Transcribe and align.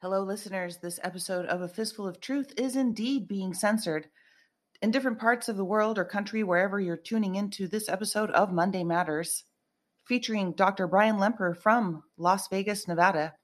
Hello, 0.00 0.22
listeners. 0.22 0.76
This 0.76 1.00
episode 1.02 1.46
of 1.46 1.60
A 1.60 1.66
Fistful 1.66 2.06
of 2.06 2.20
Truth 2.20 2.52
is 2.56 2.76
indeed 2.76 3.26
being 3.26 3.52
censored. 3.52 4.06
In 4.80 4.92
different 4.92 5.18
parts 5.18 5.48
of 5.48 5.56
the 5.56 5.64
world 5.64 5.98
or 5.98 6.04
country, 6.04 6.44
wherever 6.44 6.78
you're 6.78 6.96
tuning 6.96 7.34
into 7.34 7.66
this 7.66 7.88
episode 7.88 8.30
of 8.30 8.52
Monday 8.52 8.84
Matters, 8.84 9.42
featuring 10.06 10.52
Dr. 10.52 10.86
Brian 10.86 11.16
Lemper 11.16 11.52
from 11.52 12.04
Las 12.16 12.46
Vegas, 12.46 12.86
Nevada. 12.86 13.34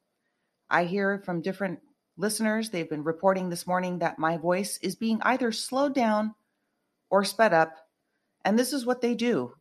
I 0.70 0.84
hear 0.84 1.20
from 1.26 1.42
different 1.42 1.80
listeners, 2.16 2.70
they've 2.70 2.88
been 2.88 3.02
reporting 3.02 3.48
this 3.48 3.66
morning 3.66 3.98
that 3.98 4.20
my 4.20 4.36
voice 4.36 4.78
is 4.80 4.94
being 4.94 5.20
either 5.22 5.50
slowed 5.50 5.92
down 5.92 6.36
or 7.10 7.24
sped 7.24 7.52
up. 7.52 7.74
And 8.44 8.56
this 8.56 8.72
is 8.72 8.86
what 8.86 9.00
they 9.00 9.16
do. 9.16 9.54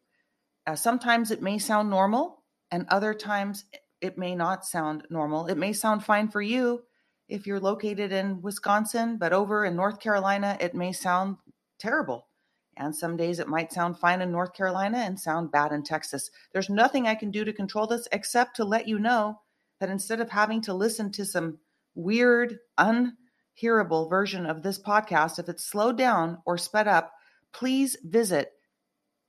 Uh, 0.68 0.76
sometimes 0.76 1.32
it 1.32 1.42
may 1.42 1.58
sound 1.58 1.90
normal, 1.90 2.44
and 2.70 2.86
other 2.90 3.16
times 3.16 3.66
it 4.04 4.18
may 4.18 4.36
not 4.36 4.66
sound 4.66 5.08
normal. 5.10 5.48
It 5.48 5.58
may 5.58 5.72
sound 5.72 6.04
fine 6.04 6.28
for 6.28 6.42
you 6.42 6.84
if 7.30 7.48
you're 7.48 7.60
located 7.60 8.12
in 8.12 8.42
Wisconsin, 8.42 9.18
but 9.18 9.32
over 9.32 9.64
in 9.64 9.78
North 9.78 10.00
Carolina, 10.02 10.58
it 10.60 10.76
may 10.76 10.92
sound 10.92 11.38
terrible. 11.80 12.28
And 12.76 12.94
some 12.94 13.16
days 13.16 13.40
it 13.40 13.48
might 13.48 13.72
sound 13.72 13.98
fine 13.98 14.22
in 14.22 14.32
North 14.32 14.54
Carolina 14.54 14.98
and 14.98 15.18
sound 15.18 15.52
bad 15.52 15.72
in 15.72 15.84
Texas. 15.84 16.30
There's 16.52 16.70
nothing 16.70 17.08
I 17.08 17.16
can 17.16 17.32
do 17.32 17.46
to 17.46 17.54
control 17.54 17.88
this 17.88 18.08
except 18.12 18.58
to 18.58 18.66
let 18.66 18.88
you 18.88 19.00
know 19.00 19.40
that 19.80 19.90
instead 19.90 20.20
of 20.20 20.30
having 20.30 20.60
to 20.62 20.74
listen 20.74 21.12
to 21.14 21.26
some 21.26 21.60
weird, 21.96 22.60
unhearable 22.78 24.10
version 24.10 24.46
of 24.46 24.64
this 24.64 24.80
podcast, 24.80 25.40
if 25.40 25.48
it's 25.48 25.64
slowed 25.64 25.98
down 25.98 26.40
or 26.46 26.58
sped 26.58 26.90
up, 26.90 27.14
please 27.54 27.96
visit 28.04 28.52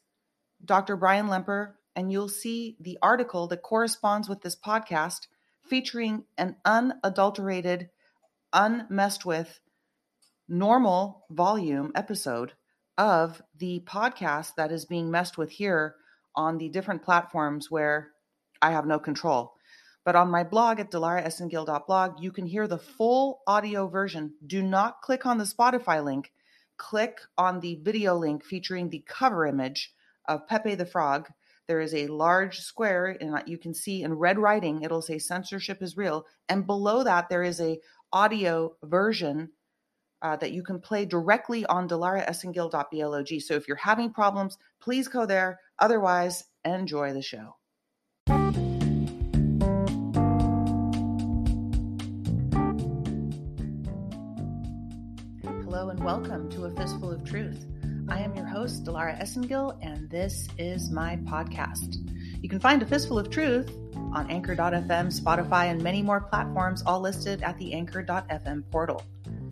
Dr. 0.65 0.97
Brian 0.97 1.29
Lemper, 1.29 1.75
and 1.95 2.11
you'll 2.13 2.29
see 2.29 2.77
the 2.81 2.99
article 3.03 3.47
that 3.49 3.63
corresponds 3.63 4.29
with 4.29 4.43
this 4.43 4.57
podcast 4.57 5.27
featuring 5.63 6.25
an 6.37 6.57
unadulterated, 6.65 7.91
unmessed 8.53 9.25
with, 9.25 9.61
normal 10.49 11.25
volume 11.31 11.93
episode 11.95 12.53
of 12.97 13.43
the 13.59 13.83
podcast 13.87 14.55
that 14.57 14.73
is 14.73 14.87
being 14.87 15.11
messed 15.11 15.37
with 15.37 15.51
here 15.51 15.95
on 16.35 16.59
the 16.59 16.69
different 16.69 17.03
platforms 17.03 17.71
where 17.71 18.11
I 18.63 18.73
have 18.73 18.87
no 18.87 18.99
control. 18.99 19.53
But 20.09 20.17
on 20.17 20.31
my 20.31 20.43
blog 20.43 20.81
at 20.81 20.91
dilaraesengil.blog, 20.91 22.23
you 22.23 22.33
can 22.33 22.47
hear 22.47 22.67
the 22.67 22.79
full 22.79 23.43
audio 23.47 23.89
version. 23.89 24.33
Do 24.47 24.63
not 24.63 25.03
click 25.03 25.27
on 25.27 25.37
the 25.37 25.45
Spotify 25.45 26.03
link. 26.03 26.33
Click 26.79 27.21
on 27.37 27.61
the 27.61 27.79
video 27.83 28.17
link 28.17 28.43
featuring 28.43 28.89
the 28.89 29.05
cover 29.07 29.45
image 29.45 29.93
of 30.27 30.47
Pepe 30.47 30.77
the 30.77 30.87
Frog. 30.87 31.29
There 31.67 31.83
is 31.83 31.93
a 31.93 32.07
large 32.07 32.61
square, 32.61 33.19
and 33.21 33.43
you 33.45 33.59
can 33.59 33.75
see 33.75 34.03
in 34.03 34.15
red 34.15 34.39
writing, 34.39 34.81
it'll 34.81 35.03
say 35.03 35.19
censorship 35.19 35.83
is 35.83 35.99
real. 35.99 36.25
And 36.49 36.67
below 36.67 37.05
that, 37.05 37.29
there 37.29 37.43
is 37.43 37.61
a 37.61 37.79
audio 38.11 38.77
version 38.83 39.51
uh, 40.23 40.37
that 40.37 40.53
you 40.53 40.63
can 40.63 40.81
play 40.81 41.05
directly 41.05 41.67
on 41.67 41.87
dilaraesengil.blog. 41.87 43.41
So 43.43 43.55
if 43.57 43.69
you're 43.69 43.77
having 43.77 44.15
problems, 44.15 44.57
please 44.81 45.07
go 45.07 45.27
there. 45.27 45.61
Otherwise, 45.79 46.45
enjoy 46.65 47.13
the 47.13 47.21
show. 47.21 47.57
Welcome 56.09 56.49
to 56.53 56.65
A 56.65 56.71
Fistful 56.71 57.13
of 57.13 57.23
Truth. 57.23 57.67
I 58.09 58.21
am 58.21 58.35
your 58.35 58.47
host, 58.47 58.83
Dilara 58.83 59.21
Esengil, 59.21 59.77
and 59.83 60.09
this 60.09 60.49
is 60.57 60.91
my 60.91 61.17
podcast. 61.17 61.97
You 62.43 62.49
can 62.49 62.59
find 62.59 62.83
A 62.83 62.87
Fistful 62.87 63.19
of 63.19 63.29
Truth 63.29 63.71
on 64.15 64.31
Anchor.fm, 64.31 64.89
Spotify, 64.89 65.67
and 65.67 65.83
many 65.83 66.01
more 66.01 66.23
platforms, 66.23 66.83
all 66.87 67.01
listed 67.01 67.43
at 67.43 67.59
the 67.59 67.75
Anchor.fm 67.75 68.65
portal. 68.71 69.03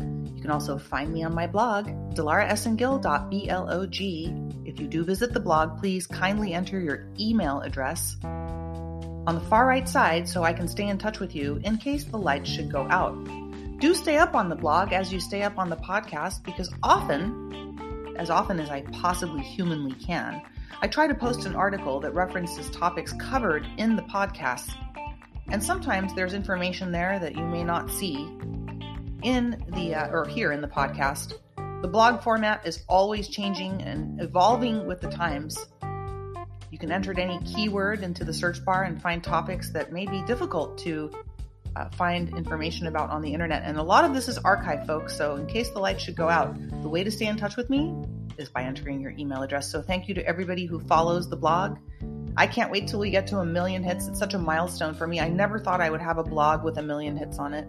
You 0.00 0.40
can 0.40 0.50
also 0.50 0.78
find 0.78 1.12
me 1.12 1.24
on 1.24 1.34
my 1.34 1.46
blog, 1.46 1.88
dilaraesengil.blog. 2.14 4.66
If 4.66 4.80
you 4.80 4.86
do 4.86 5.04
visit 5.04 5.34
the 5.34 5.40
blog, 5.40 5.78
please 5.78 6.06
kindly 6.06 6.54
enter 6.54 6.80
your 6.80 7.06
email 7.20 7.60
address 7.60 8.16
on 8.24 9.34
the 9.34 9.44
far 9.50 9.66
right 9.66 9.86
side 9.86 10.26
so 10.26 10.42
I 10.42 10.54
can 10.54 10.68
stay 10.68 10.88
in 10.88 10.96
touch 10.96 11.20
with 11.20 11.34
you 11.34 11.60
in 11.64 11.76
case 11.76 12.04
the 12.04 12.16
lights 12.16 12.48
should 12.48 12.72
go 12.72 12.88
out 12.88 13.45
do 13.78 13.94
stay 13.94 14.16
up 14.16 14.34
on 14.34 14.48
the 14.48 14.56
blog 14.56 14.92
as 14.92 15.12
you 15.12 15.20
stay 15.20 15.42
up 15.42 15.58
on 15.58 15.68
the 15.68 15.76
podcast 15.76 16.42
because 16.44 16.72
often, 16.82 18.14
as 18.18 18.30
often 18.30 18.58
as 18.58 18.70
I 18.70 18.82
possibly 18.92 19.42
humanly 19.42 19.92
can, 19.92 20.40
I 20.80 20.88
try 20.88 21.06
to 21.06 21.14
post 21.14 21.44
an 21.44 21.54
article 21.54 22.00
that 22.00 22.14
references 22.14 22.70
topics 22.70 23.12
covered 23.18 23.66
in 23.76 23.96
the 23.96 24.02
podcast. 24.02 24.70
And 25.48 25.62
sometimes 25.62 26.14
there's 26.14 26.32
information 26.32 26.90
there 26.90 27.18
that 27.18 27.36
you 27.36 27.44
may 27.44 27.64
not 27.64 27.90
see 27.90 28.28
in 29.22 29.62
the 29.68 29.94
uh, 29.94 30.08
or 30.08 30.26
here 30.26 30.52
in 30.52 30.60
the 30.60 30.68
podcast. 30.68 31.34
The 31.82 31.88
blog 31.88 32.22
format 32.22 32.66
is 32.66 32.82
always 32.88 33.28
changing 33.28 33.82
and 33.82 34.20
evolving 34.20 34.86
with 34.86 35.00
the 35.00 35.10
times. 35.10 35.58
You 36.70 36.78
can 36.78 36.90
enter 36.90 37.18
any 37.18 37.38
keyword 37.44 38.02
into 38.02 38.24
the 38.24 38.32
search 38.32 38.64
bar 38.64 38.84
and 38.84 39.00
find 39.00 39.22
topics 39.22 39.70
that 39.70 39.92
may 39.92 40.06
be 40.06 40.22
difficult 40.22 40.78
to 40.78 41.10
uh, 41.76 41.88
find 41.90 42.30
information 42.36 42.86
about 42.86 43.10
on 43.10 43.20
the 43.20 43.32
internet. 43.32 43.62
And 43.64 43.76
a 43.76 43.82
lot 43.82 44.04
of 44.04 44.14
this 44.14 44.28
is 44.28 44.38
archive, 44.38 44.86
folks. 44.86 45.16
So, 45.16 45.36
in 45.36 45.46
case 45.46 45.70
the 45.70 45.78
light 45.78 46.00
should 46.00 46.16
go 46.16 46.28
out, 46.28 46.56
the 46.82 46.88
way 46.88 47.04
to 47.04 47.10
stay 47.10 47.26
in 47.26 47.36
touch 47.36 47.56
with 47.56 47.68
me 47.68 47.94
is 48.38 48.48
by 48.48 48.62
entering 48.62 49.00
your 49.00 49.12
email 49.12 49.42
address. 49.42 49.70
So, 49.70 49.82
thank 49.82 50.08
you 50.08 50.14
to 50.14 50.26
everybody 50.26 50.64
who 50.66 50.80
follows 50.80 51.28
the 51.28 51.36
blog. 51.36 51.78
I 52.36 52.46
can't 52.46 52.70
wait 52.70 52.88
till 52.88 53.00
we 53.00 53.10
get 53.10 53.26
to 53.28 53.38
a 53.38 53.44
million 53.44 53.82
hits. 53.82 54.08
It's 54.08 54.18
such 54.18 54.34
a 54.34 54.38
milestone 54.38 54.94
for 54.94 55.06
me. 55.06 55.20
I 55.20 55.28
never 55.28 55.58
thought 55.58 55.80
I 55.80 55.90
would 55.90 56.02
have 56.02 56.18
a 56.18 56.24
blog 56.24 56.64
with 56.64 56.78
a 56.78 56.82
million 56.82 57.16
hits 57.16 57.38
on 57.38 57.54
it. 57.54 57.66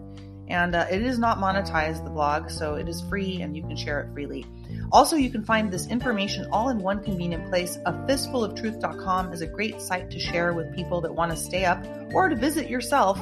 And 0.48 0.74
uh, 0.74 0.86
it 0.90 1.02
is 1.02 1.18
not 1.18 1.38
monetized, 1.38 2.04
the 2.04 2.10
blog, 2.10 2.48
so 2.48 2.74
it 2.74 2.88
is 2.88 3.02
free 3.02 3.42
and 3.42 3.54
you 3.54 3.62
can 3.62 3.76
share 3.76 4.00
it 4.00 4.12
freely. 4.14 4.46
Also, 4.90 5.16
you 5.16 5.30
can 5.30 5.44
find 5.44 5.70
this 5.70 5.86
information 5.88 6.48
all 6.50 6.70
in 6.70 6.78
one 6.78 7.04
convenient 7.04 7.48
place. 7.50 7.76
A 7.84 7.92
fistfuloftruth.com 7.92 9.32
is 9.34 9.42
a 9.42 9.46
great 9.46 9.82
site 9.82 10.10
to 10.10 10.18
share 10.18 10.54
with 10.54 10.74
people 10.74 11.02
that 11.02 11.14
want 11.14 11.30
to 11.30 11.36
stay 11.36 11.66
up 11.66 11.84
or 12.14 12.30
to 12.30 12.36
visit 12.36 12.70
yourself 12.70 13.18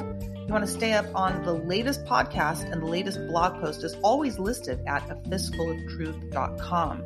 you 0.47 0.53
want 0.53 0.65
to 0.65 0.71
stay 0.71 0.93
up 0.93 1.07
on 1.13 1.43
the 1.43 1.53
latest 1.53 2.05
podcast 2.05 2.71
and 2.71 2.81
the 2.81 2.87
latest 2.87 3.19
blog 3.27 3.61
post 3.61 3.83
is 3.83 3.95
always 4.03 4.39
listed 4.39 4.81
at 4.87 5.03
a 5.11 5.17
fistfuloftruth.com, 5.29 7.03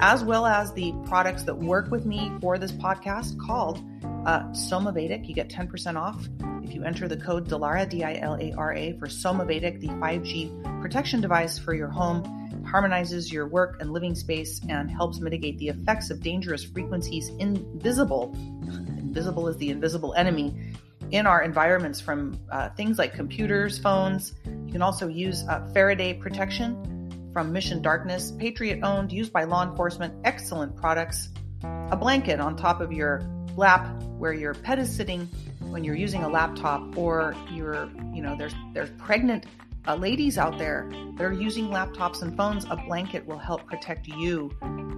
as 0.00 0.24
well 0.24 0.46
as 0.46 0.72
the 0.72 0.92
products 1.06 1.44
that 1.44 1.56
work 1.56 1.92
with 1.92 2.04
me 2.04 2.32
for 2.40 2.58
this 2.58 2.72
podcast 2.72 3.38
called 3.38 3.78
uh, 4.26 4.42
Somavedic. 4.50 5.28
You 5.28 5.34
get 5.34 5.48
10% 5.48 5.94
off 5.94 6.28
if 6.64 6.74
you 6.74 6.82
enter 6.82 7.06
the 7.06 7.16
code 7.16 7.48
DILARA, 7.48 7.88
D-I-L-A-R-A, 7.88 8.98
for 8.98 9.06
Somavedic, 9.06 9.80
the 9.80 9.88
5G 9.88 10.82
protection 10.82 11.20
device 11.20 11.58
for 11.58 11.74
your 11.74 11.88
home. 11.88 12.24
harmonizes 12.66 13.32
your 13.32 13.46
work 13.46 13.76
and 13.80 13.92
living 13.92 14.16
space 14.16 14.60
and 14.68 14.90
helps 14.90 15.20
mitigate 15.20 15.56
the 15.58 15.68
effects 15.68 16.10
of 16.10 16.20
dangerous 16.20 16.64
frequencies 16.64 17.28
invisible. 17.38 18.32
Invisible 18.98 19.46
is 19.46 19.56
the 19.58 19.68
invisible 19.68 20.14
enemy 20.14 20.72
in 21.12 21.26
our 21.26 21.42
environments 21.42 22.00
from 22.00 22.40
uh, 22.50 22.70
things 22.70 22.98
like 22.98 23.14
computers, 23.14 23.78
phones. 23.78 24.34
You 24.46 24.72
can 24.72 24.82
also 24.82 25.08
use 25.08 25.44
uh, 25.46 25.68
Faraday 25.72 26.14
protection 26.14 27.30
from 27.32 27.52
Mission 27.52 27.80
Darkness, 27.82 28.32
Patriot 28.38 28.80
owned, 28.82 29.12
used 29.12 29.32
by 29.32 29.44
law 29.44 29.62
enforcement. 29.62 30.14
Excellent 30.24 30.74
products. 30.74 31.28
A 31.62 31.96
blanket 31.96 32.40
on 32.40 32.56
top 32.56 32.80
of 32.80 32.92
your 32.92 33.22
lap 33.56 34.02
where 34.16 34.32
your 34.32 34.54
pet 34.54 34.78
is 34.78 34.94
sitting 34.94 35.28
when 35.60 35.84
you're 35.84 35.94
using 35.94 36.24
a 36.24 36.28
laptop, 36.28 36.96
or 36.96 37.36
you're, 37.52 37.90
you 38.12 38.22
know, 38.22 38.34
there's 38.36 38.54
there's 38.72 38.90
pregnant 38.98 39.46
uh, 39.86 39.94
ladies 39.94 40.38
out 40.38 40.58
there 40.58 40.90
that 41.16 41.24
are 41.24 41.32
using 41.32 41.68
laptops 41.68 42.22
and 42.22 42.36
phones. 42.36 42.64
A 42.70 42.76
blanket 42.76 43.24
will 43.26 43.38
help 43.38 43.66
protect 43.66 44.08
you 44.08 44.50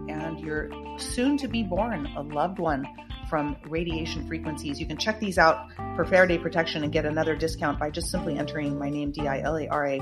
and 0.08 0.40
your 0.40 0.70
soon 0.98 1.36
to 1.38 1.48
be 1.48 1.62
born 1.62 2.06
a 2.16 2.22
loved 2.22 2.58
one 2.58 2.86
from 3.34 3.56
radiation 3.66 4.24
frequencies. 4.28 4.78
You 4.78 4.86
can 4.86 4.96
check 4.96 5.18
these 5.18 5.38
out 5.38 5.68
for 5.96 6.04
Faraday 6.04 6.38
protection 6.38 6.84
and 6.84 6.92
get 6.92 7.04
another 7.04 7.34
discount 7.34 7.80
by 7.80 7.90
just 7.90 8.08
simply 8.08 8.38
entering 8.38 8.78
my 8.78 8.88
name, 8.88 9.10
D 9.10 9.26
I 9.26 9.40
L 9.40 9.56
A 9.56 9.66
R 9.66 9.88
A. 9.88 10.00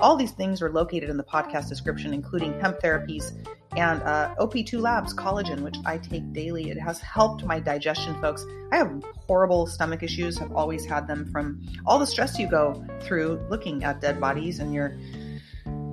All 0.00 0.16
these 0.16 0.32
things 0.32 0.60
are 0.60 0.68
located 0.68 1.08
in 1.08 1.16
the 1.16 1.22
podcast 1.22 1.68
description, 1.68 2.12
including 2.12 2.58
hemp 2.58 2.80
therapies 2.80 3.46
and 3.76 4.02
uh, 4.02 4.34
OP2 4.40 4.80
Labs 4.80 5.14
collagen, 5.14 5.60
which 5.60 5.76
I 5.86 5.96
take 5.96 6.32
daily. 6.32 6.70
It 6.70 6.76
has 6.80 6.98
helped 6.98 7.44
my 7.44 7.60
digestion, 7.60 8.20
folks. 8.20 8.44
I 8.72 8.78
have 8.78 9.00
horrible 9.28 9.68
stomach 9.68 10.02
issues, 10.02 10.36
have 10.38 10.50
always 10.50 10.84
had 10.84 11.06
them 11.06 11.30
from 11.30 11.62
all 11.86 12.00
the 12.00 12.06
stress 12.08 12.36
you 12.36 12.50
go 12.50 12.84
through 13.02 13.46
looking 13.48 13.84
at 13.84 14.00
dead 14.00 14.20
bodies 14.20 14.58
and 14.58 14.74
your 14.74 14.98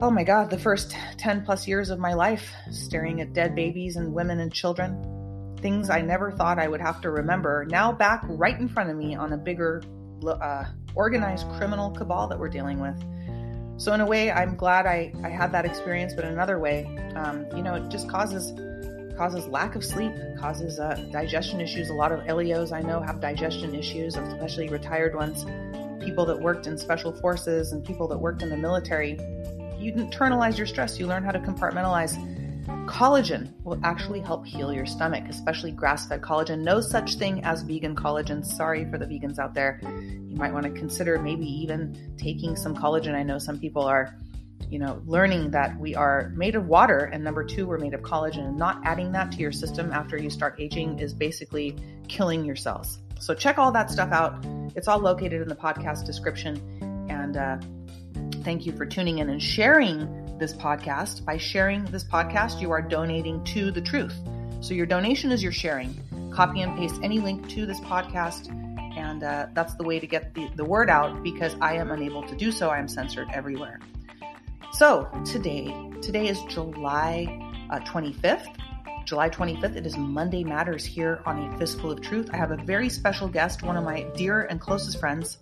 oh 0.01 0.09
my 0.09 0.24
god, 0.24 0.50
the 0.50 0.57
first 0.57 0.95
10 1.19 1.45
plus 1.45 1.68
years 1.68 1.92
of 1.92 2.00
my 2.00 2.15
life 2.15 2.51
staring 2.71 3.21
at 3.21 3.33
dead 3.33 3.53
babies 3.53 3.95
and 3.95 4.12
women 4.12 4.39
and 4.39 4.51
children 4.51 5.19
things 5.61 5.89
I 5.89 6.01
never 6.01 6.31
thought 6.31 6.59
I 6.59 6.67
would 6.67 6.81
have 6.81 7.01
to 7.01 7.11
remember, 7.11 7.65
now 7.69 7.91
back 7.91 8.21
right 8.23 8.57
in 8.57 8.67
front 8.67 8.89
of 8.89 8.97
me 8.97 9.15
on 9.15 9.33
a 9.33 9.38
bigger 9.38 9.81
uh, 10.25 10.65
organized 10.95 11.47
criminal 11.57 11.91
cabal 11.91 12.27
that 12.27 12.39
we're 12.39 12.50
dealing 12.50 12.79
with. 12.79 12.97
So, 13.79 13.94
in 13.94 14.01
a 14.01 14.06
way, 14.06 14.29
I'm 14.31 14.56
glad 14.56 14.85
I, 14.85 15.13
I 15.23 15.29
had 15.29 15.53
that 15.53 15.65
experience, 15.65 16.13
but 16.13 16.25
in 16.25 16.33
another 16.33 16.59
way, 16.59 16.85
um, 17.15 17.45
you 17.56 17.63
know, 17.63 17.75
it 17.75 17.89
just 17.89 18.09
causes 18.09 18.51
causes 19.17 19.47
lack 19.47 19.75
of 19.75 19.83
sleep, 19.83 20.13
causes 20.38 20.79
uh, 20.79 20.95
digestion 21.11 21.59
issues. 21.59 21.89
A 21.89 21.94
lot 21.94 22.13
of 22.13 22.25
LEOs 22.25 22.71
I 22.71 22.81
know 22.81 23.01
have 23.01 23.19
digestion 23.19 23.75
issues, 23.75 24.15
especially 24.15 24.69
retired 24.69 25.13
ones, 25.13 25.45
people 26.03 26.25
that 26.25 26.39
worked 26.39 26.67
in 26.67 26.77
special 26.77 27.11
forces 27.11 27.73
and 27.73 27.83
people 27.83 28.07
that 28.07 28.17
worked 28.17 28.41
in 28.41 28.50
the 28.50 28.56
military. 28.56 29.11
You 29.77 29.91
internalize 29.94 30.57
your 30.57 30.67
stress, 30.67 30.97
you 31.00 31.06
learn 31.06 31.23
how 31.23 31.31
to 31.31 31.39
compartmentalize. 31.39 32.15
Collagen 32.88 33.54
will 33.63 33.80
actually 33.83 34.19
help 34.19 34.45
heal 34.45 34.74
your 34.74 34.86
stomach, 34.86 35.24
especially 35.30 35.71
grass 35.71 36.07
fed 36.07 36.21
collagen. 36.21 36.60
No 36.62 36.81
such 36.81 37.16
thing 37.16 37.44
as 37.44 37.62
vegan 37.62 37.95
collagen. 37.95 38.45
Sorry 38.45 38.89
for 38.89 38.98
the 38.98 39.06
vegans 39.06 39.39
out 39.39 39.54
there. 39.54 39.80
You 39.83 40.36
might 40.36 40.54
want 40.54 40.66
to 40.66 40.71
consider 40.71 41.19
maybe 41.19 41.45
even 41.45 42.16
taking 42.18 42.56
some 42.56 42.75
collagen. 42.75 43.13
I 43.13 43.24
know 43.24 43.38
some 43.38 43.60
people 43.60 43.83
are 43.83 44.16
you 44.69 44.77
know, 44.77 45.01
learning 45.06 45.51
that 45.51 45.80
we 45.80 45.95
are 45.95 46.31
made 46.36 46.56
of 46.56 46.68
water, 46.68 47.10
and 47.12 47.24
number 47.24 47.44
two, 47.44 47.66
we're 47.66 47.80
made 47.80 47.94
of 47.94 48.01
collagen. 48.01 48.48
And 48.48 48.57
not 48.57 48.80
adding 48.83 49.12
that 49.13 49.31
to 49.31 49.38
your 49.39 49.51
system 49.51 49.92
after 49.92 50.18
you 50.18 50.30
start 50.30 50.56
aging 50.60 51.00
is 51.00 51.13
basically 51.13 51.75
killing 52.07 52.45
your 52.45 52.56
cells. 52.56 53.00
So 53.19 53.33
check 53.33 53.57
all 53.57 53.71
that 53.71 53.89
stuff 53.89 54.12
out. 54.12 54.45
It's 54.75 54.88
all 54.88 55.00
located 55.00 55.42
in 55.42 55.48
the 55.48 55.56
podcast 55.56 56.06
description. 56.06 56.62
And 57.10 57.36
uh, 57.36 57.57
thank 58.44 58.66
you 58.66 58.71
for 58.74 58.86
tuning 58.86 59.18
in 59.18 59.30
and 59.30 59.42
sharing 59.42 60.07
this 60.39 60.53
podcast. 60.53 61.25
By 61.25 61.38
sharing 61.38 61.86
this 61.86 62.03
podcast, 62.03 62.62
you 62.62 62.71
are 62.71 62.81
donating 62.81 63.44
to 63.45 63.71
the 63.71 63.81
truth. 63.81 64.15
So 64.62 64.74
your 64.74 64.86
donation 64.86 65.31
is 65.31 65.44
your 65.44 65.51
sharing. 65.51 65.94
Copy 66.33 66.62
and 66.62 66.77
paste 66.77 67.00
any 67.03 67.19
link 67.19 67.47
to 67.50 67.65
this 67.65 67.80
podcast. 67.81 68.50
And 68.97 69.24
uh, 69.24 69.47
that's 69.53 69.75
the 69.75 69.83
way 69.83 70.00
to 70.00 70.07
get 70.07 70.33
the, 70.33 70.50
the 70.56 70.65
word 70.65 70.89
out 70.89 71.21
because 71.24 71.56
I 71.62 71.75
am 71.75 71.91
unable 71.91 72.24
to 72.24 72.36
do 72.36 72.51
so. 72.51 72.69
I 72.69 72.80
am 72.80 72.88
censored 72.88 73.27
everywhere. 73.33 73.80
So 74.74 75.09
today, 75.25 75.74
today 76.01 76.27
is 76.27 76.42
July 76.44 77.27
uh, 77.69 77.80
25th. 77.80 78.56
July 79.06 79.30
25th, 79.30 79.75
it 79.75 79.88
is 79.88 79.97
Monday 79.97 80.44
Matters 80.44 80.85
here 80.85 81.24
on 81.25 81.42
A 81.42 81.57
Fistful 81.57 81.92
of 81.92 82.01
Truth. 82.01 82.30
I 82.31 82.38
have 82.38 82.51
a 82.51 82.57
very 82.57 82.89
special 82.89 83.27
guest, 83.27 83.63
one 83.63 83.75
of 83.75 83.83
my 83.83 84.03
dear 84.15 84.44
and 84.44 84.62
closest 84.62 85.00
friends, 85.00 85.39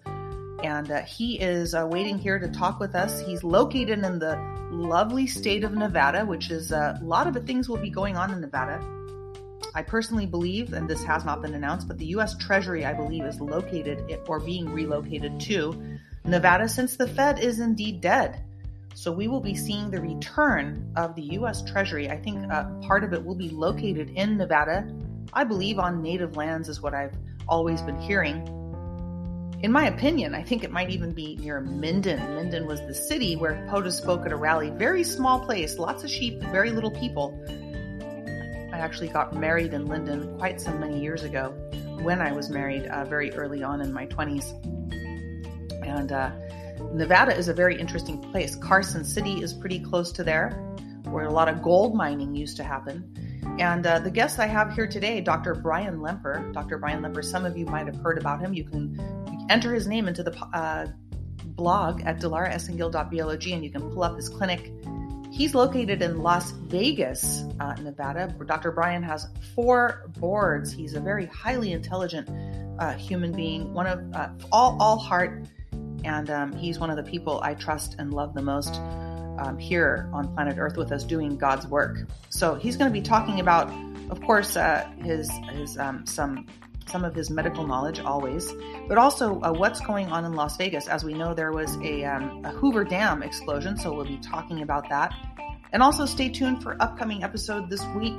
and 0.64 0.92
uh, 0.92 1.02
he 1.04 1.40
is 1.40 1.74
uh, 1.74 1.88
waiting 1.90 2.18
here 2.18 2.40
to 2.40 2.48
talk 2.48 2.80
with 2.80 2.96
us. 2.96 3.20
He's 3.22 3.44
located 3.44 4.00
in 4.04 4.20
the 4.20 4.38
lovely 4.72 5.28
state 5.28 5.64
of 5.64 5.74
Nevada, 5.74 6.26
which 6.26 6.50
is 6.50 6.72
uh, 6.72 6.98
a 7.00 7.04
lot 7.04 7.28
of 7.28 7.34
the 7.34 7.42
things 7.42 7.70
will 7.70 7.78
be 7.78 7.90
going 7.90 8.18
on 8.18 8.32
in 8.32 8.42
Nevada. 8.42 8.82
I 9.76 9.84
personally 9.84 10.26
believe, 10.26 10.74
and 10.74 10.90
this 10.90 11.04
has 11.04 11.24
not 11.24 11.42
been 11.42 11.54
announced, 11.54 11.88
but 11.88 11.98
the 11.98 12.08
U.S. 12.08 12.36
Treasury, 12.38 12.86
I 12.86 12.94
believe, 12.94 13.24
is 13.24 13.40
located 13.40 14.20
or 14.28 14.40
being 14.40 14.68
relocated 14.70 15.40
to 15.42 16.00
Nevada 16.26 16.68
since 16.68 16.98
the 16.98 17.08
Fed 17.08 17.40
is 17.40 17.60
indeed 17.60 18.02
dead. 18.02 18.44
So 18.96 19.12
we 19.12 19.28
will 19.28 19.40
be 19.40 19.54
seeing 19.54 19.92
the 19.92 20.02
return 20.02 20.92
of 20.96 21.16
the 21.16 21.22
U.S. 21.22 21.62
Treasury. 21.62 22.10
I 22.10 22.18
think 22.18 22.52
uh, 22.52 22.66
part 22.82 23.04
of 23.04 23.14
it 23.14 23.24
will 23.24 23.36
be 23.36 23.50
located 23.50 24.10
in 24.16 24.38
Nevada. 24.38 24.92
I 25.34 25.44
believe 25.44 25.78
on 25.78 26.02
native 26.02 26.36
lands, 26.36 26.68
is 26.68 26.82
what 26.82 26.96
I've 26.96 27.14
always 27.48 27.82
been 27.84 28.00
hearing. 28.00 28.57
In 29.64 29.72
my 29.72 29.88
opinion, 29.88 30.36
I 30.36 30.44
think 30.44 30.64
it 30.64 30.70
might 30.70 30.92
even 30.92 31.14
be 31.14 31.36
near 31.38 31.60
Minden. 31.60 32.20
Minden 32.36 32.68
was 32.68 32.80
the 32.82 32.94
city 32.94 33.36
where 33.36 33.66
POTUS 33.68 33.94
spoke 33.94 34.24
at 34.24 34.32
a 34.32 34.36
rally. 34.36 34.70
Very 34.70 35.04
small 35.04 35.40
place, 35.40 35.80
lots 35.80 36.04
of 36.04 36.12
sheep, 36.12 36.40
very 36.52 36.70
little 36.70 36.92
people. 36.92 37.36
I 38.72 38.78
actually 38.78 39.08
got 39.08 39.36
married 39.36 39.74
in 39.74 39.88
Linden 39.88 40.38
quite 40.38 40.62
some 40.62 40.80
many 40.80 41.00
years 41.00 41.24
ago 41.24 41.56
when 42.04 42.22
I 42.22 42.32
was 42.34 42.52
married, 42.52 42.86
uh, 42.86 43.06
very 43.06 43.34
early 43.34 43.64
on 43.64 43.82
in 43.82 43.92
my 43.92 44.06
20s. 44.06 44.54
And 45.84 46.12
uh, 46.12 46.30
Nevada 46.94 47.36
is 47.36 47.48
a 47.48 47.54
very 47.54 47.80
interesting 47.80 48.22
place. 48.32 48.56
Carson 48.56 49.04
City 49.04 49.42
is 49.42 49.56
pretty 49.56 49.80
close 49.80 50.12
to 50.12 50.24
there, 50.24 50.52
where 51.06 51.26
a 51.26 51.34
lot 51.34 51.50
of 51.50 51.64
gold 51.64 51.96
mining 51.96 52.36
used 52.36 52.58
to 52.58 52.64
happen. 52.64 53.12
And 53.58 53.88
uh, 53.88 53.98
the 53.98 54.12
guest 54.12 54.38
I 54.38 54.46
have 54.46 54.74
here 54.74 54.86
today, 54.86 55.20
Dr. 55.20 55.56
Brian 55.56 56.00
Lemper. 56.00 56.54
Dr. 56.54 56.78
Brian 56.78 57.02
Lemper, 57.02 57.26
some 57.26 57.44
of 57.44 57.58
you 57.58 57.66
might 57.66 57.88
have 57.88 57.96
heard 57.96 58.20
about 58.20 58.40
him. 58.40 58.54
You 58.54 58.64
can 58.64 58.96
enter 59.50 59.74
his 59.74 59.88
name 59.88 60.08
into 60.08 60.24
the 60.24 60.38
uh, 60.54 60.88
blog 61.44 62.02
at 62.02 62.20
dilaraesengil.blog 62.20 63.48
and 63.48 63.64
you 63.64 63.72
can 63.72 63.82
pull 63.92 64.04
up 64.04 64.16
his 64.16 64.30
clinic. 64.30 64.72
He's 65.32 65.54
located 65.54 66.02
in 66.02 66.24
Las 66.24 66.52
Vegas, 66.52 67.44
uh, 67.60 67.74
Nevada. 67.82 68.34
Dr. 68.46 68.72
Brian 68.72 69.04
has 69.04 69.28
four 69.54 70.10
boards. 70.18 70.72
He's 70.72 70.94
a 70.94 71.00
very 71.00 71.26
highly 71.28 71.74
intelligent 71.74 72.30
uh, 72.80 72.94
human 72.94 73.32
being, 73.32 73.74
one 73.74 73.88
of 73.88 74.00
uh, 74.16 74.30
all, 74.52 74.78
all 74.80 74.98
heart 74.98 75.48
and 76.04 76.30
um, 76.30 76.54
he's 76.54 76.80
one 76.80 76.90
of 76.90 76.96
the 76.96 77.04
people 77.04 77.42
I 77.44 77.54
trust 77.54 77.96
and 78.00 78.14
love 78.14 78.34
the 78.34 78.42
most 78.42 78.76
um, 79.40 79.58
here 79.60 80.10
on 80.14 80.34
planet 80.34 80.58
Earth 80.58 80.78
with 80.78 80.92
us 80.92 81.04
doing 81.04 81.38
God's 81.38 81.68
work. 81.68 81.98
So 82.30 82.56
he's 82.56 82.78
going 82.78 82.92
to 82.92 82.94
be 82.94 83.02
talking 83.02 83.40
about, 83.40 83.72
of 84.10 84.22
course, 84.22 84.56
uh, 84.56 84.90
his 85.04 85.30
his 85.52 85.78
um, 85.78 86.06
some 86.06 86.48
some 86.88 87.06
of 87.06 87.14
his 87.14 87.30
medical 87.30 87.66
knowledge 87.66 88.00
always, 88.00 88.54
but 88.88 88.98
also 88.98 89.40
uh, 89.42 89.52
what's 89.52 89.80
going 89.82 90.08
on 90.08 90.26
in 90.26 90.34
Las 90.34 90.58
Vegas. 90.58 90.88
As 90.88 91.04
we 91.04 91.14
know, 91.14 91.34
there 91.34 91.52
was 91.52 91.76
a, 91.78 92.04
um, 92.06 92.44
a 92.46 92.52
Hoover 92.52 92.84
Dam 92.84 93.24
explosion, 93.24 93.78
so 93.78 93.94
we'll 93.94 94.06
be 94.06 94.18
talking 94.18 94.62
about 94.62 94.90
that. 94.90 95.14
And 95.74 95.84
also 95.84 96.06
stay 96.06 96.30
tuned 96.30 96.64
for 96.64 96.82
upcoming 96.82 97.24
episode 97.24 97.70
this 97.70 97.86
week 97.96 98.18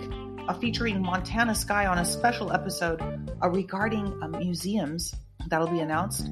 uh, 0.48 0.54
featuring 0.54 1.02
Montana 1.02 1.54
Sky 1.54 1.86
on 1.86 1.98
a 1.98 2.04
special 2.04 2.52
episode 2.52 3.00
uh, 3.42 3.48
regarding 3.48 4.18
uh, 4.22 4.28
museums 4.28 5.14
that'll 5.48 5.68
be 5.68 5.80
announced 5.80 6.28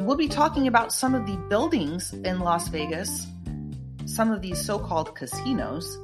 We'll 0.00 0.16
be 0.16 0.28
talking 0.28 0.66
about 0.66 0.92
some 0.92 1.14
of 1.14 1.26
the 1.26 1.36
buildings 1.48 2.12
in 2.12 2.40
Las 2.40 2.68
Vegas, 2.68 3.26
some 4.06 4.32
of 4.32 4.40
these 4.40 4.58
so 4.58 4.78
called 4.78 5.14
casinos, 5.14 5.98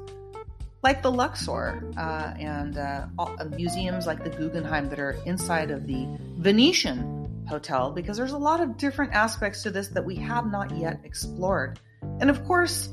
like 0.86 1.02
the 1.02 1.10
Luxor 1.10 1.82
uh, 1.96 2.32
and 2.38 2.78
uh, 2.78 3.08
uh, 3.18 3.44
museums 3.56 4.06
like 4.06 4.22
the 4.22 4.30
Guggenheim 4.30 4.88
that 4.88 5.00
are 5.00 5.18
inside 5.26 5.72
of 5.72 5.88
the 5.88 6.06
Venetian 6.38 7.44
Hotel, 7.48 7.90
because 7.90 8.16
there's 8.16 8.30
a 8.30 8.38
lot 8.38 8.60
of 8.60 8.76
different 8.76 9.12
aspects 9.12 9.64
to 9.64 9.70
this 9.72 9.88
that 9.88 10.04
we 10.04 10.14
have 10.14 10.46
not 10.46 10.70
yet 10.78 11.00
explored. 11.02 11.80
And 12.20 12.30
of 12.30 12.44
course, 12.44 12.88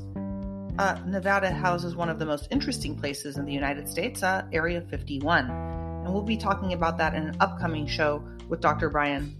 uh, 0.76 0.98
Nevada 1.06 1.52
houses 1.52 1.94
one 1.94 2.08
of 2.08 2.18
the 2.18 2.26
most 2.26 2.48
interesting 2.50 2.96
places 2.96 3.36
in 3.36 3.44
the 3.44 3.52
United 3.52 3.88
States, 3.88 4.24
uh, 4.24 4.44
Area 4.52 4.80
51. 4.80 5.48
And 5.48 6.12
we'll 6.12 6.22
be 6.22 6.36
talking 6.36 6.72
about 6.72 6.98
that 6.98 7.14
in 7.14 7.28
an 7.28 7.36
upcoming 7.38 7.86
show 7.86 8.24
with 8.48 8.60
Dr. 8.60 8.90
Brian 8.90 9.36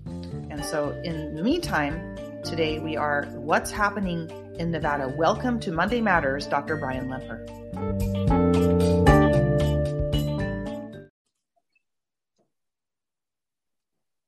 and 0.51 0.65
so, 0.65 0.91
in 1.03 1.35
the 1.35 1.43
meantime, 1.43 2.17
today 2.45 2.79
we 2.79 2.97
are 2.97 3.25
What's 3.33 3.73
Happening 3.73 4.31
in 4.57 4.71
Nevada. 4.71 5.09
Welcome 5.09 5.59
to 5.61 5.73
Monday 5.73 6.01
Matters, 6.01 6.47
Dr. 6.47 6.77
Brian 6.77 7.09
Lemper. 7.09 8.34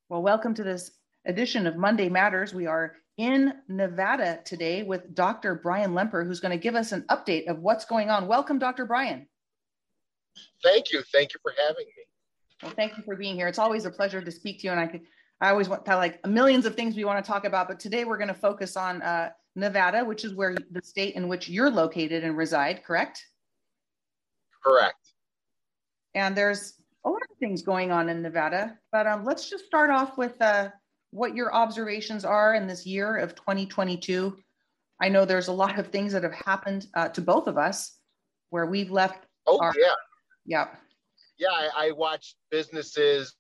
Well, 0.08 0.22
welcome 0.22 0.54
to 0.54 0.62
this 0.62 0.92
edition 1.26 1.66
of 1.66 1.76
Monday 1.76 2.08
Matters. 2.08 2.54
We 2.54 2.66
are 2.66 2.94
in 3.18 3.52
Nevada 3.68 4.40
today 4.44 4.82
with 4.82 5.14
Dr. 5.14 5.56
Brian 5.56 5.92
Lemper, 5.92 6.24
who's 6.24 6.40
going 6.40 6.52
to 6.52 6.62
give 6.62 6.74
us 6.74 6.92
an 6.92 7.02
update 7.10 7.48
of 7.48 7.58
what's 7.58 7.84
going 7.84 8.08
on. 8.08 8.26
Welcome, 8.26 8.58
Dr. 8.58 8.86
Brian. 8.86 9.26
Thank 10.62 10.92
you. 10.92 11.02
Thank 11.12 11.34
you 11.34 11.40
for 11.42 11.52
having 11.58 11.86
me. 11.86 12.04
Well, 12.62 12.72
thank 12.72 12.96
you 12.96 13.02
for 13.02 13.16
being 13.16 13.34
here. 13.34 13.48
It's 13.48 13.58
always 13.58 13.84
a 13.84 13.90
pleasure 13.90 14.22
to 14.22 14.30
speak 14.30 14.60
to 14.60 14.68
you, 14.68 14.70
and 14.70 14.80
I 14.80 14.86
could 14.86 15.02
I 15.40 15.50
always 15.50 15.68
want 15.68 15.84
to 15.84 15.96
like 15.96 16.24
millions 16.26 16.64
of 16.64 16.74
things 16.74 16.96
we 16.96 17.04
want 17.04 17.22
to 17.22 17.30
talk 17.30 17.44
about, 17.44 17.68
but 17.68 17.78
today 17.78 18.04
we're 18.04 18.16
going 18.16 18.28
to 18.28 18.34
focus 18.34 18.76
on 18.76 19.02
uh, 19.02 19.30
Nevada, 19.54 20.04
which 20.04 20.24
is 20.24 20.34
where 20.34 20.54
the 20.70 20.82
state 20.82 21.14
in 21.14 21.28
which 21.28 21.48
you're 21.48 21.70
located 21.70 22.24
and 22.24 22.36
reside, 22.36 22.84
correct? 22.84 23.24
Correct. 24.64 25.12
And 26.14 26.36
there's 26.36 26.74
a 27.04 27.10
lot 27.10 27.22
of 27.30 27.36
things 27.38 27.62
going 27.62 27.92
on 27.92 28.08
in 28.08 28.22
Nevada, 28.22 28.78
but 28.90 29.06
um, 29.06 29.24
let's 29.24 29.48
just 29.48 29.66
start 29.66 29.90
off 29.90 30.18
with 30.18 30.40
uh, 30.40 30.70
what 31.10 31.34
your 31.34 31.54
observations 31.54 32.24
are 32.24 32.54
in 32.54 32.66
this 32.66 32.86
year 32.86 33.16
of 33.16 33.34
2022. 33.34 34.36
I 35.00 35.08
know 35.08 35.24
there's 35.24 35.48
a 35.48 35.52
lot 35.52 35.78
of 35.78 35.88
things 35.88 36.12
that 36.12 36.22
have 36.22 36.34
happened 36.34 36.86
uh, 36.94 37.08
to 37.10 37.20
both 37.20 37.46
of 37.46 37.58
us 37.58 37.98
where 38.50 38.66
we've 38.66 38.90
left. 38.90 39.26
Oh, 39.46 39.58
our, 39.58 39.74
yeah. 39.78 39.92
Yeah. 40.44 40.68
Yeah, 41.38 41.50
I, 41.50 41.88
I 41.88 41.90
watched 41.92 42.36
businesses 42.50 43.34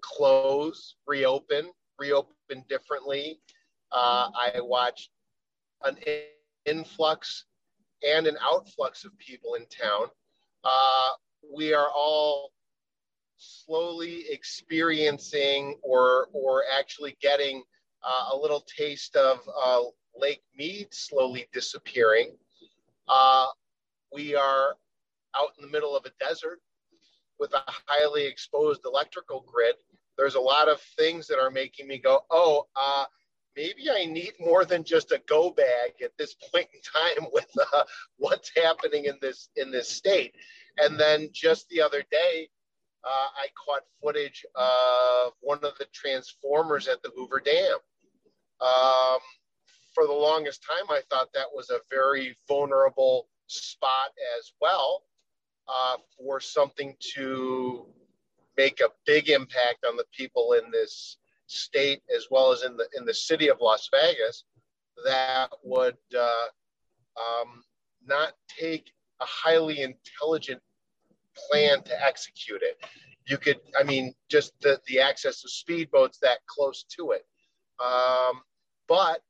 close, 0.00 0.96
reopen, 1.06 1.70
reopen 1.98 2.64
differently. 2.68 3.40
Uh, 3.92 4.30
I 4.34 4.60
watched 4.60 5.10
an 5.84 5.96
influx 6.66 7.44
and 8.06 8.26
an 8.26 8.36
outflux 8.42 9.04
of 9.04 9.16
people 9.18 9.54
in 9.54 9.66
town. 9.66 10.06
Uh, 10.64 11.10
we 11.54 11.72
are 11.72 11.88
all 11.94 12.52
slowly 13.36 14.24
experiencing 14.30 15.76
or 15.82 16.28
or 16.32 16.62
actually 16.78 17.16
getting 17.20 17.62
uh, 18.04 18.30
a 18.32 18.36
little 18.36 18.64
taste 18.76 19.16
of 19.16 19.40
uh, 19.62 19.80
Lake 20.16 20.42
Mead 20.56 20.88
slowly 20.90 21.46
disappearing. 21.52 22.36
Uh, 23.08 23.46
we 24.12 24.34
are 24.34 24.74
out 25.36 25.50
in 25.58 25.64
the 25.64 25.70
middle 25.70 25.96
of 25.96 26.04
a 26.04 26.24
desert 26.24 26.60
with 27.40 27.52
a 27.54 27.62
highly 27.66 28.24
exposed 28.24 28.82
electrical 28.84 29.44
grid 29.52 29.74
there's 30.16 30.34
a 30.34 30.40
lot 30.40 30.68
of 30.68 30.80
things 30.96 31.26
that 31.26 31.38
are 31.38 31.50
making 31.50 31.88
me 31.88 31.98
go, 31.98 32.20
oh, 32.30 32.66
uh, 32.76 33.04
maybe 33.56 33.90
I 33.90 34.04
need 34.04 34.32
more 34.40 34.64
than 34.64 34.84
just 34.84 35.12
a 35.12 35.20
go 35.26 35.50
bag 35.50 35.92
at 36.02 36.12
this 36.18 36.34
point 36.34 36.68
in 36.72 36.80
time 36.80 37.28
with 37.32 37.50
uh, 37.74 37.84
what's 38.16 38.50
happening 38.56 39.06
in 39.06 39.16
this 39.20 39.48
in 39.56 39.70
this 39.70 39.88
state. 39.88 40.34
And 40.78 40.98
then 40.98 41.28
just 41.32 41.68
the 41.68 41.82
other 41.82 42.02
day, 42.10 42.48
uh, 43.04 43.28
I 43.36 43.48
caught 43.66 43.82
footage 44.02 44.44
of 44.54 45.32
one 45.40 45.58
of 45.58 45.76
the 45.78 45.86
transformers 45.92 46.88
at 46.88 47.02
the 47.02 47.10
Hoover 47.14 47.40
Dam. 47.40 47.78
Um, 48.60 49.18
for 49.92 50.06
the 50.06 50.12
longest 50.12 50.64
time, 50.66 50.88
I 50.88 51.02
thought 51.10 51.32
that 51.34 51.48
was 51.52 51.70
a 51.70 51.80
very 51.90 52.36
vulnerable 52.48 53.28
spot 53.48 54.10
as 54.38 54.52
well 54.60 55.02
uh, 55.68 55.96
for 56.16 56.40
something 56.40 56.96
to 57.14 57.86
make 58.56 58.80
a 58.80 58.88
big 59.06 59.28
impact 59.28 59.84
on 59.86 59.96
the 59.96 60.06
people 60.16 60.52
in 60.52 60.70
this 60.70 61.18
state 61.52 62.02
as 62.14 62.26
well 62.30 62.52
as 62.52 62.62
in 62.62 62.76
the 62.76 62.88
in 62.96 63.04
the 63.04 63.14
city 63.14 63.48
of 63.48 63.58
Las 63.60 63.88
Vegas 63.92 64.44
that 65.04 65.50
would 65.64 65.96
uh, 66.16 66.46
um, 67.16 67.62
not 68.06 68.32
take 68.48 68.92
a 69.20 69.24
highly 69.24 69.80
intelligent 69.82 70.60
plan 71.50 71.82
to 71.82 72.04
execute 72.04 72.62
it. 72.62 72.78
You 73.28 73.38
could, 73.38 73.60
I 73.78 73.84
mean, 73.84 74.14
just 74.28 74.52
the, 74.60 74.80
the 74.86 75.00
access 75.00 75.44
of 75.44 75.50
speedboats 75.50 76.18
that 76.20 76.38
close 76.46 76.84
to 76.96 77.12
it. 77.12 77.24
Um, 77.82 78.42
but 78.88 79.22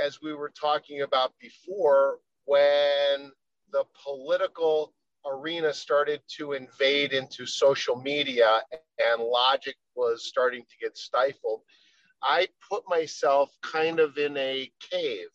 as 0.00 0.20
we 0.22 0.34
were 0.34 0.52
talking 0.58 1.02
about 1.02 1.32
before, 1.40 2.18
when 2.44 3.32
the 3.72 3.84
political 4.04 4.92
arena 5.26 5.72
started 5.72 6.20
to 6.36 6.52
invade 6.52 7.12
into 7.12 7.46
social 7.46 7.96
media 7.96 8.60
and 8.98 9.22
logic 9.22 9.76
was 9.94 10.26
starting 10.26 10.62
to 10.62 10.76
get 10.80 10.96
stifled, 10.96 11.62
I 12.22 12.48
put 12.70 12.84
myself 12.88 13.50
kind 13.62 14.00
of 14.00 14.16
in 14.18 14.36
a 14.36 14.70
cave. 14.90 15.28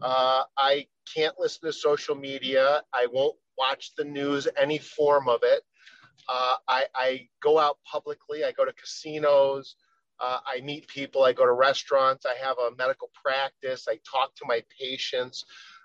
Uh, 0.00 0.42
I 0.56 0.86
can't 1.12 1.34
listen 1.38 1.66
to 1.66 1.72
social 1.72 2.14
media. 2.14 2.82
I 2.92 3.06
won't 3.12 3.36
watch 3.58 3.92
the 3.96 4.04
news, 4.04 4.48
any 4.56 4.78
form 4.78 5.28
of 5.28 5.40
it. 5.42 5.62
Uh, 6.28 6.54
I, 6.68 6.84
I, 6.94 7.28
go 7.42 7.58
out 7.58 7.78
publicly. 7.84 8.44
I 8.44 8.52
go 8.52 8.64
to 8.64 8.72
casinos. 8.72 9.76
Uh, 10.20 10.38
I 10.46 10.60
meet 10.62 10.88
people. 10.88 11.24
I 11.24 11.32
go 11.32 11.44
to 11.44 11.52
restaurants. 11.52 12.24
I 12.24 12.34
have 12.42 12.56
a 12.58 12.74
medical 12.76 13.10
practice. 13.22 13.86
I 13.88 13.98
talk 14.10 14.34
to 14.36 14.44
my 14.46 14.62
patients. 14.80 15.44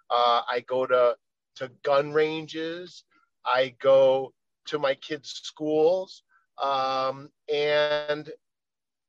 Uh, 0.10 0.42
I 0.50 0.64
go 0.66 0.86
to, 0.86 1.16
to 1.58 1.72
gun 1.84 2.14
ranges. 2.14 3.04
I 3.46 3.76
go 3.82 4.34
to 4.68 4.80
my 4.80 4.96
kids' 4.96 5.32
schools. 5.44 6.24
Um, 6.62 7.30
and 7.52 8.30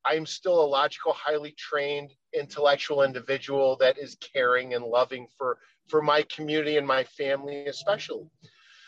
I'm 0.05 0.25
still 0.25 0.63
a 0.63 0.67
logical, 0.67 1.13
highly 1.13 1.53
trained 1.53 2.13
intellectual 2.33 3.03
individual 3.03 3.77
that 3.77 3.99
is 3.99 4.17
caring 4.17 4.75
and 4.75 4.85
loving 4.85 5.27
for, 5.37 5.59
for 5.89 6.01
my 6.01 6.23
community 6.35 6.77
and 6.77 6.87
my 6.87 7.05
family, 7.05 7.67
especially. 7.67 8.31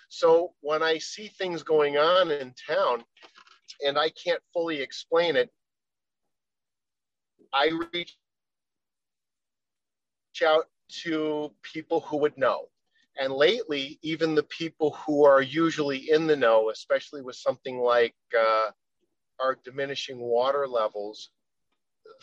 So 0.08 0.52
when 0.60 0.82
I 0.82 0.98
see 0.98 1.28
things 1.28 1.62
going 1.62 1.96
on 1.96 2.30
in 2.30 2.54
town 2.68 3.02
and 3.84 3.98
I 3.98 4.10
can't 4.10 4.42
fully 4.52 4.80
explain 4.80 5.36
it, 5.36 5.50
I 7.52 7.70
reach 7.92 8.16
out 10.44 10.68
to 11.02 11.52
people 11.62 12.00
who 12.00 12.16
would 12.18 12.36
know. 12.38 12.68
And 13.18 13.32
lately, 13.32 13.98
even 14.02 14.34
the 14.34 14.42
people 14.44 14.92
who 15.06 15.24
are 15.24 15.42
usually 15.42 16.10
in 16.10 16.26
the 16.26 16.36
know, 16.36 16.70
especially 16.70 17.20
with 17.22 17.36
something 17.36 17.78
like 17.78 18.14
uh, 18.38 18.70
our 19.40 19.58
diminishing 19.64 20.18
water 20.18 20.66
levels, 20.66 21.30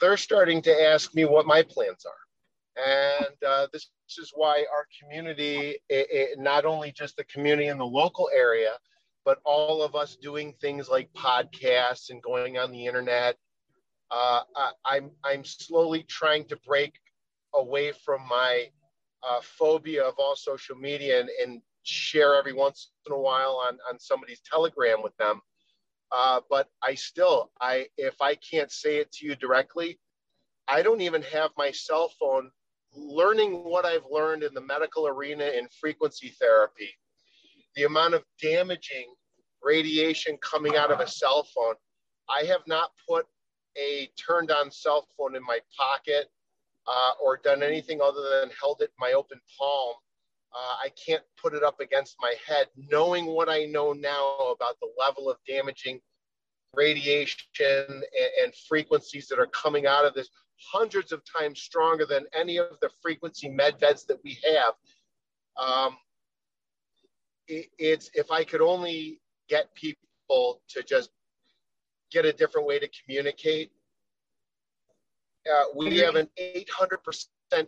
they're 0.01 0.17
starting 0.17 0.61
to 0.63 0.83
ask 0.83 1.13
me 1.13 1.25
what 1.25 1.45
my 1.45 1.61
plans 1.61 2.05
are. 2.05 2.13
And 2.81 3.35
uh, 3.45 3.67
this 3.73 3.89
is 4.17 4.31
why 4.33 4.65
our 4.73 4.87
community, 4.99 5.77
it, 5.89 6.07
it, 6.11 6.39
not 6.39 6.65
only 6.65 6.91
just 6.91 7.17
the 7.17 7.23
community 7.25 7.67
in 7.67 7.77
the 7.77 7.85
local 7.85 8.29
area, 8.33 8.71
but 9.25 9.39
all 9.45 9.83
of 9.83 9.95
us 9.95 10.15
doing 10.15 10.53
things 10.59 10.89
like 10.89 11.11
podcasts 11.13 12.09
and 12.09 12.21
going 12.23 12.57
on 12.57 12.71
the 12.71 12.85
internet. 12.85 13.35
Uh, 14.09 14.41
I, 14.55 14.71
I'm, 14.85 15.11
I'm 15.23 15.43
slowly 15.43 16.03
trying 16.03 16.45
to 16.45 16.57
break 16.65 16.93
away 17.53 17.91
from 17.91 18.21
my 18.27 18.69
uh, 19.27 19.39
phobia 19.41 20.03
of 20.03 20.15
all 20.17 20.35
social 20.35 20.75
media 20.75 21.19
and, 21.19 21.29
and, 21.43 21.61
share 21.83 22.35
every 22.35 22.53
once 22.53 22.91
in 23.07 23.13
a 23.13 23.17
while 23.17 23.63
on, 23.65 23.77
on 23.89 23.97
somebody's 23.99 24.41
telegram 24.41 25.01
with 25.01 25.15
them. 25.17 25.39
Uh, 26.11 26.41
but 26.49 26.67
I 26.83 26.93
still, 26.93 27.51
I 27.61 27.87
if 27.97 28.21
I 28.21 28.35
can't 28.35 28.71
say 28.71 28.97
it 28.97 29.11
to 29.13 29.25
you 29.25 29.35
directly, 29.35 29.97
I 30.67 30.83
don't 30.83 31.01
even 31.01 31.21
have 31.23 31.51
my 31.57 31.71
cell 31.71 32.11
phone. 32.19 32.51
Learning 32.93 33.63
what 33.63 33.85
I've 33.85 34.05
learned 34.11 34.43
in 34.43 34.53
the 34.53 34.61
medical 34.61 35.07
arena 35.07 35.45
in 35.45 35.67
frequency 35.79 36.35
therapy, 36.39 36.89
the 37.75 37.83
amount 37.83 38.13
of 38.13 38.23
damaging 38.41 39.13
radiation 39.63 40.37
coming 40.41 40.75
out 40.75 40.91
of 40.91 40.99
a 40.99 41.07
cell 41.07 41.47
phone, 41.55 41.75
I 42.29 42.43
have 42.45 42.61
not 42.67 42.91
put 43.07 43.25
a 43.77 44.09
turned 44.17 44.51
on 44.51 44.69
cell 44.69 45.07
phone 45.17 45.35
in 45.35 45.43
my 45.43 45.59
pocket 45.77 46.29
uh, 46.89 47.11
or 47.23 47.37
done 47.37 47.61
anything 47.61 48.01
other 48.01 48.21
than 48.21 48.49
held 48.59 48.81
it 48.81 48.85
in 48.85 48.99
my 48.99 49.13
open 49.13 49.39
palm. 49.57 49.93
Uh, 50.53 50.75
I 50.83 50.89
can't 51.05 51.21
put 51.41 51.53
it 51.53 51.63
up 51.63 51.79
against 51.79 52.15
my 52.19 52.33
head, 52.45 52.67
knowing 52.91 53.27
what 53.27 53.49
I 53.49 53.65
know 53.65 53.93
now 53.93 54.37
about 54.51 54.79
the 54.81 54.89
level 54.99 55.29
of 55.29 55.37
damaging 55.47 55.99
radiation 56.73 57.39
and, 57.59 58.03
and 58.43 58.53
frequencies 58.67 59.27
that 59.27 59.37
are 59.37 59.47
coming 59.47 59.85
out 59.85 60.05
of 60.05 60.15
this, 60.15 60.29
hundreds 60.71 61.11
of 61.11 61.21
times 61.25 61.59
stronger 61.59 62.05
than 62.05 62.25
any 62.33 62.57
of 62.57 62.79
the 62.81 62.89
frequency 63.01 63.47
med 63.47 63.79
beds 63.79 64.05
that 64.05 64.17
we 64.23 64.39
have. 64.43 64.73
Um, 65.57 65.97
it, 67.47 67.67
it's 67.77 68.09
if 68.15 68.31
I 68.31 68.43
could 68.43 68.61
only 68.61 69.21
get 69.49 69.73
people 69.75 70.61
to 70.69 70.83
just 70.83 71.11
get 72.11 72.25
a 72.25 72.33
different 72.33 72.67
way 72.67 72.79
to 72.79 72.89
communicate 73.03 73.71
uh, 75.51 75.63
we 75.75 75.97
have 75.97 76.15
an 76.15 76.27
800% 76.39 77.25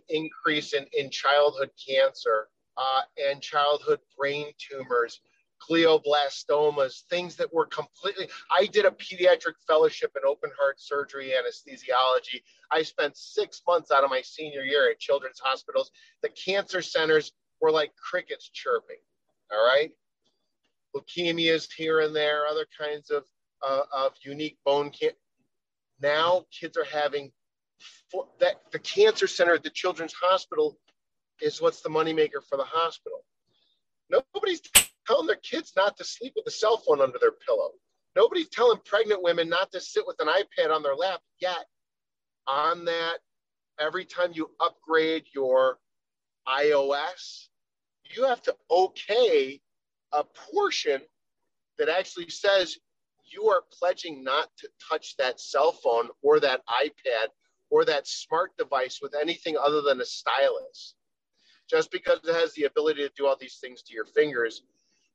increase 0.08 0.74
in, 0.74 0.86
in 0.96 1.10
childhood 1.10 1.70
cancer 1.88 2.48
uh, 2.76 3.02
and 3.28 3.42
childhood 3.42 3.98
brain 4.16 4.46
tumors, 4.58 5.20
glioblastomas, 5.68 7.02
things 7.10 7.36
that 7.36 7.52
were 7.52 7.66
completely. 7.66 8.28
I 8.50 8.66
did 8.66 8.84
a 8.84 8.90
pediatric 8.90 9.54
fellowship 9.66 10.12
in 10.16 10.22
open 10.26 10.50
heart 10.58 10.80
surgery 10.80 11.32
anesthesiology. 11.32 12.42
I 12.70 12.82
spent 12.82 13.16
six 13.16 13.62
months 13.66 13.90
out 13.90 14.04
of 14.04 14.10
my 14.10 14.22
senior 14.22 14.62
year 14.62 14.90
at 14.90 14.98
children's 14.98 15.40
hospitals. 15.40 15.90
The 16.22 16.30
cancer 16.30 16.82
centers 16.82 17.32
were 17.60 17.70
like 17.70 17.92
crickets 17.96 18.48
chirping. 18.48 18.96
All 19.52 19.64
right. 19.64 19.90
Leukemias 20.96 21.68
here 21.76 22.00
and 22.00 22.14
there, 22.14 22.46
other 22.46 22.66
kinds 22.78 23.10
of, 23.10 23.24
uh, 23.66 23.82
of 23.94 24.12
unique 24.24 24.58
bone 24.64 24.90
cancer. 24.90 25.16
Now 26.00 26.44
kids 26.58 26.76
are 26.76 26.84
having 26.84 27.30
for 28.10 28.26
that 28.40 28.62
the 28.72 28.78
cancer 28.78 29.26
center 29.26 29.54
at 29.54 29.62
the 29.62 29.70
children's 29.70 30.12
hospital 30.12 30.78
is 31.40 31.60
what's 31.60 31.80
the 31.80 31.88
moneymaker 31.88 32.42
for 32.48 32.56
the 32.56 32.64
hospital. 32.64 33.24
Nobody's 34.10 34.60
telling 35.06 35.26
their 35.26 35.36
kids 35.36 35.72
not 35.76 35.96
to 35.96 36.04
sleep 36.04 36.34
with 36.36 36.46
a 36.46 36.50
cell 36.50 36.76
phone 36.76 37.00
under 37.00 37.18
their 37.18 37.32
pillow. 37.32 37.70
Nobody's 38.14 38.48
telling 38.48 38.78
pregnant 38.84 39.22
women 39.22 39.48
not 39.48 39.72
to 39.72 39.80
sit 39.80 40.04
with 40.06 40.16
an 40.20 40.28
iPad 40.28 40.74
on 40.74 40.82
their 40.82 40.94
lap. 40.94 41.20
Yet, 41.40 41.64
on 42.46 42.84
that, 42.84 43.18
every 43.80 44.04
time 44.04 44.32
you 44.34 44.50
upgrade 44.60 45.24
your 45.34 45.78
iOS, 46.46 47.48
you 48.14 48.24
have 48.24 48.42
to 48.42 48.54
okay 48.70 49.60
a 50.12 50.24
portion 50.24 51.00
that 51.78 51.88
actually 51.88 52.28
says 52.28 52.76
you 53.24 53.46
are 53.46 53.62
pledging 53.72 54.22
not 54.22 54.48
to 54.58 54.68
touch 54.88 55.16
that 55.16 55.40
cell 55.40 55.72
phone 55.72 56.08
or 56.22 56.38
that 56.40 56.60
iPad 56.68 57.28
or 57.72 57.86
that 57.86 58.06
smart 58.06 58.54
device 58.58 59.00
with 59.00 59.14
anything 59.18 59.56
other 59.56 59.80
than 59.80 59.98
a 60.02 60.04
stylus, 60.04 60.94
just 61.70 61.90
because 61.90 62.18
it 62.22 62.34
has 62.34 62.52
the 62.52 62.64
ability 62.64 63.00
to 63.00 63.10
do 63.16 63.26
all 63.26 63.36
these 63.40 63.56
things 63.62 63.80
to 63.82 63.94
your 63.94 64.04
fingers. 64.04 64.62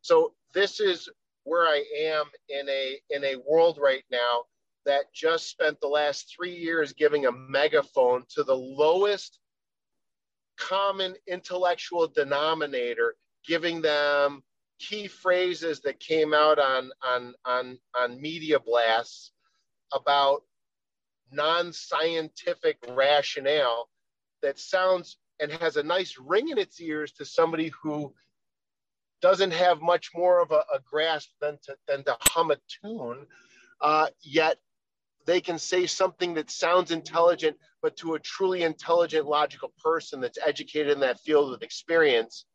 So 0.01 0.33
this 0.55 0.79
is 0.79 1.07
where 1.43 1.67
I 1.67 1.83
am 1.99 2.25
in 2.49 2.67
a 2.67 2.99
in 3.11 3.23
a 3.23 3.35
world 3.47 3.77
right 3.79 4.03
now 4.11 4.45
that 4.87 5.13
just 5.13 5.51
spent 5.51 5.79
the 5.79 5.87
last 5.87 6.33
three 6.35 6.55
years 6.55 6.93
giving 6.93 7.27
a 7.27 7.31
megaphone 7.31 8.23
to 8.29 8.43
the 8.43 8.57
lowest 8.57 9.39
common 10.57 11.13
intellectual 11.27 12.07
denominator, 12.07 13.15
giving 13.45 13.81
them 13.81 14.41
key 14.79 15.07
phrases 15.07 15.79
that 15.81 15.99
came 15.99 16.33
out 16.33 16.57
on 16.57 16.89
on 17.03 17.35
on 17.45 17.77
on 17.95 18.19
media 18.19 18.59
blasts 18.59 19.31
about 19.93 20.41
non 21.31 21.73
scientific 21.73 22.77
rationale 22.89 23.89
that 24.41 24.59
sounds 24.59 25.17
and 25.39 25.51
has 25.51 25.77
a 25.77 25.83
nice 25.83 26.17
ring 26.19 26.49
in 26.49 26.57
its 26.57 26.81
ears 26.81 27.11
to 27.13 27.25
somebody 27.25 27.71
who 27.81 28.13
doesn't 29.21 29.51
have 29.51 29.81
much 29.81 30.11
more 30.15 30.41
of 30.41 30.51
a, 30.51 30.63
a 30.73 30.79
grasp 30.85 31.29
than 31.41 31.57
to, 31.63 31.75
than 31.87 32.03
to 32.03 32.15
hum 32.21 32.51
a 32.51 32.57
tune. 32.81 33.25
Uh, 33.81 34.07
yet 34.21 34.57
they 35.25 35.41
can 35.41 35.59
say 35.59 35.85
something 35.85 36.33
that 36.35 36.49
sounds 36.49 36.91
intelligent, 36.91 37.57
but 37.81 37.97
to 37.97 38.13
a 38.13 38.19
truly 38.19 38.63
intelligent, 38.63 39.27
logical 39.27 39.73
person 39.83 40.21
that's 40.21 40.39
educated 40.43 40.93
in 40.93 40.99
that 41.01 41.19
field 41.19 41.51
with 41.51 41.63
experience, 41.63 42.45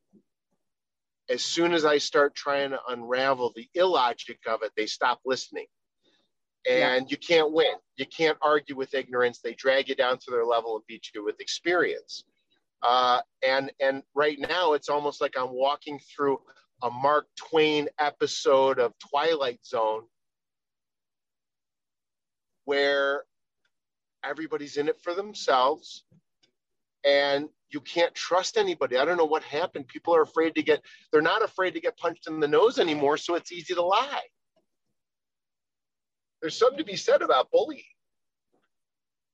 as 1.29 1.45
soon 1.45 1.73
as 1.73 1.85
I 1.85 1.99
start 1.99 2.35
trying 2.35 2.71
to 2.71 2.81
unravel 2.88 3.52
the 3.55 3.69
illogic 3.75 4.38
of 4.47 4.62
it, 4.62 4.73
they 4.76 4.87
stop 4.87 5.21
listening. 5.25 5.67
And 6.69 7.07
yeah. 7.07 7.11
you 7.11 7.16
can't 7.16 7.52
win. 7.52 7.75
You 7.97 8.07
can't 8.07 8.38
argue 8.40 8.76
with 8.76 8.95
ignorance. 8.95 9.40
They 9.40 9.54
drag 9.54 9.88
you 9.88 9.95
down 9.95 10.19
to 10.19 10.31
their 10.31 10.45
level 10.45 10.76
and 10.76 10.87
beat 10.87 11.09
you 11.14 11.25
with 11.25 11.40
experience. 11.40 12.25
Uh, 12.83 13.21
and 13.47 13.73
and 13.81 14.02
right 14.14 14.38
now, 14.38 14.73
it's 14.73 14.88
almost 14.88 15.21
like 15.21 15.35
I'm 15.37 15.52
walking 15.52 15.99
through 16.14 16.40
a 16.83 16.90
Mark 16.90 17.26
Twain 17.37 17.88
episode 17.99 18.78
of 18.78 18.92
Twilight 18.99 19.64
Zone, 19.64 20.02
where 22.64 23.25
everybody's 24.25 24.76
in 24.76 24.88
it 24.88 25.00
for 25.02 25.14
themselves 25.14 26.04
and 27.04 27.49
you 27.71 27.81
can't 27.81 28.14
trust 28.14 28.57
anybody. 28.57 28.97
I 28.97 29.04
don't 29.04 29.16
know 29.16 29.25
what 29.25 29.42
happened. 29.42 29.88
People 29.88 30.14
are 30.14 30.23
afraid 30.23 30.54
to 30.57 30.62
get, 30.62 30.83
they're 31.11 31.23
not 31.23 31.42
afraid 31.42 31.75
to 31.75 31.81
get 31.81 31.97
punched 31.97 32.28
in 32.28 32.40
the 32.40 32.49
nose 32.49 32.78
anymore, 32.78 33.16
so 33.16 33.35
it's 33.35 33.52
easy 33.52 33.75
to 33.75 33.83
lie. 33.83 34.23
There's 36.42 36.58
something 36.58 36.78
to 36.78 36.84
be 36.84 36.96
said 36.96 37.22
about 37.22 37.50
bullying. 37.52 37.84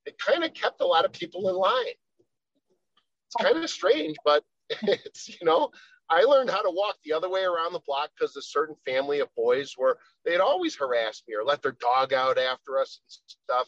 It 0.05 0.17
kind 0.19 0.43
of 0.43 0.53
kept 0.53 0.79
a 0.79 0.85
lot 0.85 1.05
of 1.05 1.11
people 1.11 1.49
in 1.49 1.55
line. 1.55 1.85
It's 1.87 3.35
oh. 3.39 3.43
kind 3.43 3.63
of 3.63 3.69
strange, 3.69 4.15
but 4.23 4.43
it's, 4.69 5.27
you 5.27 5.45
know, 5.45 5.71
I 6.09 6.21
learned 6.21 6.51
how 6.51 6.61
to 6.61 6.71
walk 6.71 6.97
the 7.03 7.13
other 7.13 7.29
way 7.29 7.43
around 7.43 7.73
the 7.73 7.81
block 7.85 8.11
because 8.17 8.35
a 8.35 8.41
certain 8.41 8.75
family 8.85 9.19
of 9.19 9.29
boys 9.35 9.75
were, 9.77 9.97
they'd 10.23 10.39
always 10.39 10.75
harass 10.75 11.23
me 11.27 11.35
or 11.35 11.43
let 11.43 11.61
their 11.61 11.75
dog 11.79 12.13
out 12.13 12.37
after 12.37 12.79
us 12.79 12.99
and 13.03 13.11
stuff. 13.27 13.67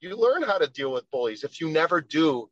You 0.00 0.16
learn 0.16 0.42
how 0.42 0.58
to 0.58 0.66
deal 0.66 0.92
with 0.92 1.10
bullies. 1.10 1.44
If 1.44 1.60
you 1.60 1.68
never 1.68 2.00
do, 2.00 2.48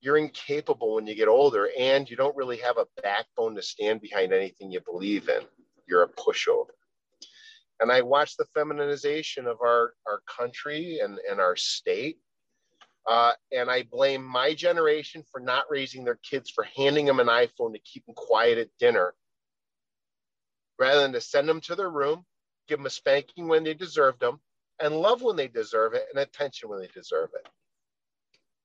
you're 0.00 0.16
incapable 0.16 0.94
when 0.94 1.06
you 1.06 1.14
get 1.14 1.28
older 1.28 1.68
and 1.78 2.08
you 2.08 2.16
don't 2.16 2.36
really 2.36 2.58
have 2.58 2.78
a 2.78 2.86
backbone 3.02 3.56
to 3.56 3.62
stand 3.62 4.00
behind 4.00 4.32
anything 4.32 4.70
you 4.70 4.80
believe 4.80 5.28
in. 5.28 5.42
You're 5.88 6.04
a 6.04 6.08
pushover. 6.08 6.77
And 7.80 7.92
I 7.92 8.02
watched 8.02 8.38
the 8.38 8.46
feminization 8.54 9.46
of 9.46 9.58
our, 9.60 9.94
our 10.06 10.20
country 10.26 10.98
and, 11.02 11.18
and 11.30 11.40
our 11.40 11.56
state. 11.56 12.18
Uh, 13.08 13.32
and 13.52 13.70
I 13.70 13.84
blame 13.90 14.22
my 14.22 14.52
generation 14.52 15.22
for 15.30 15.40
not 15.40 15.64
raising 15.70 16.04
their 16.04 16.18
kids 16.28 16.50
for 16.50 16.66
handing 16.76 17.06
them 17.06 17.20
an 17.20 17.28
iPhone 17.28 17.72
to 17.72 17.80
keep 17.84 18.04
them 18.04 18.14
quiet 18.14 18.58
at 18.58 18.68
dinner 18.78 19.14
rather 20.78 21.00
than 21.00 21.12
to 21.12 21.20
send 21.20 21.48
them 21.48 21.60
to 21.62 21.74
their 21.74 21.90
room, 21.90 22.24
give 22.68 22.78
them 22.78 22.86
a 22.86 22.90
spanking 22.90 23.48
when 23.48 23.64
they 23.64 23.74
deserved 23.74 24.20
them, 24.20 24.38
and 24.80 24.94
love 24.94 25.22
when 25.22 25.36
they 25.36 25.48
deserve 25.48 25.94
it, 25.94 26.06
and 26.12 26.20
attention 26.20 26.68
when 26.68 26.80
they 26.80 26.88
deserve 26.88 27.30
it. 27.34 27.48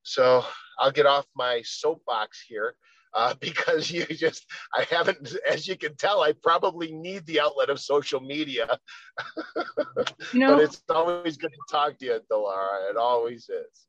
So 0.03 0.43
I'll 0.79 0.91
get 0.91 1.05
off 1.05 1.25
my 1.36 1.62
soapbox 1.63 2.43
here 2.48 2.75
uh, 3.13 3.34
because 3.39 3.91
you 3.91 4.05
just, 4.05 4.46
I 4.74 4.86
haven't, 4.89 5.36
as 5.50 5.67
you 5.67 5.77
can 5.77 5.96
tell, 5.96 6.22
I 6.22 6.34
probably 6.34 6.91
need 6.91 7.25
the 7.25 7.39
outlet 7.39 7.70
of 7.70 7.79
social 7.79 8.20
media. 8.20 8.77
you 10.32 10.39
know, 10.39 10.55
but 10.55 10.63
it's 10.63 10.82
always 10.89 11.38
good 11.38 11.51
to 11.51 11.72
talk 11.72 11.98
to 12.00 12.05
you, 12.05 12.20
Dilara. 12.32 12.89
It 12.89 12.98
always 12.98 13.50
is. 13.50 13.86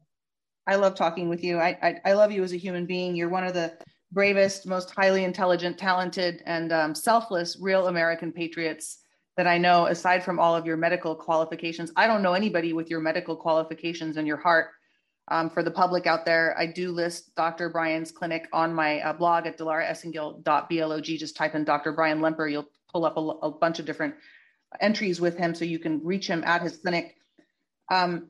I 0.67 0.77
love 0.77 0.95
talking 0.95 1.29
with 1.29 1.45
you. 1.45 1.59
I, 1.59 1.79
I, 1.83 2.01
I 2.07 2.13
love 2.15 2.33
you 2.33 2.43
as 2.43 2.53
a 2.53 2.57
human 2.57 2.87
being. 2.87 3.15
You're 3.15 3.29
one 3.29 3.45
of 3.45 3.53
the 3.53 3.75
bravest, 4.13 4.67
most 4.67 4.91
highly 4.91 5.25
intelligent, 5.25 5.77
talented, 5.77 6.43
and 6.47 6.73
um, 6.73 6.95
selfless 6.95 7.59
real 7.61 7.89
American 7.89 8.33
patriots 8.33 9.01
that 9.37 9.47
I 9.47 9.59
know, 9.59 9.87
aside 9.87 10.25
from 10.25 10.39
all 10.39 10.55
of 10.55 10.65
your 10.65 10.77
medical 10.77 11.15
qualifications. 11.15 11.93
I 11.97 12.07
don't 12.07 12.23
know 12.23 12.35
anybody 12.35 12.73
with 12.73 12.89
your 12.89 13.01
medical 13.01 13.37
qualifications 13.37 14.17
and 14.17 14.27
your 14.27 14.37
heart 14.37 14.69
um, 15.29 15.49
for 15.49 15.63
the 15.63 15.71
public 15.71 16.07
out 16.07 16.27
there, 16.27 16.55
I 16.59 16.67
do 16.67 16.93
list 16.93 17.35
Dr. 17.35 17.71
Brian's 17.71 18.13
clinic 18.13 18.49
on 18.53 18.75
my 18.75 19.01
uh, 19.01 19.13
blog 19.15 19.47
at 19.47 19.59
dilaraesengil.blog. 19.59 21.05
Just 21.05 21.37
type 21.37 21.55
in 21.55 21.65
Dr. 21.65 21.93
Brian 21.93 22.21
Lemper. 22.21 22.51
You'll 22.51 22.69
pull 22.93 23.07
up 23.07 23.17
a, 23.17 23.21
a, 23.21 23.51
bunch 23.51 23.79
of 23.79 23.87
different 23.87 24.15
entries 24.81 25.21
with 25.21 25.39
him 25.39 25.55
so 25.55 25.65
you 25.65 25.79
can 25.79 26.05
reach 26.05 26.27
him 26.27 26.45
at 26.45 26.63
his 26.63 26.77
clinic. 26.77 27.17
Um, 27.91 28.29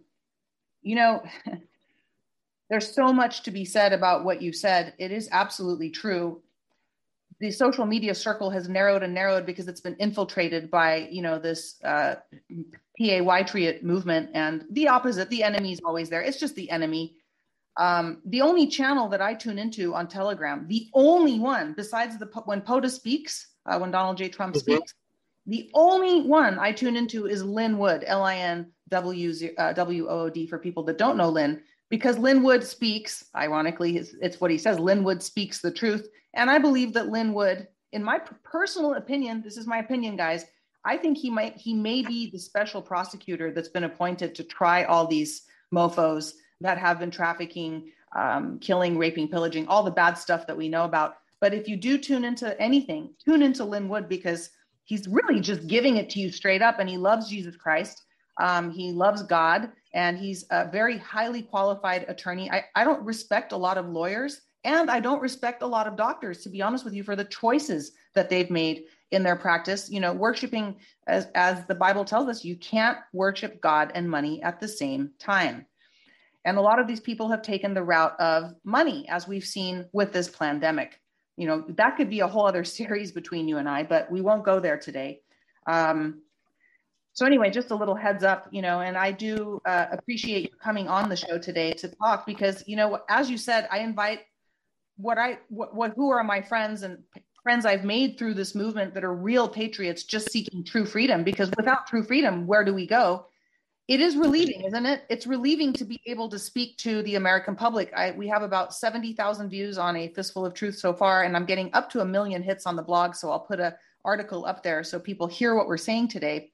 you 0.83 0.95
know, 0.95 1.25
there's 2.71 2.95
so 2.95 3.13
much 3.13 3.43
to 3.43 3.51
be 3.51 3.65
said 3.65 3.93
about 3.93 4.25
what 4.25 4.41
you 4.41 4.53
said. 4.53 4.95
It 4.99 5.11
is 5.11 5.29
absolutely 5.33 5.91
true 5.91 6.43
the 7.41 7.51
social 7.51 7.87
media 7.87 8.15
circle 8.15 8.51
has 8.51 8.69
narrowed 8.69 9.03
and 9.03 9.13
narrowed 9.15 9.47
because 9.47 9.67
it's 9.69 9.81
been 9.81 9.97
infiltrated 9.97 10.71
by 10.71 11.09
you 11.11 11.23
know 11.23 11.39
this 11.39 11.83
uh, 11.85 12.17
pay 12.97 13.21
movement 13.83 14.31
and 14.35 14.65
the 14.71 14.89
opposite 14.89 15.29
the 15.31 15.43
enemy 15.43 15.73
is 15.73 15.81
always 15.85 16.09
there. 16.09 16.23
It's 16.23 16.39
just 16.39 16.55
the 16.55 16.71
enemy. 16.71 17.17
Um, 17.77 18.23
the 18.27 18.41
only 18.41 18.69
channel 18.69 19.09
that 19.09 19.21
i 19.21 19.35
tune 19.35 19.59
into 19.59 19.97
on 19.97 20.07
telegram 20.07 20.69
the 20.69 20.87
only 20.95 21.41
one 21.41 21.75
besides 21.77 22.17
the 22.17 22.27
when 22.45 22.61
POTUS 22.61 22.95
speaks 22.95 23.49
uh, 23.67 23.81
when 23.81 23.91
donald 23.91 24.17
j. 24.17 24.29
Trump 24.29 24.55
mm-hmm. 24.55 24.61
speaks 24.61 24.95
the 25.47 25.73
only 25.75 26.23
one 26.23 26.57
i 26.61 26.71
tune 26.71 26.95
into 26.95 27.27
is 27.27 27.43
Lin 27.43 27.77
Wood 27.77 28.05
l-i-n-w-w-o-o-d 28.07 28.77
for 30.47 30.59
people 30.61 30.85
that 30.85 30.99
don't 30.99 31.17
know 31.17 31.31
lin 31.31 31.61
because 31.95 32.19
Lin 32.19 32.43
Wood 32.43 32.65
speaks, 32.65 33.27
ironically, 33.37 33.99
it's, 33.99 34.41
what 34.41 34.51
he 34.51 34.59
says 34.59 34.81
Lin 34.81 35.05
Wood 35.05 35.23
speaks 35.23 35.61
the 35.61 35.71
truth. 35.71 36.09
And 36.35 36.51
I 36.51 36.59
believe 36.59 36.93
that 36.95 37.09
Lin 37.09 37.33
Wood, 37.33 37.69
in 37.93 38.03
my 38.03 38.19
personal 38.43 38.95
opinion, 38.95 39.43
this 39.43 39.57
is 39.57 39.69
my 39.69 39.79
opinion, 39.79 40.17
guys, 40.17 40.45
I 40.85 40.97
think 40.97 41.17
he 41.17 41.31
might, 41.31 41.57
he 41.57 41.73
may 41.73 42.03
be 42.03 42.33
the 42.33 42.39
special 42.41 42.83
prosecutor 42.83 43.53
that's 43.53 43.69
been 43.69 43.85
appointed 43.85 44.35
to 44.35 44.43
try 44.43 44.83
all 44.83 45.07
these 45.07 45.45
mofos 45.73 46.33
that 46.63 46.79
have 46.79 46.99
been 46.99 47.13
trafficking, 47.13 47.93
um, 48.17 48.59
killing, 48.59 48.99
raping, 48.99 49.29
pillaging, 49.29 49.69
all 49.69 49.85
the 49.85 49.93
bad 49.93 50.15
stuff 50.15 50.49
that 50.49 50.57
we 50.57 50.69
know 50.69 50.87
about. 50.87 51.19
But 51.41 51.55
if 51.55 51.69
you 51.69 51.77
do 51.77 51.97
tune 51.97 52.25
into 52.25 52.61
anything, 52.61 53.15
tune 53.25 53.41
into 53.41 53.65
Lin 53.65 53.89
Wood 53.89 54.09
because 54.09 54.51
he's 54.83 55.07
really 55.07 55.39
just 55.39 55.69
giving 55.69 55.99
it 55.99 56.11
to 56.11 56.19
you 56.19 56.33
straight 56.33 56.61
up 56.61 56.81
and 56.81 56.89
he 56.89 56.97
loves 56.97 57.29
Jesus 57.29 57.55
Christ. 57.55 58.03
Um, 58.43 58.73
he 58.73 58.91
loves 58.91 59.23
God 59.23 59.71
and 59.95 60.19
he's 60.19 60.45
a 60.51 60.69
very 60.69 60.99
highly 60.99 61.41
qualified 61.41 62.05
attorney. 62.09 62.51
I, 62.51 62.65
I 62.75 62.85
don't 62.85 63.03
respect 63.05 63.53
a 63.53 63.57
lot 63.57 63.79
of 63.79 63.89
lawyers 63.89 64.43
and 64.65 64.91
I 64.91 64.99
don't 64.99 65.23
respect 65.23 65.63
a 65.63 65.67
lot 65.67 65.87
of 65.87 65.97
doctors, 65.97 66.43
to 66.43 66.49
be 66.49 66.63
honest 66.63 66.85
with 66.85 66.95
you, 66.95 67.05
for 67.05 67.17
the 67.17 67.25
choices 67.25 67.93
that 68.15 68.29
they've 68.29 68.51
made 68.51 68.85
in 69.13 69.23
their 69.23 69.37
practice. 69.37 69.91
You 69.91 70.01
know, 70.01 70.13
worshiping, 70.13 70.77
as, 71.07 71.29
as 71.35 71.65
the 71.67 71.75
Bible 71.75 72.05
tells 72.05 72.29
us, 72.29 72.45
you 72.45 72.57
can't 72.57 72.99
worship 73.13 73.61
God 73.61 73.93
and 73.95 74.11
money 74.11 74.43
at 74.43 74.61
the 74.61 74.69
same 74.69 75.11
time. 75.19 75.67
And 76.47 76.59
a 76.59 76.63
lot 76.63 76.81
of 76.81 76.87
these 76.87 77.01
people 77.01 77.31
have 77.31 77.43
taken 77.43 77.73
the 77.73 77.83
route 77.83 78.19
of 78.19 78.55
money, 78.65 79.07
as 79.09 79.29
we've 79.29 79.45
seen 79.45 79.87
with 79.93 80.13
this 80.13 80.29
pandemic. 80.29 81.01
You 81.37 81.47
know, 81.47 81.65
that 81.69 81.97
could 81.97 82.11
be 82.11 82.21
a 82.21 82.29
whole 82.29 82.47
other 82.47 82.65
series 82.79 83.13
between 83.13 83.49
you 83.49 83.59
and 83.59 83.69
I, 83.69 83.85
but 83.85 84.11
we 84.11 84.23
won't 84.23 84.45
go 84.45 84.61
there 84.61 84.79
today. 84.79 85.21
Um, 85.67 86.23
so 87.15 87.25
anyway, 87.27 87.49
just 87.49 87.71
a 87.71 87.77
little 87.77 87.95
heads 87.95 88.25
up, 88.25 88.49
you 88.51 88.61
know, 88.61 88.81
and 88.81 88.97
I 88.97 89.13
do 89.13 89.61
uh, 89.65 89.87
appreciate 89.93 90.43
you 90.43 90.57
coming 90.61 90.89
on 90.89 91.09
the 91.09 91.15
show 91.15 91.39
today 91.39 91.73
to 91.75 91.89
talk 91.89 92.27
because, 92.27 92.65
you 92.67 92.75
know, 92.75 92.99
as 93.09 93.31
you 93.31 93.39
said, 93.39 93.69
I 93.71 93.79
invite 93.79 94.23
what 94.97 95.17
I, 95.17 95.39
what, 95.49 95.77
what 95.77 95.93
who 95.95 96.11
are 96.11 96.25
my 96.25 96.43
friends 96.43 96.83
and 96.83 96.99
friends 97.45 97.67
I've 97.67 97.85
made 97.85 98.19
through 98.19 98.35
this 98.35 98.57
movement 98.57 98.95
that 98.95 99.05
are 99.05 99.15
real 99.15 99.49
patriots 99.49 100.03
just 100.03 100.33
seeking 100.33 100.65
true 100.65 100.85
freedom 100.85 101.23
because 101.23 101.53
without 101.57 101.87
true 101.87 102.03
freedom, 102.03 102.49
where 102.49 102.65
do 102.65 102.75
we 102.75 102.85
go? 102.85 103.27
It 103.87 104.01
is 104.01 104.17
relieving, 104.17 104.65
isn't 104.65 104.87
it? 104.87 105.05
It's 105.09 105.27
relieving 105.27 105.73
to 105.75 105.85
be 105.85 106.01
able 106.07 106.29
to 106.31 106.39
speak 106.39 106.79
to 106.79 107.03
the 107.05 107.15
American 107.15 107.55
public. 107.55 107.93
I, 107.95 108.11
we 108.11 108.27
have 108.27 108.43
about 108.43 108.75
70,000 108.75 109.51
views 109.51 109.79
on 109.79 109.95
a 109.95 110.09
fistful 110.09 110.45
of 110.45 110.55
truth 110.55 110.79
so 110.79 110.93
far, 110.93 111.23
and 111.23 111.37
I'm 111.37 111.45
getting 111.45 111.71
up 111.75 111.91
to 111.91 112.01
a 112.01 112.05
million 112.05 112.43
hits 112.43 112.67
on 112.67 112.75
the 112.75 112.83
blog. 112.83 113.15
So 113.15 113.31
I'll 113.31 113.41
put 113.41 113.61
a 113.61 113.77
article 114.05 114.47
up 114.47 114.65
there 114.65 114.83
so 114.83 114.99
people 114.99 115.29
hear 115.29 115.55
what 115.55 115.69
we're 115.69 115.77
saying 115.77 116.09
today 116.09 116.51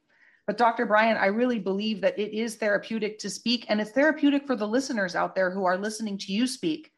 but 0.46 0.58
Dr. 0.58 0.86
Brian, 0.86 1.16
I 1.16 1.26
really 1.26 1.58
believe 1.58 2.00
that 2.00 2.18
it 2.18 2.36
is 2.36 2.56
therapeutic 2.56 3.18
to 3.20 3.30
speak, 3.30 3.66
and 3.68 3.80
it's 3.80 3.90
therapeutic 3.90 4.46
for 4.46 4.56
the 4.56 4.66
listeners 4.66 5.14
out 5.14 5.34
there 5.34 5.50
who 5.50 5.64
are 5.64 5.76
listening 5.76 6.18
to 6.18 6.32
you 6.32 6.46
speak 6.46 6.90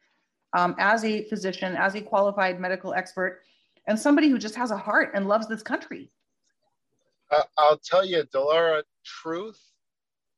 um, 0.53 0.75
as 0.77 1.03
a 1.03 1.23
physician, 1.25 1.75
as 1.75 1.95
a 1.95 2.01
qualified 2.01 2.59
medical 2.59 2.93
expert, 2.93 3.41
and 3.87 3.99
somebody 3.99 4.29
who 4.29 4.37
just 4.37 4.55
has 4.55 4.71
a 4.71 4.77
heart 4.77 5.11
and 5.13 5.27
loves 5.27 5.47
this 5.47 5.63
country. 5.63 6.09
Uh, 7.31 7.43
I'll 7.57 7.77
tell 7.77 8.05
you, 8.05 8.23
Dilara, 8.33 8.83
truth 9.03 9.59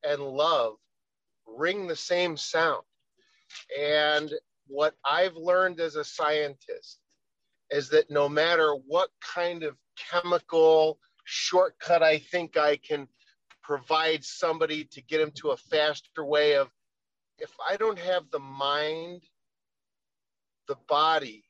and 0.02 0.22
love 0.22 0.76
ring 1.46 1.86
the 1.86 1.96
same 1.96 2.36
sound. 2.36 2.82
And 3.78 4.32
what 4.66 4.94
I've 5.04 5.36
learned 5.36 5.80
as 5.80 5.96
a 5.96 6.04
scientist 6.04 6.98
is 7.70 7.88
that 7.90 8.10
no 8.10 8.28
matter 8.28 8.74
what 8.86 9.10
kind 9.20 9.62
of 9.62 9.76
chemical 10.10 10.98
shortcut 11.26 12.02
I 12.02 12.18
think 12.18 12.56
I 12.56 12.76
can 12.76 13.08
provide 13.62 14.24
somebody 14.24 14.84
to 14.92 15.02
get 15.02 15.18
them 15.18 15.32
to 15.32 15.50
a 15.50 15.56
faster 15.56 16.24
way 16.24 16.54
of 16.54 16.70
if 17.38 17.50
I 17.68 17.76
don't 17.76 17.98
have 17.98 18.30
the 18.30 18.38
mind, 18.38 19.22
the 20.68 20.76
body, 20.88 21.44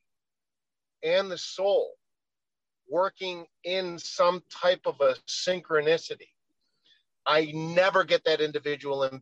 and 1.03 1.31
the 1.31 1.39
soul 1.39 1.93
working 2.89 3.47
in 3.65 3.99
some 3.99 4.43
type 4.51 4.87
of 4.87 5.01
a 5.01 5.15
synchronicity, 5.29 6.31
I 7.27 7.53
never 7.55 8.05
get 8.05 8.25
that 8.25 8.41
individual 8.41 9.05
in 9.05 9.21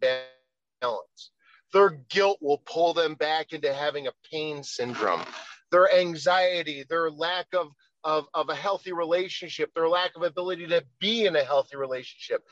balance. 0.80 1.30
Their 1.72 1.90
guilt 1.90 2.38
will 2.40 2.58
pull 2.58 2.94
them 2.94 3.14
back 3.14 3.52
into 3.52 3.72
having 3.74 4.06
a 4.06 4.12
pain 4.30 4.62
syndrome. 4.62 5.24
Their 5.72 5.92
anxiety, 5.92 6.84
their 6.88 7.10
lack 7.10 7.46
of, 7.54 7.68
of, 8.04 8.26
of 8.34 8.48
a 8.48 8.54
healthy 8.54 8.92
relationship, 8.92 9.72
their 9.74 9.88
lack 9.88 10.14
of 10.16 10.22
ability 10.22 10.66
to 10.68 10.84
be 11.00 11.26
in 11.26 11.36
a 11.36 11.44
healthy 11.44 11.76
relationship. 11.76 12.44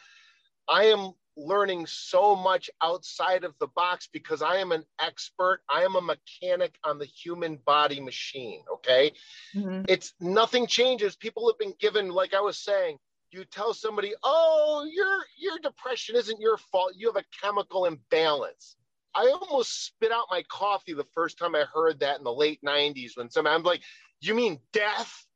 I 0.68 0.84
am 0.84 1.12
learning 1.36 1.86
so 1.86 2.36
much 2.36 2.70
outside 2.82 3.44
of 3.44 3.54
the 3.58 3.66
box 3.68 4.08
because 4.12 4.42
I 4.42 4.56
am 4.56 4.72
an 4.72 4.84
expert. 5.00 5.60
I 5.68 5.82
am 5.82 5.96
a 5.96 6.00
mechanic 6.00 6.74
on 6.84 6.98
the 6.98 7.06
human 7.06 7.56
body 7.64 8.00
machine. 8.00 8.62
Okay. 8.72 9.12
Mm-hmm. 9.54 9.84
It's 9.88 10.14
nothing 10.20 10.66
changes. 10.66 11.16
People 11.16 11.48
have 11.48 11.58
been 11.58 11.74
given, 11.78 12.10
like 12.10 12.34
I 12.34 12.40
was 12.40 12.58
saying, 12.58 12.98
you 13.30 13.44
tell 13.44 13.72
somebody, 13.72 14.12
oh, 14.22 14.86
your 14.92 15.24
your 15.38 15.58
depression 15.62 16.16
isn't 16.16 16.40
your 16.40 16.58
fault. 16.58 16.92
You 16.96 17.08
have 17.08 17.16
a 17.16 17.40
chemical 17.40 17.86
imbalance. 17.86 18.76
I 19.14 19.26
almost 19.26 19.86
spit 19.86 20.12
out 20.12 20.26
my 20.30 20.42
coffee 20.48 20.94
the 20.94 21.06
first 21.14 21.38
time 21.38 21.54
I 21.54 21.64
heard 21.72 22.00
that 22.00 22.18
in 22.18 22.24
the 22.24 22.32
late 22.32 22.60
90s 22.66 23.12
when 23.16 23.30
some 23.30 23.46
I'm 23.46 23.62
like, 23.62 23.82
you 24.20 24.34
mean 24.34 24.58
death? 24.72 25.26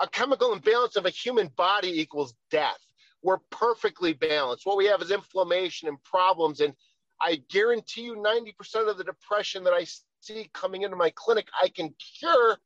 A 0.00 0.08
chemical 0.08 0.52
imbalance 0.52 0.96
of 0.96 1.06
a 1.06 1.10
human 1.10 1.48
body 1.56 2.00
equals 2.00 2.34
death. 2.50 2.78
We're 3.22 3.38
perfectly 3.50 4.12
balanced. 4.12 4.66
What 4.66 4.76
we 4.76 4.86
have 4.86 5.00
is 5.00 5.10
inflammation 5.10 5.88
and 5.88 6.02
problems. 6.02 6.60
And 6.60 6.74
I 7.20 7.40
guarantee 7.50 8.02
you 8.02 8.16
90% 8.16 8.90
of 8.90 8.98
the 8.98 9.04
depression 9.04 9.64
that 9.64 9.72
I 9.72 9.86
see 10.20 10.50
coming 10.52 10.82
into 10.82 10.96
my 10.96 11.10
clinic, 11.14 11.46
I 11.60 11.68
can 11.68 11.94
cure 12.18 12.58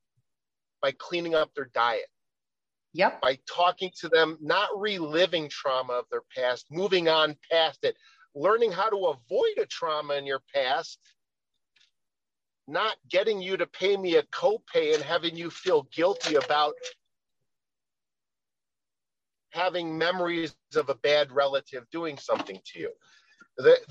by 0.81 0.93
cleaning 0.93 1.35
up 1.35 1.55
their 1.55 1.71
diet. 1.75 2.07
Yep. 2.95 3.21
By 3.21 3.38
talking 3.47 3.91
to 4.01 4.09
them, 4.09 4.38
not 4.41 4.71
reliving 4.77 5.49
trauma 5.49 5.93
of 5.93 6.07
their 6.11 6.23
past, 6.35 6.67
moving 6.71 7.09
on 7.09 7.37
past 7.51 7.81
it, 7.85 7.97
learning 8.35 8.73
how 8.73 8.88
to 8.88 8.97
avoid 8.97 9.59
a 9.59 9.67
trauma 9.67 10.14
in 10.14 10.27
your 10.27 10.41
past, 10.55 10.99
not 12.67 12.97
getting 13.09 13.41
you 13.41 13.57
to 13.57 13.67
pay 13.67 13.97
me 13.97 14.17
a 14.17 14.23
copay 14.25 14.95
and 14.95 15.03
having 15.03 15.37
you 15.37 15.51
feel 15.51 15.88
guilty 15.95 16.37
about 16.37 16.75
having 19.59 19.99
memories 19.99 20.55
of 20.77 20.88
a 20.88 20.94
bad 20.94 21.33
relative 21.33 21.85
doing 21.90 22.16
something 22.16 22.59
to 22.64 22.79
you. 22.79 22.92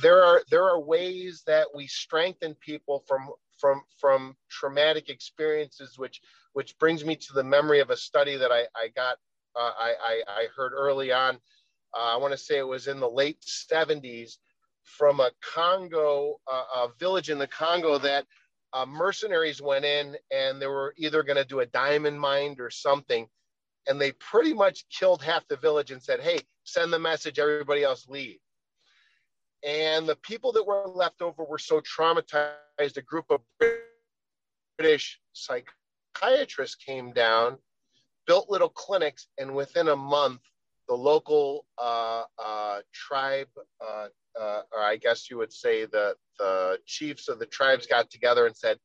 There 0.02 0.24
are 0.24 0.42
there 0.50 0.64
are 0.64 0.80
ways 0.80 1.44
that 1.46 1.68
we 1.76 1.88
strengthen 1.88 2.56
people 2.56 3.04
from 3.06 3.30
from 3.60 3.82
from 4.00 4.36
traumatic 4.50 5.10
experiences, 5.10 5.98
which 5.98 6.22
which 6.54 6.78
brings 6.80 7.04
me 7.04 7.16
to 7.18 7.34
the 7.34 7.44
memory 7.44 7.82
of 7.82 7.90
a 7.90 7.98
study 7.98 8.38
that 8.38 8.52
I, 8.52 8.62
I 8.76 8.88
got 8.96 9.18
uh, 9.56 9.74
I, 9.78 9.94
I, 10.02 10.24
I 10.28 10.48
heard 10.56 10.72
early 10.74 11.12
on. 11.12 11.36
Uh, 11.98 12.14
I 12.14 12.16
want 12.16 12.32
to 12.32 12.38
say 12.38 12.58
it 12.58 12.68
was 12.68 12.88
in 12.88 13.00
the 13.00 13.10
late 13.10 13.42
70s 13.42 14.38
from 14.84 15.20
a 15.20 15.32
Congo 15.42 16.40
uh, 16.50 16.64
a 16.76 16.88
village 16.98 17.30
in 17.30 17.40
the 17.40 17.48
Congo 17.48 17.98
that 17.98 18.26
uh, 18.74 18.86
mercenaries 18.86 19.62
went 19.62 19.84
in 19.84 20.16
and 20.32 20.62
they 20.62 20.68
were 20.68 20.94
either 20.98 21.24
going 21.24 21.38
to 21.38 21.46
do 21.46 21.60
a 21.60 21.66
diamond 21.66 22.20
mine 22.20 22.56
or 22.60 22.70
something 22.70 23.28
and 23.88 24.00
they 24.00 24.12
pretty 24.14 24.54
much 24.54 24.86
killed 24.90 25.24
half 25.24 25.48
the 25.48 25.56
village 25.56 25.92
and 25.92 26.04
said, 26.04 26.20
"Hey, 26.20 26.40
send 26.64 26.92
the 26.92 27.00
message. 27.00 27.40
Everybody 27.40 27.84
else 27.84 28.08
leave." 28.08 28.40
And 29.64 30.08
the 30.08 30.16
people 30.18 30.52
that 30.54 30.66
were 30.66 30.88
left 30.88 31.22
over 31.22 31.44
were 31.44 31.58
so 31.58 31.82
traumatized. 31.82 32.98
A 32.98 33.02
group 33.02 33.26
of 33.30 33.42
British 34.78 35.20
psychiatrists 35.34 36.76
came 36.76 37.12
down, 37.12 37.58
built 38.28 38.50
little 38.50 38.70
clinics, 38.70 39.28
and 39.38 39.56
within 39.56 39.88
a 39.88 39.96
month, 39.96 40.42
the 40.88 40.96
local 40.96 41.66
uh, 41.78 42.24
uh, 42.38 42.82
tribe, 42.94 43.50
uh, 43.82 44.08
uh 44.40 44.62
or 44.72 44.82
I 44.82 44.98
guess 44.98 45.30
you 45.30 45.38
would 45.38 45.54
say 45.54 45.86
the 45.86 46.16
the 46.38 46.80
chiefs 46.86 47.30
of 47.30 47.40
the 47.40 47.46
tribes, 47.46 47.88
got 47.88 48.10
together 48.12 48.46
and 48.46 48.56
said, 48.56 48.80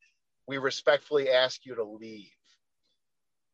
"We 0.46 0.58
respectfully 0.58 1.28
ask 1.28 1.66
you 1.66 1.74
to 1.74 1.84
leave." 1.84 2.32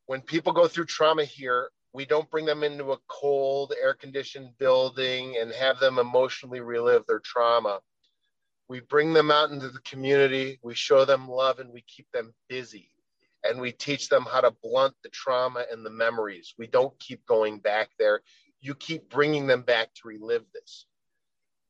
When 0.09 0.23
people 0.23 0.55
go 0.55 0.67
through 0.67 0.87
trauma 0.87 1.23
here, 1.23 1.69
we 1.93 2.07
don't 2.07 2.31
bring 2.31 2.47
them 2.47 2.65
into 2.65 2.93
a 2.93 2.99
cold, 3.09 3.75
air 3.79 3.93
conditioned 3.93 4.57
building 4.57 5.37
and 5.39 5.53
have 5.53 5.79
them 5.81 5.99
emotionally 5.99 6.61
relive 6.61 7.07
their 7.07 7.21
trauma. 7.21 7.81
We 8.71 8.81
bring 8.81 9.13
them 9.13 9.31
out 9.31 9.51
into 9.51 9.69
the 9.69 9.81
community, 9.81 10.59
we 10.63 10.75
show 10.75 11.05
them 11.05 11.29
love, 11.29 11.59
and 11.59 11.71
we 11.71 11.83
keep 11.83 12.07
them 12.11 12.33
busy. 12.49 12.89
And 13.45 13.61
we 13.61 13.71
teach 13.71 14.09
them 14.09 14.25
how 14.25 14.41
to 14.41 14.55
blunt 14.63 14.95
the 15.03 15.11
trauma 15.11 15.67
and 15.71 15.85
the 15.85 15.91
memories. 15.91 16.55
We 16.57 16.69
don't 16.69 16.99
keep 16.99 17.27
going 17.27 17.59
back 17.59 17.91
there. 17.99 18.23
You 18.63 18.75
keep 18.75 19.11
bringing 19.11 19.47
them 19.47 19.61
back 19.61 19.93
to 19.97 20.09
relive 20.09 20.45
this. 20.55 20.87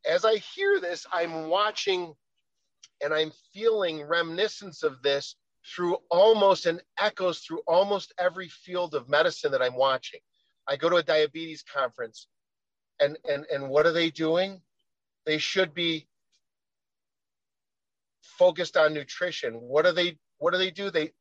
As 0.08 0.24
I 0.24 0.36
hear 0.36 0.78
this, 0.78 1.06
I'm 1.12 1.48
watching 1.48 2.14
and 3.02 3.12
I'm 3.12 3.32
feeling 3.52 4.02
reminiscence 4.02 4.84
of 4.84 5.02
this 5.02 5.34
through 5.66 5.98
almost 6.10 6.66
and 6.66 6.82
echoes 6.98 7.40
through 7.40 7.60
almost 7.66 8.12
every 8.18 8.48
field 8.48 8.94
of 8.94 9.08
medicine 9.08 9.52
that 9.52 9.62
I'm 9.62 9.76
watching. 9.76 10.20
I 10.66 10.76
go 10.76 10.88
to 10.88 10.96
a 10.96 11.02
diabetes 11.02 11.62
conference 11.62 12.28
and 13.00 13.18
and 13.28 13.46
and 13.52 13.68
what 13.68 13.86
are 13.86 13.92
they 13.92 14.10
doing? 14.10 14.60
They 15.26 15.38
should 15.38 15.74
be 15.74 16.06
focused 18.20 18.76
on 18.76 18.94
nutrition. 18.94 19.54
What 19.54 19.84
do 19.84 19.92
they 19.92 20.18
what 20.38 20.52
do 20.52 20.58
they 20.58 20.70
do? 20.70 20.90
They 20.90 21.12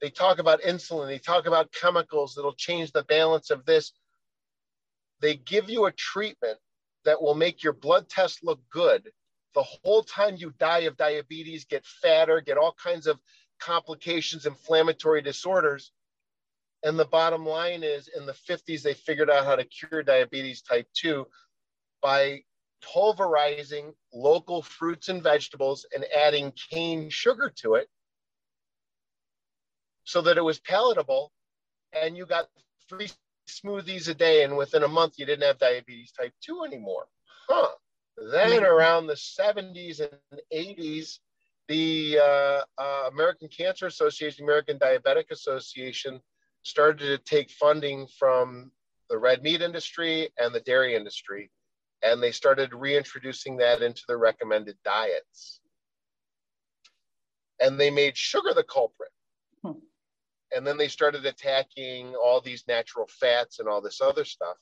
they 0.00 0.10
talk 0.10 0.38
about 0.38 0.62
insulin, 0.62 1.08
they 1.08 1.18
talk 1.18 1.46
about 1.46 1.72
chemicals 1.72 2.34
that'll 2.34 2.54
change 2.54 2.92
the 2.92 3.04
balance 3.04 3.50
of 3.50 3.64
this. 3.64 3.92
They 5.20 5.36
give 5.36 5.70
you 5.70 5.86
a 5.86 5.92
treatment 5.92 6.58
that 7.04 7.22
will 7.22 7.34
make 7.34 7.62
your 7.62 7.72
blood 7.72 8.08
test 8.08 8.40
look 8.42 8.60
good. 8.70 9.10
The 9.54 9.62
whole 9.62 10.02
time 10.02 10.34
you 10.36 10.52
die 10.58 10.80
of 10.80 10.96
diabetes, 10.96 11.64
get 11.64 11.86
fatter, 11.86 12.40
get 12.40 12.58
all 12.58 12.74
kinds 12.82 13.06
of 13.06 13.18
complications, 13.60 14.46
inflammatory 14.46 15.22
disorders. 15.22 15.92
And 16.82 16.98
the 16.98 17.06
bottom 17.06 17.46
line 17.46 17.82
is 17.82 18.08
in 18.08 18.26
the 18.26 18.32
50s, 18.32 18.82
they 18.82 18.94
figured 18.94 19.30
out 19.30 19.46
how 19.46 19.56
to 19.56 19.64
cure 19.64 20.02
diabetes 20.02 20.60
type 20.60 20.86
2 20.94 21.26
by 22.02 22.42
pulverizing 22.82 23.94
local 24.12 24.60
fruits 24.60 25.08
and 25.08 25.22
vegetables 25.22 25.86
and 25.94 26.04
adding 26.14 26.52
cane 26.70 27.08
sugar 27.08 27.50
to 27.56 27.74
it 27.74 27.88
so 30.04 30.20
that 30.20 30.36
it 30.36 30.44
was 30.44 30.60
palatable. 30.60 31.32
And 31.94 32.16
you 32.16 32.26
got 32.26 32.48
three 32.88 33.08
smoothies 33.48 34.08
a 34.08 34.14
day. 34.14 34.44
And 34.44 34.56
within 34.56 34.82
a 34.82 34.88
month, 34.88 35.14
you 35.16 35.26
didn't 35.26 35.46
have 35.46 35.58
diabetes 35.58 36.12
type 36.12 36.32
2 36.42 36.64
anymore. 36.64 37.06
Huh. 37.48 37.68
Then 38.16 38.50
mm-hmm. 38.50 38.64
around 38.64 39.06
the 39.06 39.14
70s 39.14 40.00
and 40.00 40.40
80s, 40.52 41.18
the 41.68 42.18
uh, 42.22 42.62
uh, 42.78 43.08
American 43.12 43.48
Cancer 43.48 43.86
Association, 43.86 44.44
American 44.44 44.78
Diabetic 44.78 45.30
Association 45.30 46.20
started 46.62 46.98
to 46.98 47.18
take 47.18 47.50
funding 47.50 48.06
from 48.18 48.70
the 49.10 49.18
red 49.18 49.42
meat 49.42 49.62
industry 49.62 50.30
and 50.38 50.54
the 50.54 50.60
dairy 50.60 50.96
industry, 50.96 51.50
and 52.02 52.22
they 52.22 52.32
started 52.32 52.74
reintroducing 52.74 53.56
that 53.58 53.82
into 53.82 54.02
the 54.08 54.16
recommended 54.16 54.76
diets. 54.84 55.60
And 57.60 57.78
they 57.78 57.90
made 57.90 58.16
sugar 58.16 58.52
the 58.54 58.64
culprit. 58.64 59.10
Hmm. 59.64 59.78
And 60.54 60.66
then 60.66 60.76
they 60.76 60.88
started 60.88 61.24
attacking 61.24 62.14
all 62.14 62.40
these 62.40 62.64
natural 62.68 63.08
fats 63.08 63.58
and 63.58 63.68
all 63.68 63.80
this 63.80 64.00
other 64.00 64.24
stuff. 64.24 64.56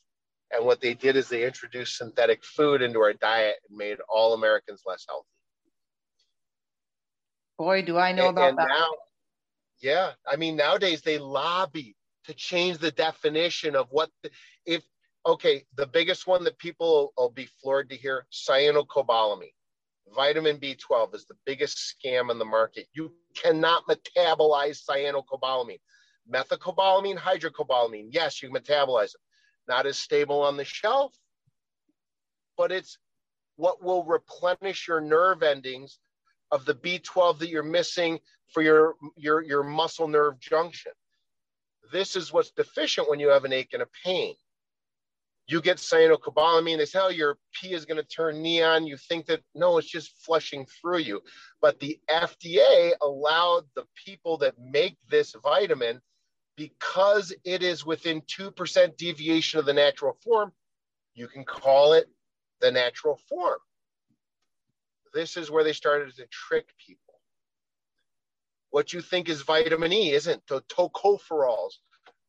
And 0.53 0.67
what 0.67 0.81
they 0.81 0.95
did 0.95 1.17
is 1.17 1.29
they 1.29 1.47
introduced 1.47 1.97
synthetic 1.97 2.45
food 2.45 2.83
into 2.83 3.01
our 3.01 3.15
diet 3.15 3.57
and 3.69 3.79
made 3.79 3.99
all 4.09 4.35
Americans 4.35 4.83
less 4.87 5.07
healthy. 5.09 5.27
Boy, 7.63 7.83
do 7.83 7.97
I 7.97 8.11
know 8.11 8.27
and, 8.27 8.37
about 8.37 8.49
and 8.49 8.59
that. 8.59 8.69
Now, 8.71 8.89
yeah, 9.81 10.11
I 10.27 10.35
mean, 10.35 10.57
nowadays 10.57 11.01
they 11.01 11.19
lobby 11.19 11.95
to 12.25 12.35
change 12.35 12.79
the 12.79 12.91
definition 12.91 13.77
of 13.77 13.87
what, 13.93 14.11
the, 14.25 14.31
if, 14.67 14.83
okay, 15.25 15.63
the 15.77 15.87
biggest 15.87 16.27
one 16.27 16.43
that 16.43 16.59
people 16.59 17.13
will 17.17 17.31
be 17.31 17.49
floored 17.63 17.89
to 17.91 17.97
hear 17.97 18.27
cyanocobalamin. 18.33 19.53
Vitamin 20.13 20.57
B12 20.59 21.15
is 21.15 21.25
the 21.27 21.37
biggest 21.47 21.79
scam 21.79 22.31
on 22.31 22.41
the 22.41 22.45
market. 22.45 22.89
You 22.95 23.13
cannot 23.37 23.85
metabolize 23.87 24.83
cyanocobalamin. 24.85 25.79
Methylcobalamin, 26.29 27.17
hydrocobalamin, 27.17 28.09
yes, 28.11 28.43
you 28.43 28.51
metabolize 28.51 29.15
it. 29.15 29.21
Not 29.69 29.87
as 29.87 29.99
stable 29.99 30.43
on 30.43 30.57
the 30.57 30.65
shelf, 30.65 31.15
but 32.57 32.73
it's 32.73 32.99
what 33.55 33.85
will 33.85 34.03
replenish 34.03 34.89
your 34.89 35.01
nerve 35.01 35.45
endings 35.45 36.01
of 36.53 36.65
the 36.67 36.75
B12 36.75 37.41
that 37.41 37.49
you're 37.49 37.63
missing 37.63 38.21
for 38.53 38.63
your, 38.63 38.95
your, 39.17 39.43
your 39.43 39.65
muscle 39.65 40.07
nerve 40.07 40.39
junction. 40.39 40.93
This 41.91 42.15
is 42.15 42.33
what's 42.33 42.53
deficient 42.53 43.09
when 43.11 43.19
you 43.19 43.29
have 43.29 43.45
an 43.45 43.53
ache 43.53 43.71
and 43.73 43.83
a 43.83 43.89
pain. 44.05 44.35
You 45.49 45.61
get 45.61 45.79
cyanocobalamin, 45.79 46.79
they 46.79 46.85
say, 46.85 47.01
oh, 47.03 47.09
your 47.09 47.37
pee 47.53 47.73
is 47.73 47.85
going 47.85 48.01
to 48.01 48.07
turn 48.07 48.43
neon. 48.43 48.87
You 48.87 48.97
think 48.97 49.27
that, 49.27 49.41
no, 49.55 49.79
it's 49.79 49.89
just 49.89 50.13
flushing 50.25 50.67
through 50.67 50.99
you. 50.99 51.21
But 51.61 51.81
the 51.81 51.99
FDA 52.09 52.93
allowed 53.01 53.65
the 53.75 53.85
people 54.05 54.37
that 54.39 54.55
make 54.59 54.97
this 55.11 55.35
vitamin, 55.43 56.01
because 56.57 57.35
it 57.45 57.63
is 57.63 57.85
within 57.85 58.23
2% 58.23 58.97
deviation 58.97 59.59
of 59.59 59.67
the 59.67 59.73
natural 59.73 60.17
form, 60.23 60.53
you 61.15 61.27
can 61.27 61.45
call 61.45 61.95
it 61.95 62.07
the 62.61 62.71
natural 62.71 63.19
form. 63.29 63.59
This 65.15 65.37
is 65.37 65.51
where 65.51 65.65
they 65.65 65.73
started 65.73 66.15
to 66.17 66.27
trick 66.27 66.69
people. 66.85 67.21
What 68.71 68.93
you 68.93 69.03
think 69.03 69.29
is 69.29 69.43
vitamin 69.43 69.93
E 69.93 70.13
isn't 70.13 70.47
to- 70.47 70.63
tocopherols. 70.63 71.75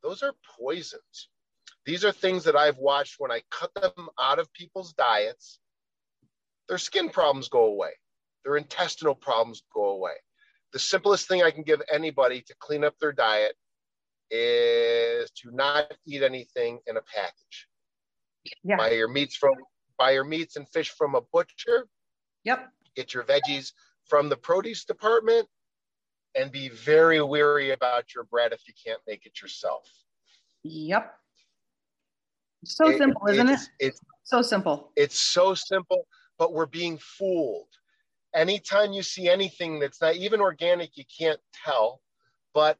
Those 0.01 0.21
are 0.23 0.33
poisons. 0.59 1.29
These 1.85 2.03
are 2.03 2.11
things 2.11 2.43
that 2.45 2.55
I've 2.55 2.77
watched 2.77 3.15
when 3.17 3.31
I 3.31 3.43
cut 3.49 3.73
them 3.73 4.09
out 4.19 4.39
of 4.39 4.51
people's 4.53 4.93
diets. 4.93 5.59
Their 6.67 6.77
skin 6.77 7.09
problems 7.09 7.49
go 7.49 7.65
away, 7.65 7.91
their 8.43 8.57
intestinal 8.57 9.15
problems 9.15 9.63
go 9.73 9.85
away. 9.89 10.15
The 10.71 10.79
simplest 10.79 11.27
thing 11.27 11.43
I 11.43 11.51
can 11.51 11.63
give 11.63 11.81
anybody 11.91 12.41
to 12.41 12.55
clean 12.59 12.83
up 12.83 12.97
their 12.99 13.11
diet 13.11 13.55
is 14.31 15.29
to 15.31 15.51
not 15.51 15.93
eat 16.07 16.23
anything 16.23 16.79
in 16.87 16.97
a 16.97 17.01
package. 17.01 17.67
Yeah. 18.63 18.77
Buy 18.77 18.91
your 18.91 19.07
meats 19.07 19.35
from 19.35 19.53
buy 19.97 20.11
your 20.11 20.23
meats 20.23 20.55
and 20.55 20.67
fish 20.69 20.89
from 20.89 21.15
a 21.15 21.21
butcher. 21.21 21.87
Yep. 22.43 22.69
Get 22.95 23.13
your 23.13 23.23
veggies 23.23 23.71
from 24.05 24.29
the 24.29 24.37
produce 24.37 24.85
department 24.85 25.47
and 26.35 26.51
be 26.51 26.69
very 26.69 27.21
weary 27.21 27.71
about 27.71 28.13
your 28.13 28.23
bread 28.25 28.53
if 28.53 28.67
you 28.67 28.73
can't 28.83 29.01
make 29.07 29.25
it 29.25 29.41
yourself. 29.41 29.87
Yep. 30.63 31.13
So 32.65 32.89
It- 32.89 32.97
simple, 32.97 33.27
isn't 33.27 33.49
it? 33.49 33.53
it's, 33.53 33.69
It's 33.79 34.01
So 34.23 34.41
simple. 34.41 34.91
it's 34.95 35.19
so 35.19 35.53
simple, 35.53 36.07
but 36.37 36.53
we're 36.53 36.65
being 36.65 36.97
fooled. 36.97 37.69
Anytime 38.33 38.93
you 38.93 39.03
see 39.03 39.29
anything 39.29 39.79
that's 39.79 40.01
not 40.01 40.15
even 40.15 40.41
organic, 40.41 40.97
you 40.97 41.03
can't 41.05 41.39
tell, 41.53 42.01
but 42.53 42.79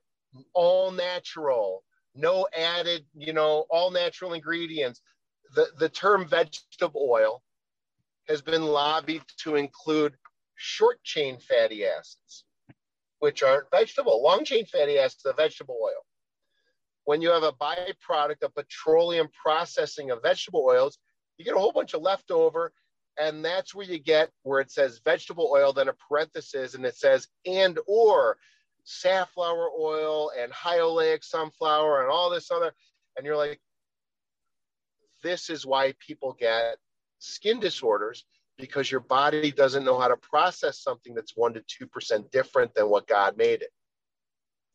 all 0.54 0.89
natural, 0.89 1.84
no 2.15 2.47
added, 2.58 3.06
you 3.13 3.34
know, 3.34 3.65
all 3.69 3.91
natural 3.91 4.34
ingredients. 4.34 5.02
The, 5.54 5.67
the 5.78 5.89
term 5.89 6.28
vegetable 6.28 7.08
oil 7.08 7.43
has 8.28 8.42
been 8.42 8.64
lobbied 8.64 9.24
to 9.44 9.56
include 9.56 10.16
short 10.56 11.04
chain 11.04 11.38
fatty 11.40 11.86
acids, 11.86 12.46
which 13.20 13.44
aren't 13.44 13.70
vegetable. 13.72 14.24
Long 14.24 14.46
chain 14.46 14.66
fatty 14.66 14.98
acids 14.98 15.26
are 15.26 15.34
vegetable 15.34 15.78
oil. 15.84 16.06
When 17.06 17.22
you 17.22 17.32
have 17.32 17.44
a 17.44 17.52
byproduct 17.52 18.44
of 18.44 18.56
petroleum 18.56 19.28
processing 19.42 20.12
of 20.12 20.22
vegetable 20.22 20.66
oils, 20.66 20.98
you 21.38 21.46
get 21.46 21.56
a 21.56 21.60
whole 21.60 21.74
bunch 21.74 21.94
of 21.94 22.02
leftover 22.02 22.72
and 23.20 23.44
that's 23.44 23.76
where 23.76 23.86
you 23.86 24.00
get 24.00 24.30
where 24.44 24.60
it 24.60 24.72
says 24.72 25.02
vegetable 25.04 25.52
oil 25.54 25.74
then 25.74 25.88
a 25.88 25.94
parenthesis 25.94 26.74
and 26.74 26.86
it 26.86 26.96
says 26.96 27.28
and 27.46 27.80
or 27.88 28.38
safflower 28.84 29.70
oil 29.80 30.32
and 30.38 30.52
high 30.52 30.80
oleic 30.80 31.24
sunflower 31.24 32.02
and 32.02 32.12
all 32.12 32.30
this 32.30 32.52
other 32.52 32.74
and 33.18 33.26
you're 33.26 33.38
like 33.38 33.60
this 35.22 35.50
is 35.50 35.66
why 35.66 35.94
people 36.06 36.36
get 36.38 36.78
skin 37.24 37.60
disorders 37.60 38.26
because 38.58 38.92
your 38.92 39.00
body 39.00 39.52
doesn't 39.52 39.86
know 39.86 40.00
how 40.00 40.08
to 40.08 40.18
process 40.18 40.80
something 40.82 41.16
that's 41.16 41.36
1 41.36 41.54
to 41.54 41.62
2% 41.62 42.30
different 42.32 42.74
than 42.76 42.90
what 42.90 43.08
God 43.08 43.38
made 43.38 43.62
it 43.62 43.72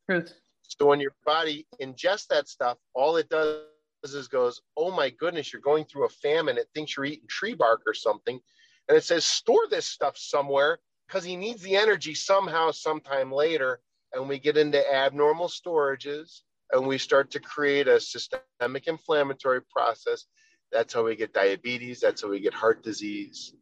Truth. 0.09 0.35
so 0.63 0.87
when 0.87 1.01
your 1.01 1.15
body 1.25 1.67
ingests 1.81 2.27
that 2.29 2.49
stuff, 2.49 2.79
all 2.95 3.17
it 3.17 3.29
does 3.29 3.63
is 4.05 4.29
goes, 4.29 4.63
"Oh 4.77 4.91
my 4.91 5.11
goodness, 5.11 5.53
you're 5.53 5.61
going 5.63 5.85
through 5.85 6.07
a 6.07 6.09
famine." 6.09 6.57
It 6.57 6.69
thinks 6.75 6.97
you're 6.97 7.05
eating 7.07 7.29
tree 7.29 7.55
bark 7.55 7.83
or 7.87 7.95
something, 7.95 8.41
and 8.89 8.97
it 8.97 9.05
says, 9.05 9.25
"Store 9.25 9.67
this 9.69 9.87
stuff 9.87 10.17
somewhere," 10.17 10.79
because 11.07 11.25
he 11.25 11.37
needs 11.37 11.63
the 11.63 11.77
energy 11.77 12.15
somehow, 12.15 12.71
sometime 12.71 13.31
later. 13.33 13.81
And 14.13 14.29
we 14.29 14.39
get 14.39 14.57
into 14.57 14.81
abnormal 14.93 15.49
storages, 15.49 16.43
and 16.73 16.87
we 16.87 16.97
start 16.97 17.31
to 17.33 17.41
create 17.41 17.89
a 17.89 18.01
systemic 18.01 18.87
inflammatory 18.87 19.63
process. 19.63 20.27
That's 20.73 20.95
how 20.95 21.05
we 21.05 21.17
get 21.17 21.33
diabetes. 21.33 22.01
That's 22.01 22.23
how 22.23 22.29
we 22.29 22.41
get 22.41 22.55
heart 22.55 22.83
disease. 22.83 23.55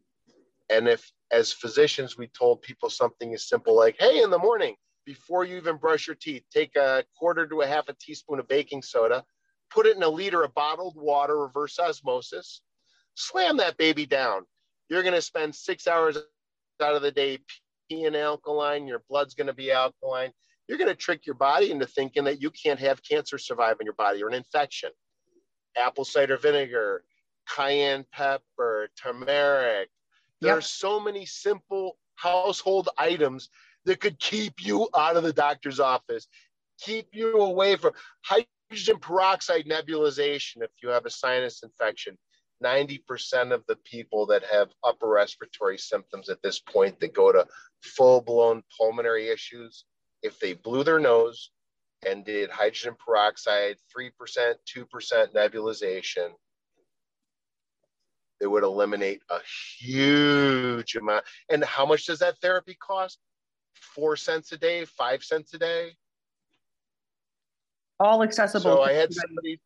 And 0.71 0.89
if, 0.89 1.13
as 1.31 1.53
physicians, 1.53 2.19
we 2.19 2.27
told 2.29 2.63
people 2.63 2.91
something 2.91 3.33
as 3.35 3.49
simple 3.49 3.77
like, 3.77 3.97
"Hey, 3.99 4.23
in 4.23 4.31
the 4.31 4.39
morning." 4.39 4.77
before 5.07 5.45
you 5.45 5.57
even 5.57 5.77
brush 5.77 6.09
your 6.09 6.17
teeth, 6.17 6.43
take 6.53 6.75
a 6.77 7.05
quarter 7.17 7.47
to 7.47 7.63
a 7.63 7.67
half 7.67 7.89
a 7.89 7.95
teaspoon 7.95 8.41
of 8.41 8.49
baking 8.49 8.83
soda, 8.83 9.25
put 9.71 9.87
it 9.87 9.97
in 9.97 10.03
a 10.03 10.09
liter 10.09 10.43
of 10.43 10.53
bottled 10.55 10.97
water, 10.97 11.39
reverse 11.39 11.79
osmosis, 11.79 12.61
slam 13.15 13.57
that 13.57 13.79
baby 13.79 14.05
down. 14.05 14.43
You're 14.91 15.03
going 15.03 15.15
to 15.15 15.23
spend 15.23 15.55
six 15.55 15.87
hours 15.87 16.19
out 16.83 16.95
of 16.95 17.03
the 17.03 17.13
day 17.13 17.39
peeing 17.91 18.21
alkaline. 18.21 18.87
Your 18.87 19.03
blood's 19.09 19.35
going 19.35 19.47
to 19.47 19.55
be 19.55 19.71
alkaline. 19.71 20.33
You're 20.69 20.79
going 20.79 20.91
to 20.91 20.97
trick 20.97 21.25
your 21.25 21.37
body 21.37 21.71
into 21.71 21.87
thinking 21.87 22.25
that 22.25 22.43
you 22.43 22.51
can't 22.51 22.81
have 22.81 23.01
cancer 23.03 23.39
survive 23.39 23.77
in 23.81 23.87
your 23.87 23.95
body 23.95 24.23
or 24.23 24.29
an 24.29 24.35
infection. 24.35 24.91
Apple 25.77 26.05
cider 26.05 26.37
vinegar, 26.37 27.05
cayenne 27.49 28.05
pepper, 28.13 28.89
turmeric. 29.01 29.91
There 30.41 30.51
Yep. 30.51 30.59
are 30.59 30.63
so 30.63 31.01
many 31.01 31.25
simple 31.27 31.99
household 32.17 32.89
items 32.99 33.49
that 33.85 34.01
could 34.01 34.19
keep 34.19 34.65
you 34.65 34.89
out 34.95 35.17
of 35.17 35.23
the 35.23 35.33
doctor's 35.33 35.81
office, 35.81 36.27
keep 36.81 37.09
you 37.13 37.41
away 37.41 37.77
from 37.77 37.93
hydrogen 38.23 38.99
peroxide 38.99 39.67
nebulization 39.67 40.63
if 40.63 40.71
you 40.83 40.89
have 40.89 41.07
a 41.07 41.11
sinus 41.11 41.63
infection. 41.63 42.19
90% 42.65 43.53
of 43.53 43.65
the 43.67 43.77
people 43.77 44.27
that 44.27 44.43
have 44.45 44.73
upper 44.83 45.07
respiratory 45.07 45.77
symptoms 45.79 46.29
at 46.29 46.43
this 46.43 46.59
point 46.59 46.99
that 47.01 47.13
go 47.13 47.31
to 47.31 47.47
full 47.83 48.21
blown 48.23 48.63
pulmonary 48.77 49.29
issues, 49.29 49.85
if 50.23 50.41
they 50.41 50.55
blew 50.55 50.83
their 50.83 50.99
nose 50.99 51.51
and 52.05 52.25
did 52.25 52.51
hydrogen 52.51 52.95
peroxide, 53.05 53.77
3%, 53.97 54.11
2% 54.77 55.35
nebulization, 55.35 56.31
it 58.41 58.47
would 58.47 58.65
eliminate 58.65 59.23
a 59.31 59.39
huge 59.79 60.95
amount. 60.97 61.25
And 61.49 61.65
how 61.65 61.87
much 61.87 62.07
does 62.07 62.19
that 62.19 62.39
therapy 62.39 62.77
cost? 62.81 63.19
Four 63.75 64.17
cents 64.17 64.53
a 64.53 64.59
day, 64.59 64.85
five 64.85 65.23
cents 65.23 65.55
a 65.55 65.59
day. 65.59 65.93
All 67.99 68.23
accessible. 68.23 68.63
So 68.63 68.83
I 68.83 68.93
had 68.93 69.13
somebody 69.13 69.61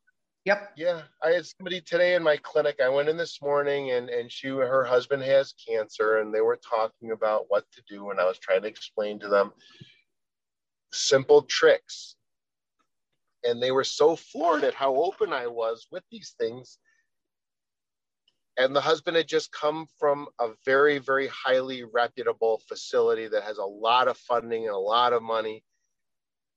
Yep. 0.47 0.73
Yeah, 0.75 1.03
I 1.23 1.33
had 1.33 1.45
somebody 1.45 1.83
today 1.83 2.15
in 2.15 2.23
my 2.23 2.39
clinic. 2.39 2.81
I 2.83 2.89
went 2.89 3.11
in 3.11 3.19
this 3.19 3.43
morning 3.43 3.91
and 3.91 4.09
and 4.09 4.33
she 4.33 4.49
her 4.49 4.85
husband 4.85 5.23
has 5.23 5.53
cancer 5.69 6.19
and 6.19 6.35
they 6.35 6.41
were 6.41 6.57
talking 6.57 7.11
about 7.11 7.45
what 7.49 7.65
to 7.73 7.83
do 7.87 8.11
and 8.11 8.19
I 8.19 8.25
was 8.25 8.39
trying 8.39 8.63
to 8.63 8.69
explain 8.69 9.19
to 9.21 9.29
them 9.29 9.53
simple 10.93 11.43
tricks. 11.43 12.17
And 13.45 13.63
they 13.63 13.71
were 13.71 13.85
so 13.85 14.17
floored 14.17 14.65
at 14.65 14.75
how 14.75 14.95
open 14.95 15.33
I 15.33 15.47
was 15.47 15.87
with 15.91 16.05
these 16.11 16.35
things. 16.39 16.79
And 18.59 18.77
the 18.77 18.81
husband 18.81 19.17
had 19.17 19.29
just 19.29 19.53
come 19.53 19.87
from 19.99 20.29
a 20.39 20.49
very, 20.67 20.99
very 20.99 21.29
highly 21.29 21.85
reputable 21.85 22.61
facility 22.69 23.29
that 23.29 23.45
has 23.45 23.59
a 23.59 23.65
lot 23.65 24.09
of 24.09 24.19
funding 24.19 24.65
and 24.67 24.75
a 24.75 24.79
lot 24.79 25.13
of 25.13 25.23
money 25.23 25.63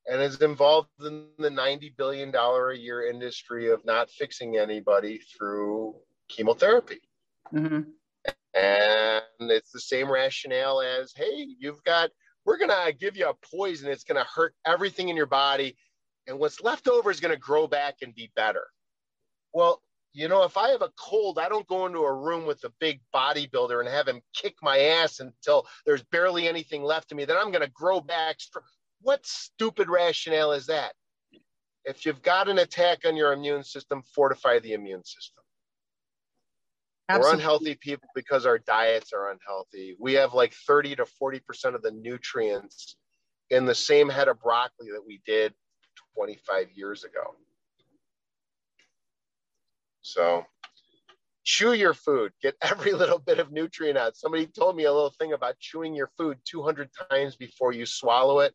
and 0.07 0.21
is 0.21 0.41
involved 0.41 0.89
in 1.01 1.27
the 1.37 1.49
$90 1.49 1.95
billion 1.95 2.33
a 2.35 2.73
year 2.73 3.09
industry 3.09 3.71
of 3.71 3.85
not 3.85 4.09
fixing 4.09 4.57
anybody 4.57 5.19
through 5.19 5.95
chemotherapy. 6.27 6.99
hmm 7.51 7.81
And 8.53 9.23
it's 9.39 9.71
the 9.71 9.79
same 9.79 10.11
rationale 10.11 10.81
as 10.81 11.13
hey, 11.15 11.47
you've 11.59 11.83
got, 11.83 12.09
we're 12.45 12.57
going 12.57 12.69
to 12.69 12.93
give 12.93 13.15
you 13.15 13.29
a 13.29 13.33
poison. 13.55 13.89
It's 13.89 14.03
going 14.03 14.21
to 14.21 14.29
hurt 14.29 14.53
everything 14.65 15.09
in 15.09 15.15
your 15.15 15.25
body. 15.25 15.77
And 16.27 16.39
what's 16.39 16.61
left 16.61 16.87
over 16.87 17.11
is 17.11 17.19
going 17.19 17.33
to 17.33 17.39
grow 17.39 17.67
back 17.67 17.95
and 18.01 18.15
be 18.15 18.31
better. 18.35 18.65
Well, 19.53 19.81
you 20.13 20.27
know, 20.27 20.43
if 20.43 20.57
I 20.57 20.69
have 20.69 20.83
a 20.83 20.91
cold, 20.97 21.39
I 21.39 21.49
don't 21.49 21.67
go 21.67 21.85
into 21.85 21.99
a 21.99 22.13
room 22.13 22.45
with 22.45 22.63
a 22.63 22.71
big 22.79 23.01
bodybuilder 23.13 23.79
and 23.79 23.89
have 23.89 24.07
him 24.07 24.21
kick 24.35 24.55
my 24.61 24.77
ass 24.79 25.19
until 25.19 25.67
there's 25.85 26.03
barely 26.03 26.47
anything 26.47 26.83
left 26.83 27.11
of 27.11 27.17
me. 27.17 27.25
Then 27.25 27.37
I'm 27.37 27.51
going 27.51 27.65
to 27.65 27.71
grow 27.71 27.99
back. 27.99 28.37
What 29.01 29.25
stupid 29.25 29.89
rationale 29.89 30.51
is 30.51 30.67
that? 30.67 30.93
If 31.83 32.05
you've 32.05 32.21
got 32.21 32.47
an 32.47 32.59
attack 32.59 32.99
on 33.05 33.17
your 33.17 33.33
immune 33.33 33.63
system, 33.63 34.03
fortify 34.15 34.59
the 34.59 34.73
immune 34.73 35.03
system. 35.03 35.43
We're 37.09 37.33
unhealthy 37.33 37.75
people 37.75 38.07
because 38.15 38.45
our 38.45 38.59
diets 38.59 39.11
are 39.13 39.31
unhealthy. 39.31 39.97
We 39.99 40.13
have 40.13 40.33
like 40.33 40.53
30 40.53 40.95
to 40.97 41.05
40% 41.21 41.75
of 41.75 41.81
the 41.81 41.91
nutrients 41.91 42.95
in 43.49 43.65
the 43.65 43.75
same 43.75 44.09
head 44.09 44.29
of 44.29 44.41
broccoli 44.41 44.91
that 44.91 45.05
we 45.05 45.21
did 45.25 45.53
25 46.15 46.67
years 46.75 47.03
ago. 47.03 47.35
So 50.01 50.45
chew 51.43 51.73
your 51.73 51.93
food, 51.93 52.31
get 52.41 52.55
every 52.61 52.93
little 53.01 53.19
bit 53.19 53.39
of 53.39 53.51
nutrient 53.51 53.97
out. 53.97 54.17
Somebody 54.17 54.47
told 54.47 54.75
me 54.75 54.85
a 54.85 54.93
little 54.93 55.13
thing 55.17 55.33
about 55.33 55.59
chewing 55.59 55.93
your 55.93 56.11
food 56.17 56.37
200 56.45 56.89
times 57.09 57.35
before 57.35 57.71
you 57.71 57.85
swallow 57.85 58.39
it. 58.39 58.53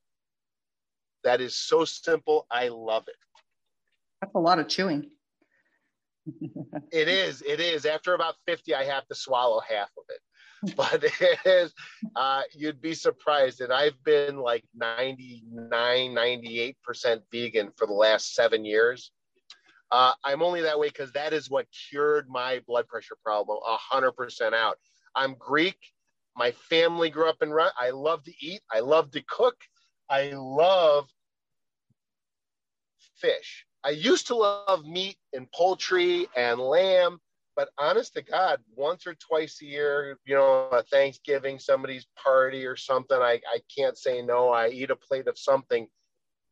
That 1.25 1.40
is 1.40 1.57
so 1.57 1.85
simple. 1.85 2.47
I 2.51 2.68
love 2.68 3.05
it. 3.09 3.16
That's 4.21 4.35
a 4.35 4.40
lot 4.40 4.59
of 4.59 4.68
chewing. 4.68 5.11
It 6.90 7.09
is. 7.09 7.42
It 7.42 7.61
is. 7.61 7.85
After 7.85 8.14
about 8.14 8.37
50, 8.47 8.75
I 8.75 8.85
have 8.85 9.07
to 9.09 9.14
swallow 9.14 9.61
half 9.61 9.90
of 9.99 10.05
it. 10.09 10.21
But 10.77 11.05
it 11.05 11.38
is, 11.44 11.73
uh, 12.16 12.42
you'd 12.53 12.81
be 12.81 12.94
surprised. 12.94 13.61
And 13.61 13.73
I've 13.73 14.03
been 14.05 14.38
like 14.38 14.64
99, 14.75 15.71
98% 15.71 17.23
vegan 17.31 17.71
for 17.77 17.87
the 17.87 17.92
last 17.92 18.35
seven 18.35 18.64
years. 18.64 19.12
Uh, 19.90 20.12
I'm 20.25 20.42
only 20.42 20.61
that 20.62 20.79
way 20.79 20.88
because 20.88 21.12
that 21.12 21.33
is 21.33 21.49
what 21.49 21.66
cured 21.90 22.29
my 22.29 22.61
blood 22.66 22.88
pressure 22.88 23.16
problem 23.25 23.59
a 23.66 23.77
hundred 23.77 24.12
percent 24.12 24.55
out. 24.55 24.79
I'm 25.14 25.35
Greek. 25.38 25.79
My 26.37 26.51
family 26.51 27.09
grew 27.09 27.29
up 27.29 27.42
in. 27.42 27.51
Run. 27.51 27.71
I 27.79 27.90
love 27.90 28.23
to 28.25 28.33
eat. 28.40 28.61
I 28.71 28.81
love 28.81 29.11
to 29.12 29.23
cook. 29.23 29.57
I 30.11 30.33
love 30.35 31.09
fish. 33.16 33.64
I 33.85 33.90
used 33.90 34.27
to 34.29 34.35
love 34.37 34.85
meat 34.85 35.16
and 35.33 35.51
poultry 35.53 36.29
and 36.37 36.61
lamb, 36.61 37.18
but 37.59 37.71
honest 37.77 38.14
to 38.14 38.23
God, 38.23 38.61
once 38.77 39.05
or 39.05 39.14
twice 39.14 39.59
a 39.61 39.64
year, 39.64 40.16
you 40.25 40.37
know, 40.37 40.68
a 40.71 40.85
Thanksgiving, 40.85 41.59
somebody's 41.59 42.07
party 42.16 42.64
or 42.64 42.77
something, 42.77 43.16
I, 43.16 43.40
I 43.53 43.59
can't 43.77 43.99
say 43.99 44.23
no. 44.23 44.51
I 44.51 44.68
eat 44.68 44.92
a 44.92 44.97
plate 44.97 45.27
of 45.27 45.37
something. 45.37 45.88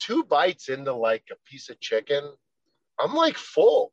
Two 0.01 0.25
bites 0.25 0.69
into 0.69 0.93
like 0.93 1.23
a 1.31 1.37
piece 1.49 1.71
of 1.71 1.79
chicken, 1.79 2.25
I'm 2.99 3.15
like 3.15 3.37
full. 3.37 3.93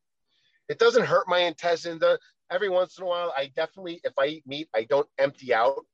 It 0.67 0.79
doesn't 0.79 1.05
hurt 1.05 1.27
my 1.27 1.41
intestines. 1.41 2.03
Every 2.51 2.69
once 2.69 2.97
in 2.97 3.03
a 3.03 3.07
while, 3.07 3.31
I 3.37 3.51
definitely, 3.55 4.01
if 4.03 4.13
I 4.19 4.25
eat 4.25 4.47
meat, 4.47 4.69
I 4.73 4.85
don't 4.85 5.07
empty 5.19 5.53
out 5.53 5.85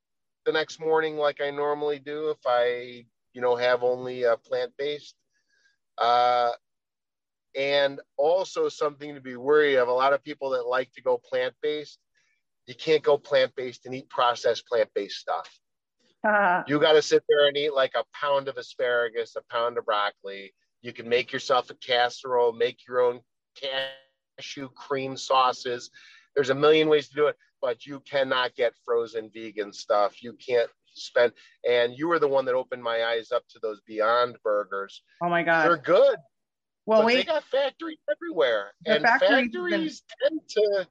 the 0.46 0.54
next 0.54 0.80
morning 0.80 1.18
like 1.18 1.42
I 1.42 1.52
normally 1.52 2.00
do 2.00 2.30
if 2.30 2.40
I, 2.48 3.04
you 3.34 3.42
know, 3.42 3.58
have 3.58 3.84
only 3.84 4.24
a 4.24 4.38
plant 4.38 4.72
based. 4.78 5.16
Uh, 5.98 6.52
and 7.60 8.00
also 8.16 8.70
something 8.70 9.14
to 9.14 9.20
be 9.20 9.36
wary 9.36 9.76
of. 9.76 9.90
A 9.90 9.92
lot 9.92 10.14
of 10.14 10.24
people 10.24 10.52
that 10.52 10.66
like 10.66 10.94
to 10.94 11.02
go 11.02 11.18
plant 11.18 11.54
based, 11.62 12.00
you 12.68 12.74
can't 12.74 13.04
go 13.04 13.18
plant 13.18 13.54
based 13.54 13.86
and 13.86 13.94
eat 13.94 14.10
processed 14.10 14.66
plant 14.66 14.90
based 14.96 15.18
stuff. 15.18 15.60
Uh, 16.26 16.64
you 16.68 16.80
got 16.80 16.94
to 16.94 17.02
sit 17.02 17.22
there 17.28 17.48
and 17.48 17.58
eat 17.58 17.74
like 17.74 17.96
a 17.96 18.06
pound 18.14 18.48
of 18.48 18.56
asparagus, 18.56 19.36
a 19.36 19.54
pound 19.54 19.78
of 19.78 19.86
broccoli. 19.86 20.54
You 20.82 20.94
can 20.94 21.10
make 21.10 21.34
yourself 21.34 21.70
a 21.70 21.74
casserole, 21.74 22.54
make 22.54 22.88
your 22.88 23.02
own 23.02 23.20
cashew 24.38 24.70
cream 24.70 25.18
sauces. 25.18 25.90
There's 26.36 26.52
a 26.52 26.56
million 26.56 26.88
ways 26.88 27.10
to 27.10 27.16
do 27.16 27.28
it, 27.28 27.36
but 27.62 27.86
you 27.86 28.02
cannot 28.10 28.56
get 28.56 28.74
frozen 28.86 29.30
vegan 29.34 29.74
stuff. 29.74 30.24
You 30.24 30.34
can't 30.34 30.70
spend. 30.94 31.34
And 31.70 31.94
you 31.98 32.08
were 32.08 32.20
the 32.20 32.28
one 32.28 32.46
that 32.46 32.56
opened 32.56 32.84
my 32.84 33.04
eyes 33.04 33.34
up 33.34 33.44
to 33.50 33.60
those 33.62 33.82
Beyond 33.86 34.38
Burgers. 34.46 35.02
Oh 35.22 35.28
my 35.28 35.44
God. 35.44 35.66
They're 35.66 35.78
good. 35.78 36.16
Well, 36.90 37.06
wait. 37.06 37.18
They 37.18 37.24
got 37.26 37.44
factories 37.44 38.00
everywhere, 38.10 38.72
and 38.88 39.04
factories, 39.04 40.02
tend 40.24 40.42
to 40.50 40.88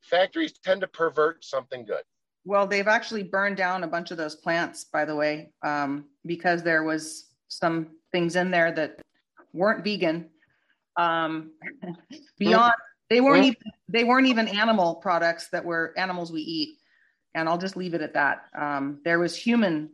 factories 0.00 0.54
tend 0.64 0.80
to 0.80 0.86
pervert 0.86 1.44
something 1.44 1.84
good. 1.84 2.00
Well, 2.46 2.66
they've 2.66 2.88
actually 2.88 3.24
burned 3.24 3.58
down 3.58 3.84
a 3.84 3.86
bunch 3.86 4.10
of 4.10 4.16
those 4.16 4.36
plants, 4.36 4.84
by 4.84 5.04
the 5.04 5.14
way, 5.14 5.52
um, 5.62 6.06
because 6.24 6.62
there 6.62 6.82
was 6.82 7.26
some 7.48 7.88
things 8.10 8.36
in 8.36 8.50
there 8.50 8.72
that 8.72 9.02
weren't 9.52 9.84
vegan. 9.84 10.30
Um, 10.96 11.50
beyond, 12.38 12.72
they 13.10 13.20
weren't 13.20 13.44
even 13.44 13.72
they 13.86 14.04
weren't 14.04 14.28
even 14.28 14.48
animal 14.48 14.94
products 14.94 15.50
that 15.50 15.62
were 15.62 15.92
animals 15.98 16.32
we 16.32 16.40
eat, 16.40 16.78
and 17.34 17.50
I'll 17.50 17.58
just 17.58 17.76
leave 17.76 17.92
it 17.92 18.00
at 18.00 18.14
that. 18.14 18.46
Um, 18.58 19.02
there 19.04 19.18
was 19.18 19.36
human 19.36 19.90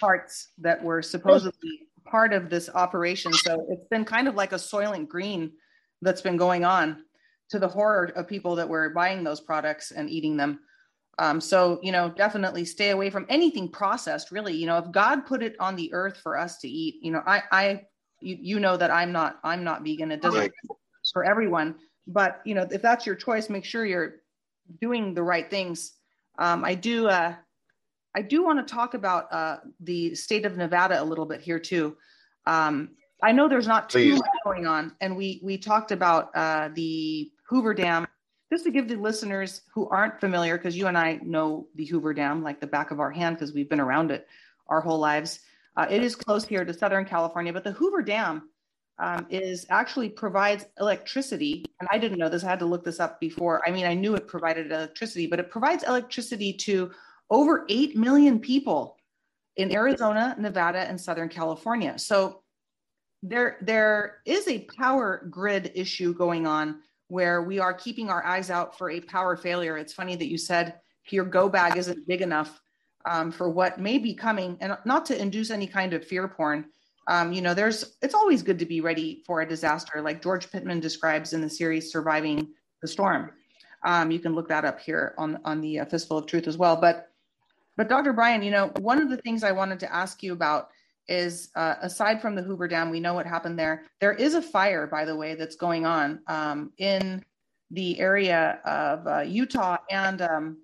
parts 0.00 0.48
that 0.56 0.82
were 0.82 1.02
supposedly 1.02 1.88
part 2.04 2.32
of 2.32 2.50
this 2.50 2.68
operation. 2.74 3.32
So 3.32 3.66
it's 3.68 3.86
been 3.88 4.04
kind 4.04 4.28
of 4.28 4.34
like 4.34 4.52
a 4.52 4.56
Soylent 4.56 5.08
Green 5.08 5.52
that's 6.00 6.20
been 6.20 6.36
going 6.36 6.64
on 6.64 7.04
to 7.50 7.58
the 7.58 7.68
horror 7.68 8.12
of 8.16 8.26
people 8.26 8.56
that 8.56 8.68
were 8.68 8.90
buying 8.90 9.22
those 9.22 9.40
products 9.40 9.90
and 9.90 10.08
eating 10.10 10.36
them. 10.36 10.60
Um, 11.18 11.40
so, 11.40 11.78
you 11.82 11.92
know, 11.92 12.08
definitely 12.08 12.64
stay 12.64 12.90
away 12.90 13.10
from 13.10 13.26
anything 13.28 13.68
processed, 13.68 14.30
really. 14.30 14.54
You 14.54 14.66
know, 14.66 14.78
if 14.78 14.90
God 14.90 15.26
put 15.26 15.42
it 15.42 15.54
on 15.60 15.76
the 15.76 15.92
earth 15.92 16.16
for 16.22 16.38
us 16.38 16.58
to 16.58 16.68
eat, 16.68 16.96
you 17.02 17.12
know, 17.12 17.22
I, 17.26 17.42
I, 17.52 17.82
you, 18.20 18.38
you 18.40 18.60
know 18.60 18.76
that 18.78 18.90
I'm 18.90 19.12
not, 19.12 19.38
I'm 19.44 19.62
not 19.62 19.84
vegan. 19.84 20.10
It 20.10 20.22
doesn't 20.22 20.40
right. 20.40 20.52
for 21.12 21.24
everyone, 21.24 21.74
but 22.06 22.40
you 22.44 22.54
know, 22.54 22.66
if 22.70 22.80
that's 22.80 23.04
your 23.04 23.14
choice, 23.14 23.50
make 23.50 23.64
sure 23.64 23.84
you're 23.84 24.22
doing 24.80 25.12
the 25.12 25.22
right 25.22 25.50
things. 25.50 25.92
Um, 26.38 26.64
I 26.64 26.74
do, 26.74 27.08
uh, 27.08 27.34
I 28.14 28.22
do 28.22 28.44
want 28.44 28.66
to 28.66 28.74
talk 28.74 28.94
about 28.94 29.32
uh, 29.32 29.58
the 29.80 30.14
state 30.14 30.44
of 30.44 30.56
Nevada 30.56 31.02
a 31.02 31.04
little 31.04 31.24
bit 31.24 31.40
here 31.40 31.58
too. 31.58 31.96
Um, 32.46 32.90
I 33.22 33.32
know 33.32 33.48
there's 33.48 33.68
not 33.68 33.88
Please. 33.88 34.14
too 34.14 34.16
much 34.16 34.30
going 34.44 34.66
on, 34.66 34.94
and 35.00 35.16
we 35.16 35.40
we 35.42 35.56
talked 35.56 35.92
about 35.92 36.30
uh, 36.34 36.70
the 36.74 37.30
Hoover 37.44 37.72
Dam. 37.74 38.06
Just 38.52 38.64
to 38.64 38.70
give 38.70 38.86
the 38.86 38.96
listeners 38.96 39.62
who 39.72 39.88
aren't 39.88 40.20
familiar, 40.20 40.58
because 40.58 40.76
you 40.76 40.86
and 40.86 40.98
I 40.98 41.20
know 41.22 41.68
the 41.74 41.86
Hoover 41.86 42.12
Dam 42.12 42.42
like 42.42 42.60
the 42.60 42.66
back 42.66 42.90
of 42.90 43.00
our 43.00 43.10
hand 43.10 43.36
because 43.36 43.54
we've 43.54 43.68
been 43.68 43.80
around 43.80 44.10
it 44.10 44.26
our 44.68 44.80
whole 44.80 44.98
lives. 44.98 45.40
Uh, 45.76 45.86
it 45.88 46.04
is 46.04 46.14
close 46.14 46.44
here 46.44 46.64
to 46.64 46.74
Southern 46.74 47.06
California, 47.06 47.52
but 47.52 47.64
the 47.64 47.72
Hoover 47.72 48.02
Dam 48.02 48.50
um, 48.98 49.26
is 49.30 49.64
actually 49.70 50.10
provides 50.10 50.66
electricity. 50.78 51.64
And 51.80 51.88
I 51.90 51.96
didn't 51.96 52.18
know 52.18 52.28
this; 52.28 52.44
I 52.44 52.50
had 52.50 52.58
to 52.58 52.66
look 52.66 52.84
this 52.84 53.00
up 53.00 53.20
before. 53.20 53.62
I 53.66 53.70
mean, 53.70 53.86
I 53.86 53.94
knew 53.94 54.16
it 54.16 54.26
provided 54.26 54.70
electricity, 54.70 55.26
but 55.26 55.38
it 55.38 55.48
provides 55.48 55.84
electricity 55.84 56.52
to 56.54 56.90
over 57.32 57.64
8 57.68 57.96
million 57.96 58.38
people 58.38 58.98
in 59.56 59.72
Arizona, 59.72 60.36
Nevada, 60.38 60.80
and 60.80 61.00
Southern 61.00 61.30
California. 61.30 61.98
So 61.98 62.42
there, 63.22 63.56
there 63.62 64.18
is 64.26 64.46
a 64.48 64.66
power 64.76 65.26
grid 65.30 65.72
issue 65.74 66.14
going 66.14 66.46
on 66.46 66.80
where 67.08 67.42
we 67.42 67.58
are 67.58 67.72
keeping 67.72 68.10
our 68.10 68.24
eyes 68.24 68.50
out 68.50 68.76
for 68.76 68.90
a 68.90 69.00
power 69.00 69.36
failure. 69.36 69.78
It's 69.78 69.94
funny 69.94 70.14
that 70.14 70.30
you 70.30 70.36
said 70.38 70.74
your 71.10 71.24
go 71.24 71.48
bag 71.48 71.76
isn't 71.76 72.06
big 72.06 72.20
enough 72.20 72.60
um, 73.06 73.32
for 73.32 73.50
what 73.50 73.80
may 73.80 73.98
be 73.98 74.14
coming, 74.14 74.56
and 74.60 74.76
not 74.84 75.04
to 75.06 75.20
induce 75.20 75.50
any 75.50 75.66
kind 75.66 75.92
of 75.92 76.06
fear 76.06 76.28
porn. 76.28 76.66
Um, 77.08 77.32
you 77.32 77.42
know, 77.42 77.52
there's 77.52 77.96
it's 78.00 78.14
always 78.14 78.42
good 78.42 78.60
to 78.60 78.66
be 78.66 78.80
ready 78.80 79.22
for 79.26 79.40
a 79.40 79.48
disaster, 79.48 80.00
like 80.00 80.22
George 80.22 80.50
Pittman 80.50 80.78
describes 80.78 81.32
in 81.32 81.40
the 81.40 81.50
series 81.50 81.90
"Surviving 81.90 82.48
the 82.80 82.88
Storm." 82.88 83.32
Um, 83.84 84.12
you 84.12 84.20
can 84.20 84.34
look 84.34 84.48
that 84.48 84.64
up 84.64 84.78
here 84.78 85.14
on 85.18 85.40
on 85.44 85.60
the 85.60 85.80
uh, 85.80 85.84
Fistful 85.86 86.18
of 86.18 86.26
Truth 86.26 86.46
as 86.46 86.56
well. 86.56 86.76
But 86.76 87.11
but 87.76 87.88
Dr. 87.88 88.12
Brian, 88.12 88.42
you 88.42 88.50
know, 88.50 88.70
one 88.80 89.00
of 89.00 89.08
the 89.08 89.16
things 89.18 89.42
I 89.44 89.52
wanted 89.52 89.80
to 89.80 89.94
ask 89.94 90.22
you 90.22 90.32
about 90.32 90.68
is 91.08 91.50
uh, 91.56 91.74
aside 91.80 92.20
from 92.20 92.34
the 92.34 92.42
Hoover 92.42 92.68
Dam, 92.68 92.90
we 92.90 93.00
know 93.00 93.14
what 93.14 93.26
happened 93.26 93.58
there. 93.58 93.84
There 94.00 94.12
is 94.12 94.34
a 94.34 94.42
fire, 94.42 94.86
by 94.86 95.04
the 95.04 95.16
way, 95.16 95.34
that's 95.34 95.56
going 95.56 95.84
on 95.86 96.20
um, 96.26 96.72
in 96.78 97.24
the 97.70 97.98
area 97.98 98.60
of 98.64 99.06
uh, 99.06 99.20
Utah 99.20 99.78
and 99.90 100.22
um, 100.22 100.58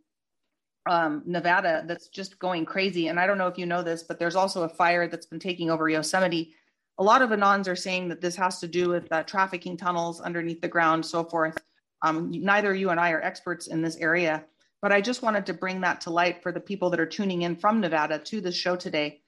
um, 0.88 1.23
Nevada 1.27 1.85
that's 1.87 2.09
just 2.09 2.38
going 2.38 2.64
crazy. 2.64 3.09
And 3.09 3.18
I 3.18 3.27
don't 3.27 3.38
know 3.38 3.47
if 3.47 3.59
you 3.59 3.66
know 3.66 3.83
this, 3.83 4.03
but 4.03 4.18
there's 4.18 4.37
also 4.37 4.62
a 4.62 4.68
fire 4.68 5.09
that's 5.09 5.27
been 5.27 5.40
taking 5.40 5.71
over 5.71 5.88
Yosemite. 5.88 6.55
A 6.99 7.03
lot 7.03 7.23
of 7.23 7.31
Anons 7.31 7.68
are 7.68 7.77
saying 7.77 8.09
that 8.09 8.21
this 8.21 8.37
has 8.37 8.59
to 8.61 8.68
do 8.68 8.88
with 8.88 9.11
uh, 9.12 9.23
trafficking 9.23 9.77
tunnels 9.77 10.21
underneath 10.21 10.61
the 10.61 10.68
ground, 10.68 11.05
so 11.05 11.25
forth. 11.25 11.59
Um, 12.03 12.31
neither 12.31 12.75
you 12.75 12.90
and 12.90 13.01
I 13.01 13.11
are 13.11 13.23
experts 13.23 13.66
in 13.66 13.83
this 13.83 13.97
area, 13.97 14.44
but 14.81 14.93
I 14.93 15.01
just 15.01 15.23
wanted 15.23 15.47
to 15.47 15.55
bring 15.55 15.81
that 15.81 16.01
to 16.03 16.11
light 16.11 16.43
for 16.43 16.53
the 16.53 16.61
people 16.61 16.91
that 16.91 17.01
are 17.01 17.07
tuning 17.07 17.43
in 17.43 17.57
from 17.57 17.81
Nevada 17.81 18.19
to 18.19 18.41
the 18.41 18.53
show 18.53 18.77
today. 18.77 19.21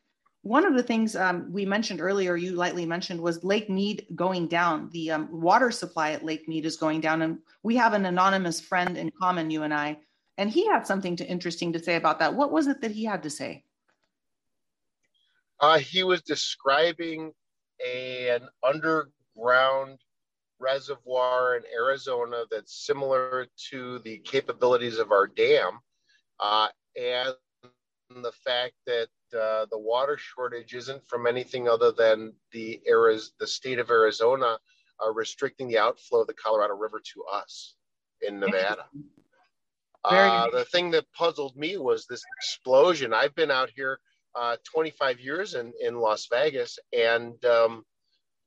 One 0.43 0.65
of 0.65 0.75
the 0.75 0.83
things 0.83 1.17
um, 1.17 1.53
we 1.53 1.67
mentioned 1.67 2.01
earlier, 2.01 2.35
you 2.37 2.53
lightly 2.53 2.87
mentioned, 2.87 3.21
was 3.21 3.45
Lake 3.45 3.69
Mead 3.69 4.07
going 4.15 4.47
down. 4.47 4.89
The 4.93 5.11
um, 5.11 5.29
water 5.31 5.71
supply 5.71 6.13
at 6.13 6.25
Lake 6.25 6.49
Mead 6.49 6.65
is 6.65 6.77
going 6.77 7.03
down. 7.03 7.21
And 7.21 7.39
we 7.63 7.77
have 7.77 7.93
an 7.93 8.07
anonymous 8.07 8.59
friend 8.61 8.97
in 8.97 9.11
common, 9.21 9.51
you 9.51 9.65
and 9.65 9.75
I, 9.75 9.99
and 10.39 10.49
he 10.49 10.67
had 10.67 10.87
something 10.87 11.17
to, 11.17 11.27
interesting 11.27 11.75
to 11.75 11.83
say 11.83 11.97
about 11.97 12.21
that. 12.21 12.35
What 12.35 12.53
was 12.53 12.69
it 12.69 12.81
that 12.81 12.93
he 12.93 13.05
had 13.05 13.23
to 13.25 13.31
say? 13.31 13.65
Uh, 15.61 15.79
he 15.79 16.03
was 16.05 16.23
describing 16.23 17.33
an 17.87 18.49
underground 18.63 19.99
reservoir 20.61 21.57
in 21.57 21.63
Arizona 21.75 22.45
that's 22.51 22.87
similar 22.87 23.47
to 23.71 23.99
the 24.01 24.19
capabilities 24.19 24.99
of 24.99 25.11
our 25.13 25.27
dam, 25.27 25.81
uh, 26.39 26.69
and 27.01 27.35
the 28.23 28.33
fact 28.45 28.75
that 28.87 29.09
uh, 29.37 29.67
the 29.71 29.79
water 29.79 30.17
shortage 30.19 30.75
isn't 30.75 31.03
from 31.09 31.27
anything 31.27 31.69
other 31.69 31.93
than 31.93 32.33
the 32.53 32.81
Ariz- 32.91 33.31
the 33.39 33.47
state 33.47 33.79
of 33.79 33.91
Arizona 33.91 34.59
uh, 35.05 35.13
restricting 35.13 35.69
the 35.69 35.79
outflow 35.79 36.23
of 36.23 36.27
the 36.27 36.35
Colorado 36.35 36.75
River 36.75 37.01
to 37.15 37.25
us 37.33 37.77
in 38.23 38.41
Nevada. 38.41 38.87
Uh, 40.05 40.51
the 40.51 40.65
thing 40.65 40.91
that 40.91 41.05
puzzled 41.13 41.57
me 41.57 41.77
was 41.77 42.07
this 42.07 42.23
explosion. 42.39 43.13
I've 43.13 43.35
been 43.35 43.51
out 43.51 43.71
here 43.75 44.01
uh, 44.35 44.57
25 44.65 45.21
years 45.21 45.55
in, 45.55 45.73
in 45.81 45.97
Las 45.97 46.27
Vegas, 46.31 46.79
and 46.93 47.43
um, 47.45 47.85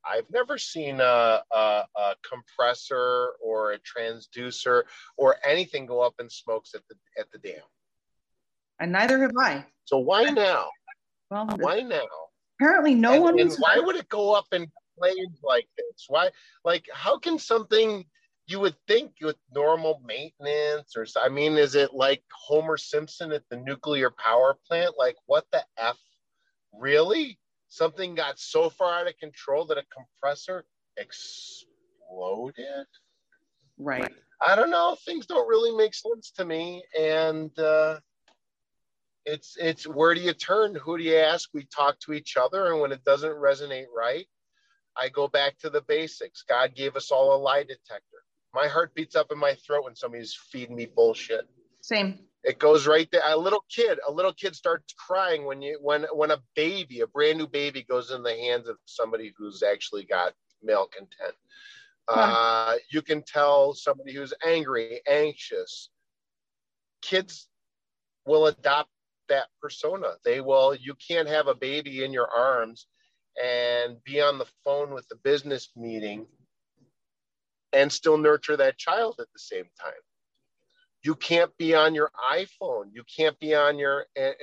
I've 0.06 0.30
never 0.32 0.58
seen 0.58 1.00
a, 1.00 1.42
a, 1.52 1.84
a, 1.96 2.16
compressor 2.28 3.34
or 3.42 3.74
a 3.74 3.80
transducer 3.80 4.84
or 5.18 5.38
anything 5.48 5.86
go 5.86 6.02
up 6.02 6.16
in 6.20 6.30
smokes 6.30 6.74
at 6.76 6.82
the 6.90 6.96
at 7.20 7.32
the 7.32 7.38
dam. 7.40 7.62
And 8.80 8.92
neither 8.92 9.20
have 9.22 9.32
I. 9.40 9.66
So 9.86 9.98
why 9.98 10.26
now? 10.26 10.68
Well, 11.30 11.48
why 11.60 11.82
now? 11.82 12.02
Apparently, 12.60 12.96
no 12.96 13.14
and, 13.14 13.24
one. 13.24 13.40
And 13.40 13.52
why 13.60 13.80
would 13.80 13.96
it 13.96 14.10
go 14.10 14.34
up 14.34 14.48
in 14.52 14.68
flames 14.98 15.40
like 15.44 15.68
this? 15.78 16.06
Why? 16.08 16.30
Like, 16.64 16.86
how 16.94 17.18
can 17.18 17.40
something 17.40 18.06
you 18.48 18.60
would 18.60 18.76
think 18.88 19.14
with 19.22 19.38
normal 19.54 20.02
maintenance 20.06 20.96
or 20.98 21.06
I 21.22 21.30
mean, 21.30 21.58
is 21.58 21.76
it 21.76 21.94
like 21.94 22.24
Homer 22.32 22.78
Simpson 22.78 23.32
at 23.32 23.44
the 23.50 23.58
nuclear 23.58 24.12
power 24.12 24.58
plant? 24.68 24.96
Like, 24.98 25.16
what 25.26 25.46
the 25.52 25.64
f? 25.78 25.98
Really? 26.74 27.40
Something 27.74 28.14
got 28.14 28.38
so 28.38 28.70
far 28.70 29.00
out 29.00 29.08
of 29.08 29.18
control 29.18 29.66
that 29.66 29.80
a 29.80 29.84
compressor 29.92 30.64
exploded. 30.98 32.86
Right. 33.80 34.14
I 34.40 34.56
don't 34.56 34.70
know. 34.70 34.96
Things 35.06 35.26
don't 35.26 35.48
really 35.48 35.76
make 35.76 35.96
sense 35.96 36.32
to 36.38 36.46
me, 36.46 36.84
and 37.00 37.58
uh, 37.58 38.00
it's 39.26 39.58
it's 39.60 39.88
where 39.88 40.14
do 40.14 40.22
you 40.22 40.34
turn? 40.34 40.76
Who 40.76 40.98
do 40.98 41.04
you 41.04 41.16
ask? 41.16 41.50
We 41.54 41.66
talk 41.76 42.00
to 42.02 42.14
each 42.14 42.38
other, 42.38 42.72
and 42.72 42.80
when 42.80 42.92
it 42.92 43.04
doesn't 43.04 43.32
resonate 43.32 43.88
right, 43.96 44.28
I 44.96 45.10
go 45.10 45.28
back 45.28 45.58
to 45.60 45.70
the 45.70 45.82
basics. 45.82 46.44
God 46.48 46.76
gave 46.76 46.96
us 46.96 47.10
all 47.10 47.36
a 47.36 47.40
lie 47.42 47.64
detector. 47.64 48.22
My 48.54 48.68
heart 48.68 48.94
beats 48.94 49.16
up 49.16 49.32
in 49.32 49.40
my 49.40 49.56
throat 49.66 49.86
when 49.86 49.96
somebody's 49.96 50.38
feeding 50.52 50.76
me 50.76 50.86
bullshit. 50.86 51.48
Same. 51.82 52.20
It 52.44 52.60
goes 52.60 52.88
right 52.88 53.08
there. 53.12 53.22
A 53.26 53.38
little 53.38 53.64
kid, 53.70 54.00
a 54.08 54.12
little 54.12 54.34
kid 54.34 54.56
starts 54.56 54.94
crying 54.94 55.46
when 55.46 55.62
you 55.62 55.78
when 55.82 56.04
when 56.14 56.32
a 56.32 56.42
baby, 56.56 57.00
a 57.00 57.08
brand 57.08 57.38
new 57.38 57.48
baby, 57.48 57.84
goes 57.84 58.12
in 58.12 58.22
the 58.22 58.36
hands 58.36 58.68
of 58.68 58.78
somebody 58.86 59.34
who's 59.38 59.64
actually 59.64 60.04
got 60.04 60.34
malcontent. 60.62 61.36
Uh, 62.08 62.76
you 62.92 63.02
can 63.02 63.24
tell 63.24 63.74
somebody 63.74 64.14
who's 64.14 64.34
angry, 64.46 65.02
anxious. 65.08 65.90
Kids 67.02 67.48
will 68.26 68.48
adopt 68.48 68.90
that 69.30 69.48
persona. 69.62 70.16
They 70.26 70.42
will. 70.42 70.76
You 70.76 70.96
can't 70.96 71.30
have 71.30 71.48
a 71.48 71.56
baby 71.56 72.04
in 72.04 72.12
your 72.12 72.30
arms 72.30 72.88
and 73.42 74.04
be 74.04 74.22
on 74.22 74.38
the 74.38 74.48
phone 74.64 74.94
with 74.94 75.08
the 75.08 75.16
business 75.16 75.70
meeting 75.76 76.26
and 77.72 77.92
still 77.92 78.18
nurture 78.18 78.58
that 78.58 78.78
child 78.78 79.16
at 79.20 79.32
the 79.34 79.40
same 79.40 79.66
time. 79.80 79.94
You 81.04 81.16
can't 81.16 81.56
be 81.58 81.76
on 81.76 81.94
your 81.94 82.12
iPhone. 82.32 82.86
You 82.94 83.04
can't 83.16 83.38
be 83.40 83.54
on 83.54 83.78
your 83.78 84.06
and, 84.16 84.36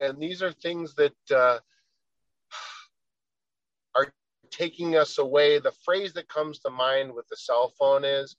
and 0.00 0.20
these 0.20 0.42
are 0.42 0.52
things 0.52 0.94
that 0.94 1.14
uh, 1.30 1.58
are 3.94 4.12
taking 4.50 4.96
us 4.96 5.18
away. 5.18 5.58
The 5.58 5.72
phrase 5.84 6.12
that 6.14 6.28
comes 6.28 6.58
to 6.60 6.70
mind 6.70 7.12
with 7.12 7.26
the 7.28 7.36
cell 7.36 7.72
phone 7.78 8.04
is 8.04 8.36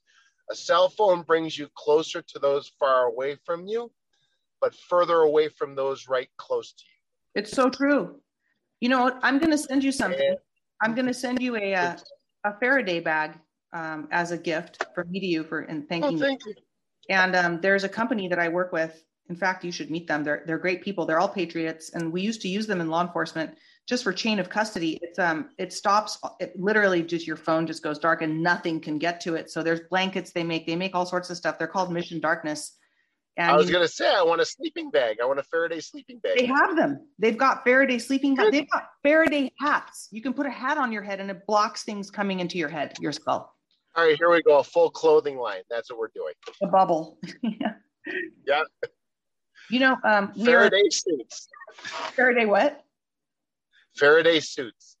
a 0.50 0.54
cell 0.54 0.90
phone 0.90 1.22
brings 1.22 1.58
you 1.58 1.68
closer 1.74 2.20
to 2.20 2.38
those 2.38 2.70
far 2.78 3.06
away 3.06 3.36
from 3.46 3.66
you, 3.66 3.90
but 4.60 4.74
further 4.74 5.20
away 5.20 5.48
from 5.48 5.74
those 5.74 6.06
right 6.08 6.28
close 6.36 6.72
to 6.72 6.84
you. 6.84 7.40
It's 7.40 7.52
so 7.52 7.70
true. 7.70 8.20
You 8.80 8.90
know 8.90 9.02
what? 9.02 9.18
I'm 9.22 9.38
going 9.38 9.50
to 9.50 9.58
send 9.58 9.82
you 9.82 9.92
something. 9.92 10.36
I'm 10.82 10.94
going 10.94 11.06
to 11.06 11.14
send 11.14 11.40
you 11.40 11.56
a, 11.56 11.72
a, 11.72 11.96
a 12.44 12.58
Faraday 12.60 13.00
bag 13.00 13.38
um, 13.72 14.08
as 14.10 14.30
a 14.30 14.38
gift 14.38 14.84
from 14.94 15.10
me 15.10 15.20
to 15.20 15.26
you 15.26 15.44
for 15.44 15.60
and 15.60 15.88
thanking 15.88 16.18
oh, 16.18 16.20
thank 16.20 16.44
you. 16.44 16.54
And 17.08 17.36
um, 17.36 17.60
there's 17.60 17.84
a 17.84 17.88
company 17.88 18.28
that 18.28 18.38
I 18.38 18.48
work 18.48 18.72
with. 18.72 19.04
In 19.28 19.36
fact, 19.36 19.64
you 19.64 19.72
should 19.72 19.90
meet 19.90 20.06
them. 20.06 20.22
They're 20.22 20.42
they're 20.46 20.58
great 20.58 20.82
people. 20.82 21.06
They're 21.06 21.18
all 21.18 21.28
patriots, 21.28 21.90
and 21.94 22.12
we 22.12 22.20
used 22.20 22.42
to 22.42 22.48
use 22.48 22.66
them 22.66 22.80
in 22.80 22.88
law 22.88 23.02
enforcement 23.02 23.56
just 23.86 24.04
for 24.04 24.12
chain 24.12 24.38
of 24.38 24.48
custody. 24.48 24.98
It's 25.02 25.18
um 25.18 25.50
it 25.58 25.72
stops. 25.72 26.18
It 26.40 26.58
literally 26.58 27.02
just 27.02 27.26
your 27.26 27.36
phone 27.36 27.66
just 27.66 27.82
goes 27.82 27.98
dark 27.98 28.22
and 28.22 28.42
nothing 28.42 28.80
can 28.80 28.98
get 28.98 29.20
to 29.22 29.34
it. 29.34 29.50
So 29.50 29.62
there's 29.62 29.80
blankets 29.88 30.32
they 30.32 30.44
make. 30.44 30.66
They 30.66 30.76
make 30.76 30.94
all 30.94 31.06
sorts 31.06 31.30
of 31.30 31.36
stuff. 31.36 31.58
They're 31.58 31.66
called 31.66 31.92
Mission 31.92 32.20
Darkness. 32.20 32.76
And 33.36 33.50
I 33.50 33.56
was 33.56 33.68
going 33.68 33.82
to 33.82 33.92
say, 33.92 34.08
I 34.08 34.22
want 34.22 34.40
a 34.40 34.44
sleeping 34.44 34.90
bag. 34.90 35.16
I 35.20 35.26
want 35.26 35.40
a 35.40 35.42
Faraday 35.42 35.80
sleeping 35.80 36.18
bag. 36.18 36.38
They 36.38 36.46
have 36.46 36.76
them. 36.76 37.08
They've 37.18 37.36
got 37.36 37.64
Faraday 37.64 37.98
sleeping. 37.98 38.36
They've 38.36 38.70
got 38.70 38.84
Faraday 39.02 39.50
hats. 39.58 40.08
You 40.12 40.22
can 40.22 40.34
put 40.34 40.46
a 40.46 40.50
hat 40.50 40.78
on 40.78 40.92
your 40.92 41.02
head 41.02 41.18
and 41.18 41.28
it 41.30 41.44
blocks 41.46 41.82
things 41.82 42.12
coming 42.12 42.38
into 42.38 42.58
your 42.58 42.68
head, 42.68 42.94
your 43.00 43.10
skull. 43.10 43.53
All 43.96 44.04
right, 44.04 44.16
here 44.16 44.30
we 44.30 44.42
go. 44.42 44.58
A 44.58 44.64
full 44.64 44.90
clothing 44.90 45.38
line. 45.38 45.62
That's 45.70 45.90
what 45.90 46.00
we're 46.00 46.08
doing. 46.14 46.34
A 46.62 46.66
bubble. 46.66 47.18
yeah. 47.42 47.74
Yeah. 48.46 48.64
You 49.70 49.80
know, 49.80 49.96
um, 50.04 50.34
Faraday 50.34 50.76
are, 50.76 50.90
suits. 50.90 51.48
Faraday 52.12 52.44
what? 52.44 52.84
Faraday 53.96 54.40
suits. 54.40 54.98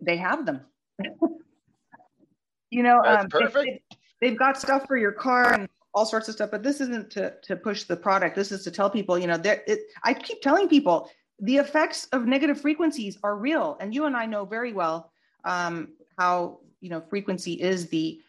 They 0.00 0.16
have 0.16 0.46
them. 0.46 0.62
you 2.70 2.82
know, 2.82 3.02
That's 3.04 3.24
um, 3.24 3.28
perfect. 3.28 3.82
They, 4.22 4.28
have 4.30 4.38
got 4.38 4.58
stuff 4.58 4.86
for 4.86 4.96
your 4.96 5.12
car 5.12 5.52
and 5.52 5.68
all 5.92 6.06
sorts 6.06 6.26
of 6.28 6.34
stuff, 6.36 6.50
but 6.50 6.62
this 6.62 6.80
isn't 6.80 7.10
to 7.10 7.34
to 7.42 7.54
push 7.54 7.84
the 7.84 7.96
product. 7.96 8.34
This 8.34 8.50
is 8.50 8.64
to 8.64 8.70
tell 8.70 8.88
people, 8.88 9.18
you 9.18 9.26
know, 9.26 9.36
that 9.36 9.64
it. 9.66 9.80
I 10.02 10.14
keep 10.14 10.40
telling 10.40 10.68
people 10.68 11.10
the 11.38 11.58
effects 11.58 12.06
of 12.12 12.24
negative 12.24 12.58
frequencies 12.58 13.18
are 13.22 13.36
real, 13.36 13.76
and 13.78 13.94
you 13.94 14.06
and 14.06 14.16
I 14.16 14.24
know 14.24 14.46
very 14.46 14.72
well 14.72 15.10
um, 15.44 15.88
how 16.18 16.60
you 16.86 16.90
know 16.90 17.02
frequency 17.10 17.54
is 17.54 17.88
the 17.88 18.20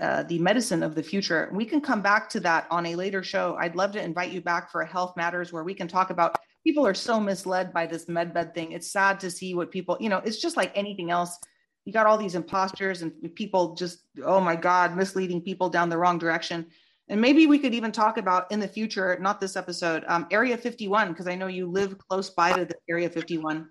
uh, 0.00 0.22
the 0.22 0.38
medicine 0.38 0.82
of 0.82 0.94
the 0.94 1.02
future. 1.02 1.50
We 1.52 1.66
can 1.66 1.82
come 1.82 2.00
back 2.00 2.30
to 2.30 2.40
that 2.40 2.66
on 2.70 2.86
a 2.86 2.96
later 2.96 3.22
show. 3.22 3.58
I'd 3.60 3.76
love 3.76 3.92
to 3.92 4.02
invite 4.02 4.32
you 4.32 4.40
back 4.40 4.72
for 4.72 4.80
a 4.80 4.86
health 4.86 5.14
matters 5.18 5.52
where 5.52 5.64
we 5.64 5.74
can 5.74 5.86
talk 5.86 6.08
about 6.08 6.38
people 6.64 6.86
are 6.86 6.94
so 6.94 7.20
misled 7.20 7.74
by 7.74 7.84
this 7.84 8.06
medbed 8.06 8.54
thing. 8.54 8.72
It's 8.72 8.90
sad 8.90 9.20
to 9.20 9.30
see 9.30 9.54
what 9.54 9.70
people, 9.70 9.98
you 10.00 10.08
know, 10.08 10.22
it's 10.24 10.40
just 10.40 10.56
like 10.56 10.72
anything 10.74 11.10
else. 11.10 11.38
You 11.84 11.92
got 11.92 12.06
all 12.06 12.16
these 12.16 12.34
imposters 12.34 13.02
and 13.02 13.12
people 13.34 13.74
just, 13.74 14.04
oh 14.24 14.40
my 14.40 14.56
God, 14.56 14.96
misleading 14.96 15.42
people 15.42 15.68
down 15.68 15.90
the 15.90 15.98
wrong 15.98 16.16
direction. 16.16 16.64
And 17.10 17.20
maybe 17.20 17.46
we 17.46 17.58
could 17.58 17.74
even 17.74 17.92
talk 17.92 18.16
about 18.16 18.50
in 18.50 18.60
the 18.60 18.66
future, 18.66 19.18
not 19.20 19.42
this 19.42 19.56
episode, 19.56 20.04
um, 20.08 20.26
Area 20.30 20.56
51, 20.56 21.08
because 21.08 21.28
I 21.28 21.34
know 21.34 21.48
you 21.48 21.70
live 21.70 21.98
close 21.98 22.30
by 22.30 22.54
to 22.54 22.64
the 22.64 22.76
Area 22.88 23.10
51. 23.10 23.68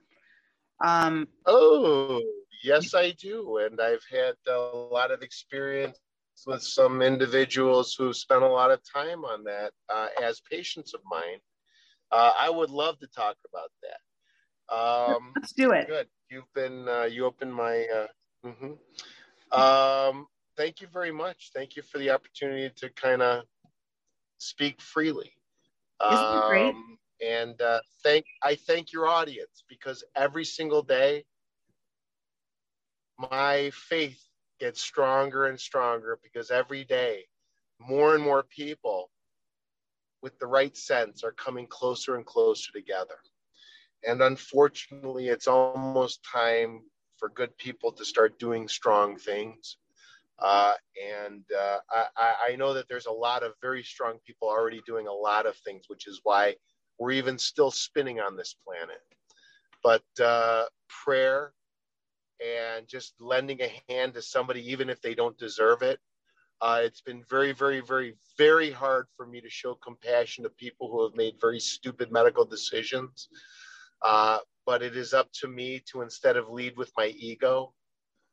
Um, 0.83 1.27
oh, 1.47 2.21
Yes, 2.65 2.93
I 2.93 3.11
do. 3.11 3.57
And 3.57 3.79
I've 3.79 4.03
had 4.11 4.35
a 4.47 4.57
lot 4.91 5.11
of 5.11 5.21
experience 5.21 5.99
with 6.47 6.61
some 6.63 7.01
individuals 7.01 7.95
who've 7.97 8.15
spent 8.15 8.43
a 8.43 8.47
lot 8.47 8.71
of 8.71 8.79
time 8.91 9.23
on 9.23 9.43
that 9.43 9.71
uh, 9.93 10.07
as 10.21 10.41
patients 10.51 10.93
of 10.93 11.01
mine. 11.09 11.39
Uh, 12.11 12.31
I 12.39 12.49
would 12.49 12.69
love 12.69 12.99
to 12.99 13.07
talk 13.07 13.35
about 13.49 13.71
that. 13.83 14.75
Um, 14.75 15.33
Let's 15.35 15.53
do 15.53 15.71
it. 15.71 15.87
Good. 15.87 16.07
You've 16.29 16.51
been, 16.53 16.87
uh, 16.87 17.03
you 17.03 17.25
opened 17.25 17.53
my, 17.53 17.85
uh, 17.95 18.07
mm-hmm. 18.47 19.59
um, 19.59 20.25
thank 20.57 20.81
you 20.81 20.87
very 20.91 21.11
much. 21.11 21.51
Thank 21.53 21.75
you 21.75 21.83
for 21.83 21.99
the 21.99 22.09
opportunity 22.09 22.73
to 22.77 22.89
kind 22.89 23.21
of 23.21 23.43
speak 24.39 24.81
freely. 24.81 25.31
Isn't 26.03 26.25
um, 26.25 26.49
great? 26.49 26.75
And 27.25 27.61
uh, 27.61 27.79
thank 28.03 28.25
I 28.43 28.55
thank 28.55 28.91
your 28.91 29.07
audience 29.07 29.63
because 29.69 30.03
every 30.15 30.43
single 30.43 30.81
day 30.81 31.23
my 33.17 33.71
faith 33.73 34.21
gets 34.59 34.81
stronger 34.81 35.47
and 35.47 35.59
stronger 35.59 36.19
because 36.23 36.51
every 36.51 36.83
day 36.83 37.23
more 37.79 38.15
and 38.15 38.23
more 38.23 38.43
people 38.43 39.09
with 40.21 40.37
the 40.39 40.47
right 40.47 40.75
sense 40.75 41.23
are 41.23 41.31
coming 41.33 41.67
closer 41.67 42.15
and 42.15 42.25
closer 42.25 42.71
together. 42.71 43.17
And 44.07 44.21
unfortunately, 44.21 45.27
it's 45.27 45.47
almost 45.47 46.23
time 46.23 46.81
for 47.17 47.29
good 47.29 47.57
people 47.57 47.91
to 47.93 48.05
start 48.05 48.39
doing 48.39 48.67
strong 48.67 49.17
things. 49.17 49.77
Uh, 50.39 50.73
and 51.01 51.43
uh, 51.57 51.77
I, 52.17 52.33
I, 52.49 52.55
know 52.57 52.73
that 52.73 52.89
there's 52.89 53.05
a 53.05 53.11
lot 53.11 53.41
of 53.41 53.53
very 53.61 53.83
strong 53.83 54.17
people 54.27 54.49
already 54.49 54.81
doing 54.85 55.07
a 55.07 55.13
lot 55.13 55.45
of 55.45 55.55
things, 55.57 55.85
which 55.87 56.07
is 56.07 56.19
why 56.23 56.55
we're 56.99 57.11
even 57.11 57.37
still 57.37 57.71
spinning 57.71 58.19
on 58.19 58.35
this 58.35 58.53
planet. 58.65 58.99
But 59.81 60.03
uh, 60.21 60.65
prayer 60.89 61.53
and 62.43 62.87
just 62.87 63.13
lending 63.19 63.61
a 63.61 63.71
hand 63.91 64.13
to 64.13 64.21
somebody, 64.21 64.71
even 64.71 64.89
if 64.89 65.01
they 65.01 65.15
don't 65.15 65.37
deserve 65.37 65.81
it. 65.81 65.99
Uh, 66.61 66.79
it's 66.83 67.01
been 67.01 67.23
very, 67.29 67.51
very, 67.51 67.81
very, 67.81 68.15
very 68.37 68.71
hard 68.71 69.07
for 69.15 69.25
me 69.25 69.41
to 69.41 69.49
show 69.49 69.75
compassion 69.75 70.43
to 70.43 70.49
people 70.49 70.89
who 70.89 71.03
have 71.03 71.15
made 71.15 71.35
very 71.39 71.59
stupid 71.59 72.11
medical 72.11 72.45
decisions. 72.45 73.27
Uh, 74.01 74.39
but 74.65 74.81
it 74.81 74.95
is 74.95 75.13
up 75.13 75.29
to 75.33 75.47
me 75.47 75.81
to 75.91 76.01
instead 76.01 76.37
of 76.37 76.49
lead 76.49 76.75
with 76.77 76.91
my 76.97 77.07
ego, 77.17 77.73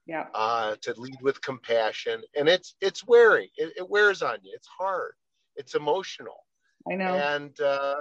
yeah, 0.06 0.26
uh, 0.34 0.76
to 0.82 0.94
lead 0.98 1.18
with 1.20 1.40
compassion. 1.42 2.22
And 2.36 2.48
it's 2.48 2.74
it's 2.80 3.06
wearing. 3.06 3.48
It, 3.56 3.72
it, 3.76 3.90
wears 3.90 4.22
on 4.22 4.38
you. 4.42 4.52
It's 4.54 4.68
hard. 4.78 5.12
It's 5.56 5.74
emotional. 5.74 6.46
I 6.90 6.94
know. 6.94 7.14
And 7.14 7.60
uh, 7.60 7.96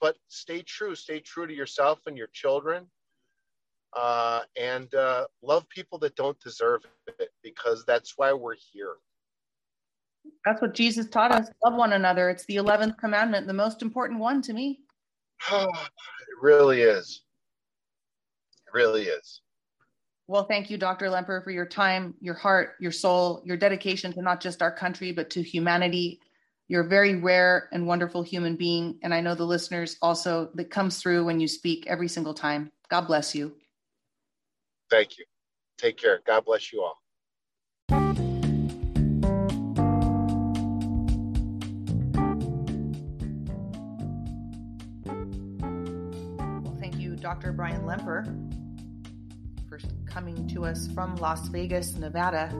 but 0.00 0.16
stay 0.28 0.62
true. 0.62 0.94
Stay 0.94 1.20
true 1.20 1.46
to 1.46 1.54
yourself 1.54 2.00
and 2.06 2.16
your 2.16 2.28
children 2.32 2.86
uh, 3.94 4.40
and 4.60 4.94
uh, 4.94 5.26
love 5.42 5.68
people 5.68 5.98
that 5.98 6.16
don't 6.16 6.38
deserve 6.40 6.82
it 7.18 7.30
because 7.42 7.84
that's 7.84 8.14
why 8.16 8.32
we're 8.32 8.56
here. 8.72 8.94
That's 10.44 10.60
what 10.60 10.74
Jesus 10.74 11.08
taught 11.08 11.32
us. 11.32 11.48
Love 11.64 11.74
one 11.74 11.92
another. 11.92 12.30
It's 12.30 12.44
the 12.46 12.56
11th 12.56 12.98
commandment, 12.98 13.46
the 13.46 13.52
most 13.52 13.82
important 13.82 14.20
one 14.20 14.42
to 14.42 14.52
me. 14.52 14.80
it 15.52 15.68
really 16.40 16.82
is. 16.82 17.22
It 18.66 18.74
really 18.74 19.04
is. 19.04 19.40
Well, 20.26 20.44
thank 20.44 20.70
you, 20.70 20.78
Dr. 20.78 21.10
Lemper, 21.10 21.44
for 21.44 21.50
your 21.50 21.66
time, 21.66 22.14
your 22.20 22.34
heart, 22.34 22.76
your 22.80 22.92
soul, 22.92 23.42
your 23.44 23.58
dedication 23.58 24.12
to 24.14 24.22
not 24.22 24.40
just 24.40 24.62
our 24.62 24.74
country, 24.74 25.12
but 25.12 25.28
to 25.30 25.42
humanity. 25.42 26.20
You're 26.68 26.86
a 26.86 26.88
very 26.88 27.16
rare 27.16 27.68
and 27.72 27.86
wonderful 27.86 28.22
human 28.22 28.56
being. 28.56 28.98
And 29.02 29.12
I 29.12 29.20
know 29.20 29.34
the 29.34 29.44
listeners 29.44 29.98
also 30.00 30.48
that 30.54 30.70
comes 30.70 31.00
through 31.00 31.26
when 31.26 31.40
you 31.40 31.48
speak 31.48 31.86
every 31.86 32.08
single 32.08 32.32
time. 32.32 32.72
God 32.88 33.02
bless 33.02 33.34
you. 33.34 33.54
Thank 34.94 35.18
you. 35.18 35.24
Take 35.76 35.96
care. 35.96 36.20
God 36.24 36.44
bless 36.44 36.72
you 36.72 36.80
all. 36.80 37.02
Well, 46.62 46.76
thank 46.78 47.00
you, 47.00 47.16
Dr. 47.16 47.50
Brian 47.50 47.82
Lemper, 47.82 48.24
for 49.68 49.80
coming 50.06 50.46
to 50.54 50.64
us 50.64 50.86
from 50.94 51.16
Las 51.16 51.48
Vegas, 51.48 51.96
Nevada. 51.96 52.50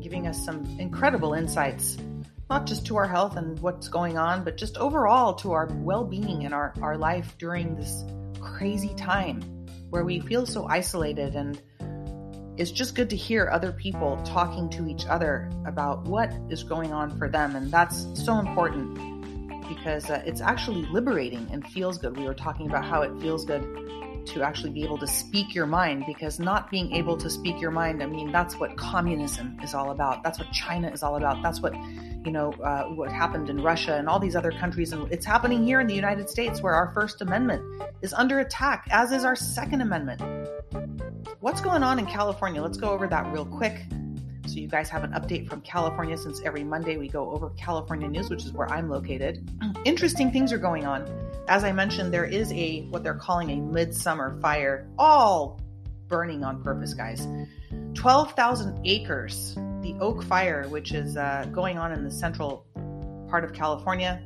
giving 0.00 0.28
us 0.28 0.44
some 0.44 0.64
incredible 0.78 1.34
insights, 1.34 1.98
not 2.48 2.64
just 2.64 2.86
to 2.86 2.96
our 2.96 3.08
health 3.08 3.36
and 3.36 3.58
what's 3.58 3.88
going 3.88 4.16
on, 4.16 4.44
but 4.44 4.56
just 4.56 4.76
overall 4.76 5.34
to 5.34 5.50
our 5.50 5.66
well 5.80 6.04
being 6.04 6.44
and 6.44 6.54
our, 6.54 6.72
our 6.80 6.96
life 6.96 7.36
during 7.38 7.74
this 7.74 8.04
crazy 8.40 8.94
time 8.94 9.59
where 9.90 10.04
we 10.04 10.20
feel 10.20 10.46
so 10.46 10.66
isolated. 10.66 11.34
And 11.34 11.60
it's 12.56 12.70
just 12.70 12.94
good 12.94 13.10
to 13.10 13.16
hear 13.16 13.48
other 13.50 13.72
people 13.72 14.20
talking 14.24 14.70
to 14.70 14.88
each 14.88 15.06
other 15.06 15.50
about 15.66 16.04
what 16.04 16.32
is 16.48 16.62
going 16.64 16.92
on 16.92 17.16
for 17.18 17.28
them. 17.28 17.56
And 17.56 17.70
that's 17.70 18.06
so 18.14 18.38
important 18.38 18.98
because 19.68 20.10
uh, 20.10 20.22
it's 20.26 20.40
actually 20.40 20.82
liberating 20.90 21.48
and 21.52 21.66
feels 21.68 21.98
good. 21.98 22.16
We 22.16 22.24
were 22.24 22.34
talking 22.34 22.66
about 22.68 22.84
how 22.84 23.02
it 23.02 23.20
feels 23.20 23.44
good 23.44 23.62
to 24.26 24.42
actually 24.42 24.70
be 24.70 24.82
able 24.82 24.98
to 24.98 25.06
speak 25.06 25.54
your 25.54 25.66
mind 25.66 26.04
because 26.06 26.38
not 26.38 26.70
being 26.70 26.92
able 26.92 27.16
to 27.16 27.30
speak 27.30 27.60
your 27.60 27.70
mind, 27.70 28.02
I 28.02 28.06
mean, 28.06 28.32
that's 28.32 28.56
what 28.56 28.76
communism 28.76 29.56
is 29.62 29.74
all 29.74 29.90
about. 29.90 30.22
That's 30.22 30.38
what 30.38 30.50
China 30.52 30.90
is 30.90 31.02
all 31.02 31.16
about. 31.16 31.42
That's 31.42 31.60
what, 31.60 31.72
you 32.24 32.32
know, 32.32 32.52
uh, 32.62 32.84
what 32.84 33.10
happened 33.10 33.48
in 33.48 33.62
Russia 33.62 33.96
and 33.96 34.08
all 34.08 34.18
these 34.18 34.36
other 34.36 34.52
countries. 34.52 34.92
And 34.92 35.10
it's 35.10 35.24
happening 35.24 35.64
here 35.64 35.80
in 35.80 35.86
the 35.86 35.94
United 35.94 36.28
States 36.28 36.60
where 36.60 36.74
our 36.74 36.92
First 36.92 37.22
Amendment 37.22 37.62
is 38.02 38.12
under 38.12 38.40
attack, 38.40 38.86
as 38.90 39.12
is 39.12 39.24
our 39.24 39.36
Second 39.36 39.80
Amendment. 39.80 40.22
What's 41.40 41.60
going 41.60 41.82
on 41.82 41.98
in 41.98 42.06
California? 42.06 42.60
Let's 42.60 42.76
go 42.76 42.90
over 42.90 43.06
that 43.06 43.32
real 43.32 43.46
quick. 43.46 43.86
So 44.46 44.56
you 44.56 44.68
guys 44.68 44.88
have 44.88 45.04
an 45.04 45.12
update 45.12 45.48
from 45.48 45.60
California 45.60 46.18
since 46.18 46.40
every 46.44 46.64
Monday 46.64 46.96
we 46.96 47.08
go 47.08 47.30
over 47.30 47.50
California 47.50 48.08
news, 48.08 48.28
which 48.28 48.44
is 48.44 48.52
where 48.52 48.70
I'm 48.70 48.90
located. 48.90 49.48
Interesting 49.84 50.32
things 50.32 50.52
are 50.52 50.58
going 50.58 50.86
on. 50.86 51.08
As 51.48 51.62
I 51.62 51.72
mentioned, 51.72 52.12
there 52.12 52.24
is 52.24 52.52
a 52.52 52.82
what 52.90 53.02
they're 53.02 53.14
calling 53.14 53.50
a 53.50 53.56
midsummer 53.56 54.38
fire, 54.40 54.88
all 54.98 55.60
burning 56.08 56.42
on 56.42 56.62
purpose, 56.62 56.94
guys. 56.94 57.26
12,000 57.94 58.80
acres. 58.84 59.56
The 59.90 60.04
Oak 60.04 60.22
Fire, 60.22 60.68
which 60.68 60.92
is 60.92 61.16
uh, 61.16 61.46
going 61.52 61.76
on 61.76 61.90
in 61.90 62.04
the 62.04 62.10
central 62.12 62.64
part 63.28 63.44
of 63.44 63.52
California. 63.52 64.22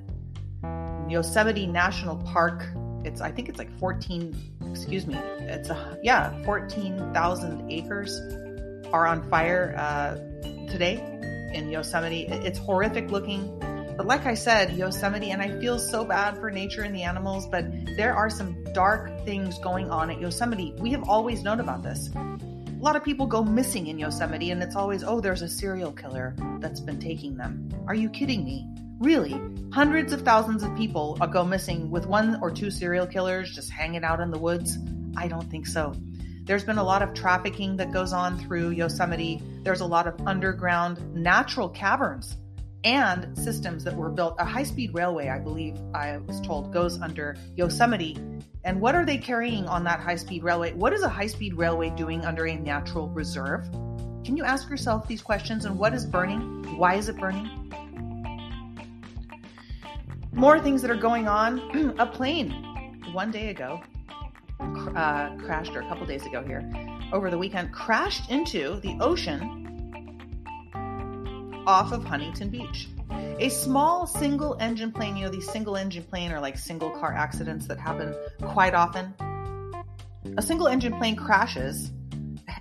Yosemite 1.09 1.67
National 1.67 2.17
Park. 2.17 2.65
It's 3.05 3.23
I 3.23 3.31
think 3.31 3.49
it's 3.49 3.59
like 3.59 3.71
14. 3.79 4.37
Excuse 4.71 5.07
me. 5.07 5.15
It's 5.15 5.71
a 5.71 5.99
yeah 6.03 6.43
14,000 6.45 7.71
acres 7.71 8.21
are 8.93 9.07
on 9.07 9.29
fire 9.31 9.75
uh, 9.79 10.17
today 10.71 10.97
in 11.55 11.71
Yosemite. 11.71 12.27
It's 12.29 12.59
horrific 12.59 13.11
looking. 13.11 13.59
But 13.97 14.07
like 14.07 14.27
I 14.27 14.35
said, 14.35 14.77
Yosemite, 14.77 15.31
and 15.31 15.41
I 15.41 15.59
feel 15.61 15.79
so 15.79 16.05
bad 16.05 16.37
for 16.37 16.51
nature 16.51 16.83
and 16.83 16.95
the 16.95 17.05
animals, 17.05 17.47
but 17.47 17.65
there 17.97 18.15
are 18.15 18.29
some 18.29 18.65
dark 18.75 19.25
things 19.25 19.59
going 19.61 19.91
on 19.91 20.11
at 20.11 20.21
Yosemite. 20.21 20.75
We 20.79 20.91
have 20.91 21.09
always 21.09 21.43
known 21.43 21.61
about 21.61 21.83
this. 21.83 22.11
A 22.85 22.93
lot 22.93 22.97
of 22.97 23.03
people 23.03 23.25
go 23.27 23.43
missing 23.43 23.87
in 23.87 23.99
Yosemite, 23.99 24.51
and 24.51 24.63
it's 24.63 24.77
always, 24.77 25.03
oh, 25.03 25.19
there's 25.19 25.41
a 25.41 25.49
serial 25.49 25.91
killer 25.91 26.37
that's 26.61 26.81
been 26.81 27.01
taking 27.01 27.35
them. 27.35 27.67
Are 27.89 27.95
you 27.95 28.11
kidding 28.11 28.45
me? 28.45 28.69
Really? 28.99 29.41
Hundreds 29.73 30.13
of 30.13 30.21
thousands 30.21 30.63
of 30.63 30.77
people 30.77 31.17
uh, 31.23 31.25
go 31.25 31.47
missing 31.47 31.91
with 31.91 32.05
one 32.05 32.39
or 32.43 32.51
two 32.51 32.71
serial 32.71 33.07
killers 33.07 33.55
just 33.55 33.71
hanging 33.71 34.05
out 34.05 34.21
in 34.21 34.31
the 34.31 34.39
woods? 34.39 34.77
I 35.17 35.29
don't 35.29 35.51
think 35.51 35.67
so. 35.67 35.95
There's 36.43 36.63
been 36.63 36.77
a 36.77 36.85
lot 36.85 37.01
of 37.01 37.15
trafficking 37.15 37.79
that 37.79 37.91
goes 37.91 38.13
on 38.13 38.39
through 38.39 38.73
Yosemite. 38.73 39.41
There's 39.63 39.81
a 39.81 39.87
lot 39.87 40.07
of 40.07 40.21
underground 40.27 41.01
natural 41.15 41.71
caverns 41.71 42.37
and 42.85 43.37
systems 43.37 43.83
that 43.85 43.97
were 43.97 44.11
built. 44.11 44.37
A 44.39 44.45
high 44.45 44.63
speed 44.63 44.93
railway, 44.95 45.29
I 45.29 45.39
believe, 45.39 45.77
I 45.95 46.19
was 46.19 46.41
told, 46.43 46.73
goes 46.73 47.01
under 47.01 47.37
Yosemite. 47.57 48.17
And 48.65 48.81
what 48.81 48.95
are 48.95 49.05
they 49.05 49.19
carrying 49.19 49.67
on 49.67 49.85
that 49.85 50.01
high 50.01 50.17
speed 50.17 50.43
railway? 50.43 50.73
What 50.75 50.93
is 50.93 51.03
a 51.03 51.09
high 51.09 51.27
speed 51.27 51.55
railway 51.55 51.91
doing 51.91 52.25
under 52.25 52.47
a 52.47 52.57
natural 52.57 53.09
reserve? 53.09 53.65
Can 54.25 54.37
you 54.37 54.45
ask 54.45 54.71
yourself 54.71 55.09
these 55.09 55.23
questions? 55.23 55.65
And 55.65 55.79
what 55.79 55.95
is 55.95 56.07
burning? 56.07 56.79
Why 56.79 56.95
is 56.95 57.09
it 57.09 57.17
burning? 57.17 57.73
More 60.33 60.61
things 60.61 60.83
that 60.83 60.91
are 60.91 60.97
going 60.97 61.29
on. 61.29 61.95
a 61.99 62.07
plane 62.07 62.51
one 63.13 63.31
day 63.31 63.51
ago 63.51 63.81
uh, 64.61 65.37
crashed, 65.37 65.75
or 65.75 65.81
a 65.81 65.89
couple 65.89 66.07
days 66.07 66.25
ago 66.27 66.43
here, 66.43 66.63
over 67.13 67.31
the 67.31 67.39
weekend, 67.39 67.73
crashed 67.73 68.31
into 68.31 68.81
the 68.81 68.97
ocean 69.01 69.64
off 71.67 71.93
of 71.93 72.05
Huntington 72.05 72.51
Beach. 72.51 72.89
A 73.39 73.49
small 73.49 74.07
single 74.07 74.57
engine 74.61 74.93
plane, 74.93 75.17
you 75.17 75.25
know, 75.25 75.31
these 75.31 75.51
single 75.51 75.77
engine 75.77 76.05
plane 76.05 76.33
are 76.33 76.41
like 76.41 76.59
single 76.59 76.91
car 76.91 77.13
accidents 77.13 77.67
that 77.67 77.79
happen 77.79 78.15
quite 78.43 78.75
often. 78.75 79.15
A 80.37 80.43
single 80.43 80.69
engine 80.69 80.97
plane 80.97 81.17
crashes 81.17 81.91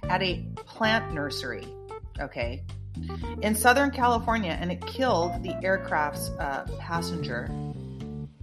at 0.03 0.21
a 0.21 0.45
plant 0.55 1.13
nursery, 1.13 1.67
okay, 2.19 2.63
in 3.41 3.55
Southern 3.55 3.91
California, 3.91 4.57
and 4.59 4.71
it 4.71 4.85
killed 4.85 5.41
the 5.43 5.55
aircraft's 5.63 6.29
uh, 6.39 6.65
passenger. 6.79 7.49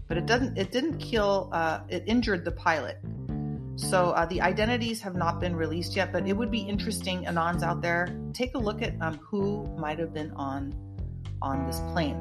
But 0.09 0.19
it 0.19 0.27
doesn't. 0.27 0.59
It 0.59 0.73
didn't 0.73 0.99
kill. 0.99 1.51
Uh, 1.53 1.81
it 1.89 2.03
injured 2.07 2.45
the 2.45 2.51
pilot. 2.51 2.99
So 3.81 4.11
uh, 4.11 4.27
the 4.27 4.43
identities 4.43 5.01
have 5.01 5.15
not 5.15 5.41
been 5.41 5.57
released 5.57 5.97
yet, 5.97 6.13
but 6.13 6.29
it 6.29 6.37
would 6.37 6.51
be 6.51 6.61
interesting, 6.61 7.25
Anons 7.25 7.63
out 7.63 7.81
there, 7.81 8.15
take 8.35 8.55
a 8.55 8.59
look 8.59 8.83
at 8.83 8.95
um, 9.01 9.17
who 9.17 9.67
might 9.79 9.99
have 9.99 10.13
been 10.13 10.31
on 10.33 10.75
on 11.43 11.67
this 11.67 11.81
plane. 11.93 12.17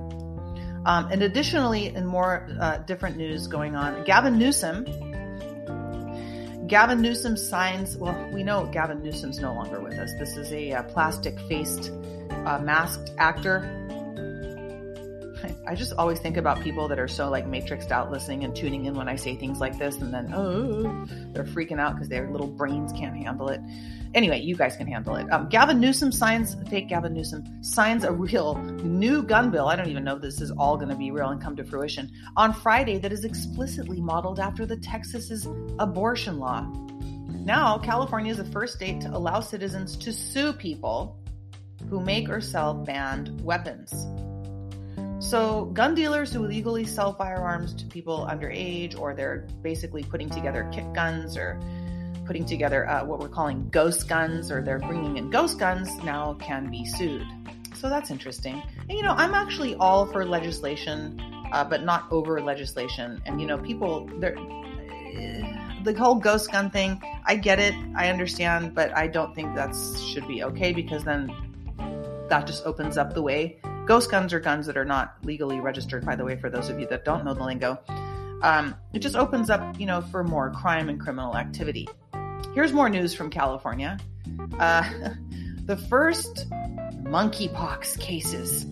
Um, 0.86 1.10
and 1.12 1.22
additionally, 1.22 1.88
in 1.88 2.05
more 2.05 2.47
uh, 2.62 2.78
different 2.78 3.18
news 3.18 3.47
going 3.47 3.76
on, 3.76 4.05
Gavin 4.05 4.39
Newsom. 4.39 4.86
Gavin 6.68 7.01
Newsom 7.01 7.36
signs. 7.36 7.97
Well, 7.97 8.30
we 8.34 8.43
know 8.43 8.66
Gavin 8.68 9.03
Newsom's 9.03 9.39
no 9.39 9.53
longer 9.53 9.82
with 9.82 9.95
us. 9.95 10.14
This 10.18 10.38
is 10.38 10.51
a, 10.53 10.70
a 10.70 10.80
uh, 10.80 10.84
plastic-faced, 10.84 11.91
uh, 12.45 12.60
masked 12.60 13.12
actor 13.18 13.88
I 15.68 15.76
just 15.76 15.93
always 15.93 16.20
think 16.20 16.38
about 16.38 16.62
people 16.62 16.88
that 16.88 16.99
are 16.99 17.07
so 17.07 17.30
like 17.30 17.45
matrixed 17.45 17.91
out 17.91 18.12
listening 18.12 18.43
and 18.43 18.55
tuning 18.55 18.86
in 18.86 18.95
when 18.95 19.07
I 19.07 19.16
say 19.16 19.36
things 19.36 19.60
like 19.60 19.78
this, 19.78 19.97
and 19.97 20.14
then 20.14 20.34
oh, 20.34 21.05
they're 21.34 21.43
freaking 21.43 21.80
out 21.80 21.93
because 21.93 22.10
their 22.10 22.32
little 22.32 22.47
brains 22.47 22.91
can't 22.93 23.16
handle 23.16 23.49
it. 23.49 23.62
Anyway, 24.16 24.39
you 24.39 24.55
guys 24.55 24.76
can 24.76 24.88
handle 24.88 25.16
it. 25.16 25.32
Um, 25.32 25.47
Gavin 25.49 25.80
Newsom 25.80 26.12
signs, 26.12 26.55
fake 26.70 26.89
Gavin 26.89 27.14
Newsom 27.14 27.64
signs 27.64 28.03
a 28.03 28.12
real 28.12 28.55
new 28.55 29.22
gun 29.22 29.51
bill. 29.51 29.68
I 29.68 29.76
don't 29.76 29.89
even 29.89 30.03
know 30.03 30.16
if 30.16 30.22
this 30.22 30.41
is 30.41 30.49
all 30.51 30.78
going 30.78 30.89
to 30.89 30.95
be 30.95 31.12
real 31.12 31.30
and 31.30 31.39
come 31.39 31.55
to 31.57 31.64
fruition 31.64 32.10
on 32.36 32.51
Friday 32.51 32.97
that 32.99 33.12
is 33.12 33.24
explicitly 33.24 34.01
modeled 34.01 34.39
after 34.39 34.66
the 34.66 34.78
Texas's 34.78 35.47
abortion 35.78 36.39
law. 36.39 36.62
Now, 37.28 37.78
California 37.78 38.32
is 38.32 38.38
the 38.38 38.45
first 38.45 38.74
state 38.74 39.01
to 39.01 39.10
allow 39.16 39.39
citizens 39.39 39.95
to 39.97 40.12
sue 40.12 40.53
people 40.53 41.20
who 41.89 41.99
make 41.99 42.30
or 42.30 42.41
sell 42.41 42.74
banned 42.74 43.39
weapons. 43.41 43.93
So, 45.20 45.65
gun 45.65 45.95
dealers 45.95 46.32
who 46.32 46.45
illegally 46.45 46.86
sell 46.86 47.13
firearms 47.13 47.74
to 47.74 47.86
people 47.86 48.26
underage, 48.32 48.97
or 48.97 49.13
they're 49.13 49.45
basically 49.61 50.01
putting 50.01 50.30
together 50.30 50.70
kit 50.72 50.93
guns 50.93 51.36
or 51.36 51.59
putting 52.26 52.45
together 52.45 52.88
uh, 52.88 53.03
what 53.03 53.20
we're 53.20 53.28
calling 53.28 53.67
ghost 53.70 54.07
guns, 54.07 54.49
or 54.49 54.61
they're 54.61 54.80
bringing 54.80 55.17
in 55.17 55.30
ghost 55.30 55.59
guns, 55.59 55.93
now 56.05 56.36
can 56.36 56.72
be 56.72 56.86
sued. 56.86 57.28
So, 57.76 57.89
that's 57.89 58.11
interesting. 58.11 58.63
And, 58.88 58.97
you 58.97 59.03
know, 59.03 59.11
I'm 59.11 59.34
actually 59.34 59.76
all 59.76 60.05
for 60.05 60.24
legislation, 60.24 61.20
uh, 61.51 61.65
but 61.65 61.84
not 61.84 62.09
over 62.11 62.39
legislation. 62.39 63.22
And, 63.26 63.41
you 63.41 63.47
know, 63.47 63.57
people, 63.57 64.09
they're. 64.20 64.38
The 65.84 65.93
whole 65.97 66.15
ghost 66.15 66.51
gun 66.51 66.70
thing, 66.70 67.01
I 67.26 67.36
get 67.36 67.59
it, 67.59 67.74
I 67.95 68.09
understand, 68.09 68.74
but 68.74 68.95
I 68.95 69.07
don't 69.07 69.34
think 69.34 69.55
that 69.55 69.76
should 70.13 70.28
be 70.28 70.43
okay 70.43 70.72
because 70.72 71.03
then 71.03 71.30
that 72.30 72.45
just 72.45 72.65
opens 72.65 72.97
up 72.97 73.13
the 73.13 73.22
way 73.22 73.59
Ghost 73.89 74.11
guns 74.11 74.35
are 74.35 74.39
guns 74.39 74.67
that 74.67 74.77
are 74.77 74.85
not 74.85 75.15
legally 75.23 75.59
registered, 75.59 76.05
by 76.05 76.15
the 76.15 76.23
way, 76.23 76.35
for 76.35 76.47
those 76.47 76.69
of 76.69 76.79
you 76.79 76.85
that 76.89 77.03
don't 77.03 77.25
know 77.25 77.33
the 77.33 77.43
lingo. 77.43 77.79
Um, 78.43 78.75
it 78.93 78.99
just 78.99 79.15
opens 79.15 79.49
up, 79.49 79.79
you 79.79 79.87
know, 79.87 79.99
for 79.99 80.23
more 80.23 80.51
crime 80.51 80.89
and 80.89 80.99
criminal 80.99 81.35
activity. 81.35 81.89
Here's 82.53 82.71
more 82.71 82.87
news 82.87 83.15
from 83.15 83.31
California. 83.31 83.97
Uh, 84.59 84.87
the 85.65 85.75
first 85.75 86.47
monkeypox 87.01 87.99
cases. 87.99 88.65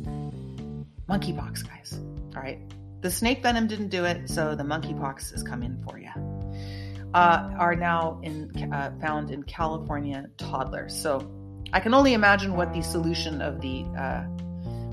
Monkeypox, 1.10 1.68
guys. 1.68 2.00
All 2.36 2.44
right. 2.44 2.60
The 3.02 3.10
snake 3.10 3.42
venom 3.42 3.66
didn't 3.66 3.90
do 3.90 4.06
it, 4.06 4.30
so 4.30 4.54
the 4.54 4.62
monkeypox 4.64 5.34
is 5.34 5.42
coming 5.42 5.84
for 5.84 5.98
you. 5.98 6.12
Uh, 7.16 7.56
are 7.58 7.76
now 7.76 8.20
in 8.22 8.72
uh, 8.72 8.92
found 9.02 9.32
in 9.32 9.42
California 9.42 10.28
toddlers. 10.38 10.96
So 10.96 11.28
I 11.74 11.80
can 11.80 11.96
only 11.96 12.14
imagine 12.14 12.56
what 12.56 12.72
the 12.72 12.84
solution 12.84 13.42
of 13.42 13.62
the 13.62 13.84
uh, 13.98 14.28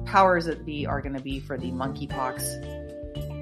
powers 0.05 0.45
that 0.47 0.65
be 0.65 0.87
are 0.87 1.01
going 1.01 1.15
to 1.15 1.23
be 1.23 1.41
for 1.41 1.59
the 1.59 1.71
monkeypox. 1.71 2.43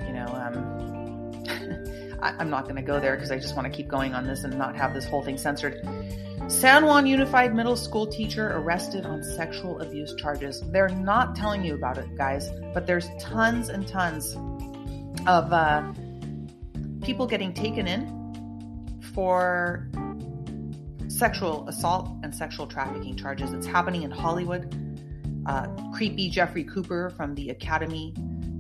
You 0.06 0.12
know, 0.12 0.26
um, 0.26 2.18
I, 2.22 2.40
am 2.40 2.50
not 2.50 2.64
going 2.64 2.76
to 2.76 2.82
go 2.82 3.00
there 3.00 3.14
because 3.16 3.30
I 3.30 3.38
just 3.38 3.56
want 3.56 3.70
to 3.70 3.76
keep 3.76 3.88
going 3.88 4.14
on 4.14 4.26
this 4.26 4.44
and 4.44 4.56
not 4.56 4.76
have 4.76 4.94
this 4.94 5.04
whole 5.04 5.22
thing 5.22 5.38
censored. 5.38 5.80
San 6.48 6.84
Juan 6.84 7.06
Unified 7.06 7.54
Middle 7.54 7.76
School 7.76 8.06
teacher 8.06 8.52
arrested 8.56 9.06
on 9.06 9.22
sexual 9.22 9.80
abuse 9.80 10.14
charges. 10.16 10.62
They're 10.70 10.88
not 10.88 11.34
telling 11.36 11.64
you 11.64 11.74
about 11.74 11.98
it, 11.98 12.16
guys, 12.16 12.50
but 12.74 12.86
there's 12.86 13.08
tons 13.20 13.68
and 13.68 13.86
tons 13.86 14.34
of 15.26 15.52
uh, 15.52 15.92
people 17.02 17.26
getting 17.26 17.52
taken 17.52 17.86
in 17.86 19.00
for 19.14 19.88
sexual 21.08 21.68
assault 21.68 22.10
and 22.22 22.34
sexual 22.34 22.66
trafficking 22.66 23.16
charges. 23.16 23.52
It's 23.52 23.66
happening 23.66 24.02
in 24.02 24.10
Hollywood 24.10 24.91
Uh, 25.46 25.68
creepy 25.92 26.30
Jeffrey 26.30 26.64
Cooper 26.64 27.10
from 27.10 27.34
the 27.34 27.50
Academy, 27.50 28.14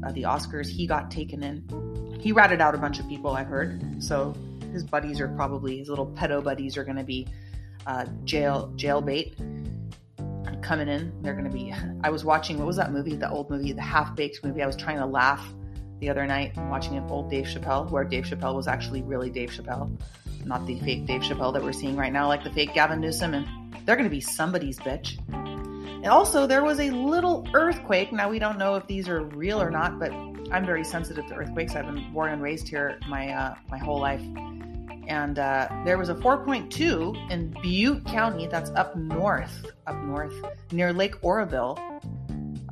uh, 0.04 0.12
the 0.12 0.22
Oscars, 0.22 0.68
he 0.68 0.86
got 0.86 1.10
taken 1.10 1.42
in. 1.42 2.18
He 2.20 2.32
ratted 2.32 2.60
out 2.60 2.74
a 2.74 2.78
bunch 2.78 2.98
of 2.98 3.08
people, 3.08 3.32
I've 3.32 3.46
heard. 3.46 4.02
So 4.02 4.34
his 4.72 4.82
buddies 4.82 5.20
are 5.20 5.28
probably, 5.28 5.78
his 5.78 5.88
little 5.88 6.06
pedo 6.06 6.42
buddies 6.42 6.76
are 6.76 6.84
going 6.84 6.96
to 6.96 7.04
be 7.04 7.26
uh, 7.86 8.06
jail 8.24 8.72
jail 8.76 9.00
bait 9.00 9.36
coming 10.62 10.88
in. 10.88 11.12
They're 11.22 11.34
going 11.34 11.44
to 11.44 11.50
be. 11.50 11.74
I 12.02 12.10
was 12.10 12.24
watching, 12.24 12.58
what 12.58 12.66
was 12.66 12.76
that 12.76 12.92
movie? 12.92 13.16
The 13.16 13.28
old 13.28 13.50
movie, 13.50 13.72
the 13.72 13.82
Half 13.82 14.16
Baked 14.16 14.42
movie. 14.44 14.62
I 14.62 14.66
was 14.66 14.76
trying 14.76 14.98
to 14.98 15.06
laugh 15.06 15.46
the 15.98 16.08
other 16.08 16.26
night 16.26 16.56
watching 16.56 16.96
an 16.96 17.08
old 17.10 17.30
Dave 17.30 17.46
Chappelle, 17.46 17.90
where 17.90 18.04
Dave 18.04 18.24
Chappelle 18.24 18.54
was 18.54 18.66
actually 18.66 19.02
really 19.02 19.30
Dave 19.30 19.50
Chappelle, 19.50 19.90
not 20.44 20.66
the 20.66 20.78
fake 20.80 21.06
Dave 21.06 21.22
Chappelle 21.22 21.52
that 21.52 21.62
we're 21.62 21.72
seeing 21.72 21.96
right 21.96 22.12
now, 22.12 22.26
like 22.28 22.42
the 22.44 22.50
fake 22.50 22.74
Gavin 22.74 23.00
Newsom. 23.00 23.34
And 23.34 23.46
they're 23.84 23.96
going 23.96 24.08
to 24.08 24.10
be 24.10 24.20
somebody's 24.20 24.78
bitch. 24.78 25.18
And 26.02 26.10
also, 26.10 26.48
there 26.48 26.64
was 26.64 26.80
a 26.80 26.90
little 26.90 27.46
earthquake. 27.54 28.12
Now, 28.12 28.28
we 28.28 28.40
don't 28.40 28.58
know 28.58 28.74
if 28.74 28.86
these 28.88 29.08
are 29.08 29.22
real 29.22 29.62
or 29.62 29.70
not, 29.70 30.00
but 30.00 30.12
I'm 30.50 30.66
very 30.66 30.82
sensitive 30.82 31.26
to 31.28 31.34
earthquakes. 31.34 31.76
I've 31.76 31.86
been 31.86 32.12
born 32.12 32.32
and 32.32 32.42
raised 32.42 32.66
here 32.66 32.98
my 33.08 33.30
uh, 33.30 33.54
my 33.70 33.78
whole 33.78 34.00
life. 34.00 34.22
And 35.08 35.38
uh, 35.38 35.68
there 35.84 35.98
was 35.98 36.08
a 36.08 36.14
4.2 36.14 37.30
in 37.30 37.54
Butte 37.62 38.04
County, 38.06 38.46
that's 38.46 38.70
up 38.70 38.96
north, 38.96 39.66
up 39.86 39.96
north, 40.02 40.34
near 40.72 40.92
Lake 40.92 41.14
Oroville, 41.22 41.78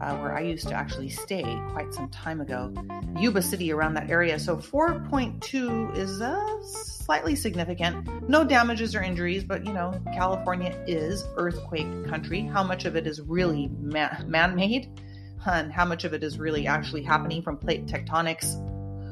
uh, 0.00 0.16
where 0.16 0.34
I 0.34 0.40
used 0.40 0.66
to 0.68 0.74
actually 0.74 1.08
stay 1.08 1.42
quite 1.70 1.92
some 1.92 2.08
time 2.08 2.40
ago. 2.40 2.72
Yuba 3.18 3.42
City 3.42 3.72
around 3.72 3.94
that 3.94 4.10
area. 4.10 4.38
So 4.38 4.56
4.2 4.56 5.96
is 5.96 6.20
uh, 6.20 6.62
slightly 6.64 7.34
significant. 7.34 8.28
No 8.28 8.44
damages 8.44 8.94
or 8.94 9.02
injuries, 9.02 9.44
but 9.44 9.64
you 9.66 9.72
know, 9.72 9.92
California 10.14 10.82
is 10.86 11.24
earthquake 11.36 12.08
country. 12.08 12.42
How 12.42 12.62
much 12.62 12.84
of 12.84 12.96
it 12.96 13.06
is 13.06 13.20
really 13.20 13.68
man 13.80 14.54
made? 14.54 15.00
And 15.46 15.72
how 15.72 15.84
much 15.84 16.04
of 16.04 16.12
it 16.12 16.22
is 16.22 16.38
really 16.38 16.66
actually 16.66 17.02
happening 17.02 17.42
from 17.42 17.56
plate 17.56 17.86
tectonics? 17.86 18.54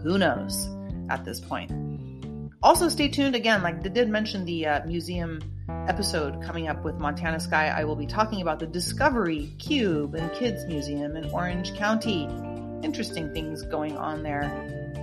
Who 0.02 0.18
knows 0.18 0.68
at 1.10 1.24
this 1.24 1.40
point. 1.40 1.87
Also, 2.60 2.88
stay 2.88 3.08
tuned 3.08 3.36
again. 3.36 3.62
Like 3.62 3.82
did 3.82 4.08
mention 4.08 4.44
the 4.44 4.66
uh, 4.66 4.84
museum 4.84 5.40
episode 5.86 6.42
coming 6.42 6.66
up 6.66 6.84
with 6.84 6.96
Montana 6.96 7.38
Sky. 7.38 7.68
I 7.68 7.84
will 7.84 7.94
be 7.94 8.06
talking 8.06 8.42
about 8.42 8.58
the 8.58 8.66
Discovery 8.66 9.52
Cube 9.58 10.16
and 10.16 10.32
Kids 10.32 10.64
Museum 10.66 11.16
in 11.16 11.30
Orange 11.30 11.74
County. 11.76 12.24
Interesting 12.82 13.32
things 13.32 13.62
going 13.62 13.96
on 13.96 14.24
there, 14.24 14.42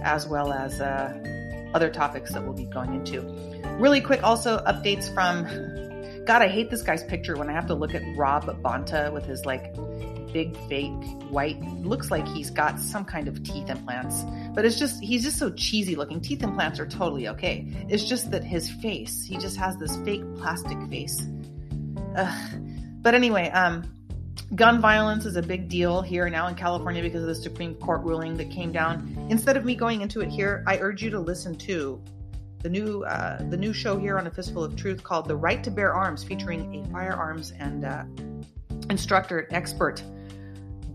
as 0.03 0.28
well 0.28 0.51
as 0.51 0.82
uh, 0.82 1.72
other 1.74 1.89
topics 1.89 2.34
that 2.34 2.43
we'll 2.43 2.53
be 2.53 2.66
going 2.66 2.93
into. 2.93 3.22
Really 3.80 4.01
quick, 4.01 4.22
also 4.22 4.58
updates 4.66 5.14
from. 5.14 5.45
God, 6.26 6.41
I 6.41 6.49
hate 6.49 6.70
this 6.70 6.82
guy's 6.82 7.03
picture 7.03 7.38
when 7.38 7.49
I 7.49 7.53
have 7.53 7.68
to 7.68 7.76
look 7.76 7.93
at 7.93 8.01
Rob 8.18 8.45
Bonta 8.62 9.14
with 9.14 9.26
his 9.26 9.45
like 9.45 9.74
big 10.36 10.57
fake 10.67 10.91
white 11.29 11.61
looks 11.81 12.11
like 12.11 12.27
he's 12.27 12.49
got 12.49 12.77
some 12.77 13.05
kind 13.05 13.29
of 13.29 13.41
teeth 13.41 13.69
implants. 13.69 14.25
But 14.53 14.65
it's 14.65 14.77
just 14.77 15.01
he's 15.01 15.23
just 15.23 15.39
so 15.39 15.49
cheesy 15.49 15.95
looking. 15.95 16.19
Teeth 16.19 16.43
implants 16.43 16.77
are 16.77 16.86
totally 16.86 17.29
okay. 17.29 17.65
It's 17.88 18.03
just 18.03 18.31
that 18.31 18.43
his 18.43 18.69
face 18.69 19.23
he 19.23 19.38
just 19.38 19.55
has 19.55 19.77
this 19.77 19.95
fake 20.03 20.23
plastic 20.36 20.77
face. 20.89 21.25
Ugh. 22.17 22.61
but 23.01 23.13
anyway 23.13 23.49
um 23.51 23.83
gun 24.55 24.81
violence 24.81 25.25
is 25.25 25.38
a 25.38 25.41
big 25.41 25.67
deal 25.67 26.01
here 26.01 26.29
now 26.29 26.47
in 26.47 26.55
california 26.55 27.01
because 27.01 27.21
of 27.21 27.27
the 27.27 27.36
supreme 27.36 27.75
court 27.75 28.01
ruling 28.03 28.36
that 28.36 28.49
came 28.51 28.73
down. 28.73 29.27
Instead 29.29 29.55
of 29.55 29.63
me 29.63 29.73
going 29.73 30.01
into 30.01 30.19
it 30.19 30.29
here 30.29 30.65
i 30.67 30.77
urge 30.79 31.01
you 31.01 31.09
to 31.09 31.19
listen 31.19 31.55
to 31.55 32.01
the 32.61 32.69
new 32.69 33.03
uh, 33.03 33.38
the 33.49 33.57
new 33.57 33.71
show 33.71 33.97
here 33.97 34.17
on 34.17 34.27
a 34.27 34.31
fistful 34.31 34.63
of 34.65 34.75
truth 34.75 35.01
called 35.01 35.27
the 35.27 35.36
right 35.36 35.63
to 35.63 35.71
bear 35.71 35.93
arms 35.93 36.23
featuring 36.25 36.61
a 36.75 36.91
firearms 36.91 37.53
and 37.59 37.86
uh, 37.86 38.03
instructor 38.89 39.47
expert 39.51 40.03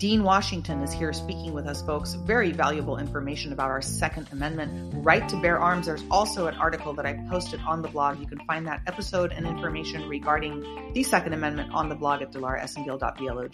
Dean 0.01 0.24
Washington 0.24 0.80
is 0.80 0.94
here 0.94 1.12
speaking 1.12 1.53
with 1.53 1.66
us, 1.66 1.82
folks. 1.82 2.14
Very 2.14 2.53
valuable 2.53 2.96
information 2.96 3.53
about 3.53 3.68
our 3.68 3.82
Second 3.82 4.26
Amendment 4.32 4.94
right 5.05 5.28
to 5.28 5.38
bear 5.42 5.59
arms. 5.59 5.84
There's 5.84 6.03
also 6.11 6.46
an 6.46 6.55
article 6.55 6.94
that 6.94 7.05
I 7.05 7.22
posted 7.28 7.61
on 7.66 7.82
the 7.82 7.88
blog. 7.88 8.18
You 8.18 8.26
can 8.26 8.38
find 8.46 8.66
that 8.66 8.80
episode 8.86 9.30
and 9.30 9.46
information 9.46 10.09
regarding 10.09 10.94
the 10.94 11.03
Second 11.03 11.34
Amendment 11.34 11.74
on 11.74 11.90
the 11.90 11.94
blog 11.94 12.22
at 12.22 12.32
dilaraesengil.blog. 12.32 13.51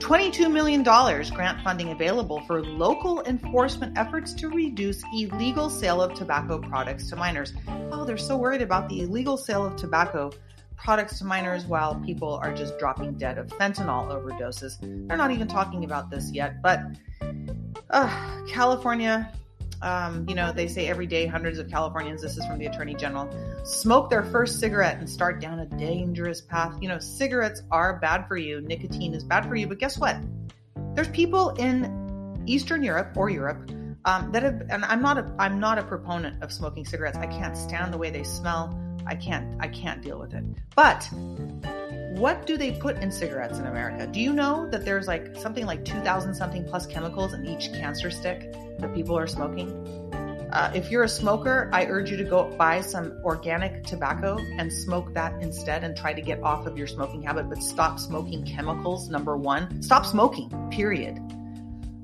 $22 0.00 0.52
million 0.52 0.84
grant 0.84 1.60
funding 1.64 1.90
available 1.90 2.40
for 2.46 2.62
local 2.62 3.20
enforcement 3.24 3.98
efforts 3.98 4.32
to 4.34 4.50
reduce 4.50 5.02
illegal 5.12 5.68
sale 5.68 6.00
of 6.00 6.14
tobacco 6.14 6.58
products 6.60 7.10
to 7.10 7.16
minors. 7.16 7.52
Oh, 7.90 8.04
they're 8.04 8.16
so 8.16 8.36
worried 8.36 8.62
about 8.62 8.88
the 8.88 9.00
illegal 9.00 9.36
sale 9.36 9.66
of 9.66 9.74
tobacco 9.74 10.30
products 10.82 11.18
to 11.18 11.24
minors 11.24 11.66
while 11.66 11.94
people 11.96 12.40
are 12.42 12.54
just 12.54 12.78
dropping 12.78 13.14
dead 13.14 13.38
of 13.38 13.46
fentanyl 13.48 14.08
overdoses. 14.08 14.78
They're 15.06 15.16
not 15.16 15.30
even 15.30 15.46
talking 15.46 15.84
about 15.84 16.10
this 16.10 16.32
yet, 16.32 16.62
but 16.62 16.80
uh, 17.90 18.44
California, 18.48 19.30
um, 19.82 20.26
you 20.28 20.34
know, 20.34 20.52
they 20.52 20.68
say 20.68 20.88
every 20.88 21.06
day 21.06 21.26
hundreds 21.26 21.58
of 21.58 21.68
Californians, 21.68 22.22
this 22.22 22.36
is 22.36 22.44
from 22.46 22.58
the 22.58 22.66
Attorney 22.66 22.94
General, 22.94 23.28
smoke 23.64 24.08
their 24.08 24.22
first 24.24 24.58
cigarette 24.58 24.98
and 24.98 25.08
start 25.08 25.40
down 25.40 25.58
a 25.58 25.66
dangerous 25.66 26.40
path. 26.40 26.74
You 26.80 26.88
know, 26.88 26.98
cigarettes 26.98 27.62
are 27.70 27.98
bad 27.98 28.26
for 28.26 28.36
you, 28.36 28.60
nicotine 28.62 29.14
is 29.14 29.22
bad 29.22 29.46
for 29.46 29.56
you, 29.56 29.66
but 29.66 29.78
guess 29.78 29.98
what? 29.98 30.16
There's 30.94 31.08
people 31.08 31.50
in 31.50 32.42
Eastern 32.46 32.82
Europe 32.82 33.12
or 33.16 33.28
Europe 33.28 33.70
um, 34.06 34.32
that 34.32 34.42
have, 34.42 34.62
and 34.70 34.84
I'm 34.84 35.02
not 35.02 35.18
a, 35.18 35.34
I'm 35.38 35.60
not 35.60 35.78
a 35.78 35.82
proponent 35.82 36.42
of 36.42 36.52
smoking 36.52 36.86
cigarettes. 36.86 37.18
I 37.18 37.26
can't 37.26 37.56
stand 37.56 37.92
the 37.92 37.98
way 37.98 38.10
they 38.10 38.24
smell. 38.24 38.78
I 39.06 39.14
can't 39.14 39.56
I 39.60 39.68
can't 39.68 40.02
deal 40.02 40.18
with 40.18 40.34
it. 40.34 40.44
But 40.74 41.08
what 42.20 42.46
do 42.46 42.56
they 42.56 42.72
put 42.72 42.96
in 42.98 43.10
cigarettes 43.10 43.58
in 43.58 43.66
America? 43.66 44.06
Do 44.06 44.20
you 44.20 44.32
know 44.32 44.68
that 44.70 44.84
there's 44.84 45.06
like 45.06 45.36
something 45.36 45.66
like 45.66 45.84
2000 45.84 46.34
something 46.34 46.64
plus 46.64 46.86
chemicals 46.86 47.32
in 47.32 47.46
each 47.46 47.72
cancer 47.72 48.10
stick 48.10 48.52
that 48.78 48.94
people 48.94 49.16
are 49.16 49.26
smoking? 49.26 49.70
Uh, 50.52 50.72
if 50.74 50.90
you're 50.90 51.04
a 51.04 51.08
smoker, 51.08 51.70
I 51.72 51.86
urge 51.86 52.10
you 52.10 52.16
to 52.16 52.24
go 52.24 52.44
buy 52.56 52.80
some 52.80 53.20
organic 53.24 53.84
tobacco 53.84 54.36
and 54.58 54.72
smoke 54.72 55.14
that 55.14 55.40
instead 55.40 55.84
and 55.84 55.96
try 55.96 56.12
to 56.12 56.20
get 56.20 56.42
off 56.42 56.66
of 56.66 56.76
your 56.76 56.88
smoking 56.88 57.22
habit, 57.22 57.48
but 57.48 57.62
stop 57.62 58.00
smoking 58.00 58.44
chemicals, 58.44 59.08
number 59.08 59.36
one. 59.36 59.80
Stop 59.80 60.04
smoking, 60.04 60.50
period. 60.72 61.20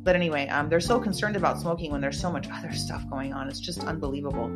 But 0.07 0.15
anyway, 0.15 0.47
um, 0.47 0.69
they're 0.69 0.79
so 0.79 1.01
concerned 1.01 1.35
about 1.35 1.61
smoking 1.61 1.91
when 1.91 2.01
there's 2.01 2.21
so 2.21 2.31
much 2.31 2.47
other 2.53 2.73
stuff 2.73 3.03
going 3.11 3.33
on. 3.33 3.49
It's 3.49 3.59
just 3.59 3.83
unbelievable. 3.83 4.55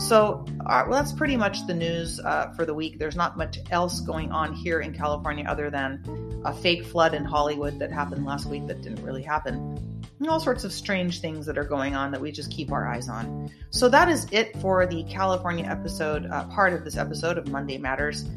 So, 0.00 0.44
uh, 0.66 0.84
well, 0.88 1.00
that's 1.00 1.12
pretty 1.12 1.36
much 1.36 1.64
the 1.68 1.74
news 1.74 2.18
uh, 2.18 2.50
for 2.56 2.66
the 2.66 2.74
week. 2.74 2.98
There's 2.98 3.14
not 3.14 3.38
much 3.38 3.60
else 3.70 4.00
going 4.00 4.32
on 4.32 4.52
here 4.52 4.80
in 4.80 4.92
California 4.92 5.44
other 5.46 5.70
than 5.70 6.42
a 6.44 6.52
fake 6.52 6.84
flood 6.84 7.14
in 7.14 7.24
Hollywood 7.24 7.78
that 7.78 7.92
happened 7.92 8.26
last 8.26 8.46
week 8.46 8.66
that 8.66 8.82
didn't 8.82 9.04
really 9.04 9.22
happen. 9.22 9.78
And 10.18 10.28
all 10.28 10.40
sorts 10.40 10.64
of 10.64 10.72
strange 10.72 11.20
things 11.20 11.46
that 11.46 11.56
are 11.56 11.64
going 11.64 11.94
on 11.94 12.10
that 12.10 12.20
we 12.20 12.32
just 12.32 12.50
keep 12.50 12.72
our 12.72 12.88
eyes 12.88 13.08
on. 13.08 13.48
So, 13.70 13.88
that 13.90 14.08
is 14.08 14.26
it 14.32 14.56
for 14.56 14.86
the 14.86 15.04
California 15.04 15.66
episode, 15.66 16.26
uh, 16.26 16.46
part 16.46 16.72
of 16.72 16.82
this 16.82 16.96
episode 16.96 17.38
of 17.38 17.46
Monday 17.46 17.78
Matters. 17.78 18.28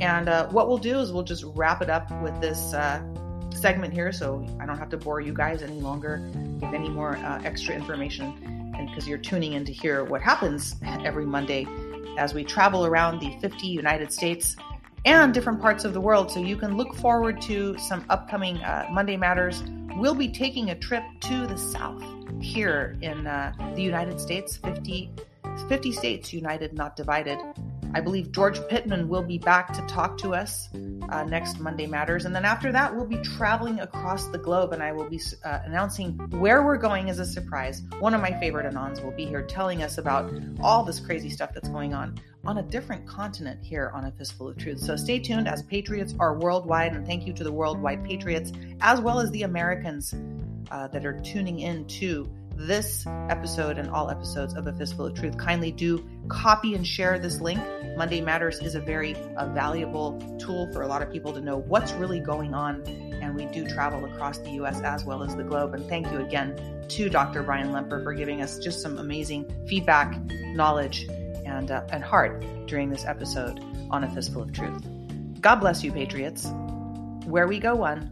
And 0.00 0.30
uh, 0.30 0.48
what 0.48 0.68
we'll 0.68 0.78
do 0.78 1.00
is 1.00 1.12
we'll 1.12 1.24
just 1.24 1.44
wrap 1.54 1.82
it 1.82 1.90
up 1.90 2.10
with 2.22 2.40
this 2.40 2.72
uh, 2.72 3.02
segment 3.60 3.92
here 3.92 4.12
so 4.12 4.46
I 4.60 4.66
don't 4.66 4.78
have 4.78 4.90
to 4.90 4.96
bore 4.96 5.20
you 5.20 5.32
guys 5.32 5.62
any 5.62 5.80
longer 5.80 6.22
with 6.60 6.74
any 6.74 6.88
more 6.88 7.16
uh, 7.16 7.40
extra 7.44 7.74
information. 7.74 8.72
Because 8.86 9.08
you're 9.08 9.18
tuning 9.18 9.54
in 9.54 9.64
to 9.64 9.72
hear 9.72 10.04
what 10.04 10.22
happens 10.22 10.76
every 11.04 11.26
Monday 11.26 11.66
as 12.16 12.32
we 12.32 12.44
travel 12.44 12.86
around 12.86 13.20
the 13.20 13.36
50 13.40 13.66
United 13.66 14.12
States 14.12 14.56
and 15.04 15.32
different 15.32 15.60
parts 15.60 15.84
of 15.84 15.94
the 15.94 16.00
world. 16.00 16.30
So 16.30 16.40
you 16.40 16.56
can 16.56 16.76
look 16.76 16.94
forward 16.94 17.40
to 17.42 17.76
some 17.78 18.04
upcoming 18.08 18.58
uh, 18.58 18.86
Monday 18.90 19.16
Matters. 19.16 19.62
We'll 19.96 20.14
be 20.14 20.28
taking 20.28 20.70
a 20.70 20.74
trip 20.74 21.02
to 21.22 21.46
the 21.46 21.56
South 21.56 22.04
here 22.40 22.96
in 23.02 23.26
uh, 23.26 23.52
the 23.74 23.82
United 23.82 24.20
States, 24.20 24.56
50, 24.58 25.10
50 25.68 25.92
states 25.92 26.32
united, 26.32 26.72
not 26.72 26.94
divided. 26.94 27.38
I 27.94 28.00
believe 28.00 28.32
George 28.32 28.60
Pittman 28.68 29.08
will 29.08 29.22
be 29.22 29.38
back 29.38 29.72
to 29.72 29.80
talk 29.82 30.18
to 30.18 30.34
us 30.34 30.68
uh, 31.08 31.24
next 31.24 31.58
Monday 31.58 31.86
Matters. 31.86 32.26
And 32.26 32.34
then 32.34 32.44
after 32.44 32.70
that, 32.72 32.94
we'll 32.94 33.06
be 33.06 33.18
traveling 33.18 33.80
across 33.80 34.26
the 34.28 34.38
globe 34.38 34.72
and 34.72 34.82
I 34.82 34.92
will 34.92 35.08
be 35.08 35.20
uh, 35.44 35.60
announcing 35.64 36.12
where 36.38 36.62
we're 36.62 36.76
going 36.76 37.08
as 37.08 37.18
a 37.18 37.24
surprise. 37.24 37.82
One 37.98 38.14
of 38.14 38.20
my 38.20 38.38
favorite 38.38 38.72
Anons 38.72 39.02
will 39.02 39.12
be 39.12 39.24
here 39.24 39.42
telling 39.42 39.82
us 39.82 39.98
about 39.98 40.32
all 40.60 40.84
this 40.84 41.00
crazy 41.00 41.30
stuff 41.30 41.54
that's 41.54 41.68
going 41.68 41.94
on 41.94 42.20
on 42.44 42.58
a 42.58 42.62
different 42.62 43.06
continent 43.06 43.62
here 43.62 43.90
on 43.94 44.04
A 44.04 44.12
Fistful 44.12 44.48
of 44.48 44.58
Truth. 44.58 44.80
So 44.80 44.96
stay 44.96 45.18
tuned 45.18 45.48
as 45.48 45.62
Patriots 45.62 46.14
are 46.18 46.38
worldwide. 46.38 46.92
And 46.92 47.06
thank 47.06 47.26
you 47.26 47.32
to 47.34 47.44
the 47.44 47.52
worldwide 47.52 48.04
Patriots 48.04 48.52
as 48.80 49.00
well 49.00 49.18
as 49.18 49.30
the 49.30 49.42
Americans 49.42 50.14
uh, 50.70 50.88
that 50.88 51.06
are 51.06 51.18
tuning 51.20 51.60
in 51.60 51.86
to 51.86 52.28
this 52.58 53.06
episode 53.30 53.78
and 53.78 53.88
all 53.88 54.10
episodes 54.10 54.54
of 54.54 54.66
A 54.66 54.72
Fistful 54.72 55.06
of 55.06 55.14
Truth. 55.14 55.38
Kindly 55.38 55.70
do 55.70 56.04
copy 56.28 56.74
and 56.74 56.86
share 56.86 57.18
this 57.18 57.40
link. 57.40 57.60
Monday 57.96 58.20
Matters 58.20 58.58
is 58.58 58.74
a 58.74 58.80
very 58.80 59.14
valuable 59.52 60.20
tool 60.38 60.70
for 60.72 60.82
a 60.82 60.88
lot 60.88 61.00
of 61.00 61.10
people 61.10 61.32
to 61.32 61.40
know 61.40 61.58
what's 61.58 61.92
really 61.92 62.20
going 62.20 62.54
on. 62.54 62.82
And 63.22 63.36
we 63.36 63.46
do 63.46 63.66
travel 63.68 64.04
across 64.04 64.38
the 64.38 64.50
US 64.50 64.80
as 64.80 65.04
well 65.04 65.22
as 65.22 65.36
the 65.36 65.44
globe. 65.44 65.74
And 65.74 65.88
thank 65.88 66.10
you 66.10 66.18
again 66.18 66.84
to 66.88 67.08
Dr. 67.08 67.42
Brian 67.42 67.68
Lemper 67.68 68.02
for 68.02 68.12
giving 68.12 68.42
us 68.42 68.58
just 68.58 68.82
some 68.82 68.98
amazing 68.98 69.50
feedback, 69.68 70.18
knowledge, 70.54 71.08
and, 71.46 71.70
uh, 71.70 71.84
and 71.90 72.02
heart 72.02 72.44
during 72.66 72.90
this 72.90 73.04
episode 73.04 73.62
on 73.90 74.02
A 74.02 74.10
Fistful 74.10 74.42
of 74.42 74.52
Truth. 74.52 74.84
God 75.40 75.56
bless 75.56 75.84
you, 75.84 75.92
Patriots. 75.92 76.48
Where 77.24 77.46
we 77.46 77.60
go 77.60 77.76
one, 77.76 78.10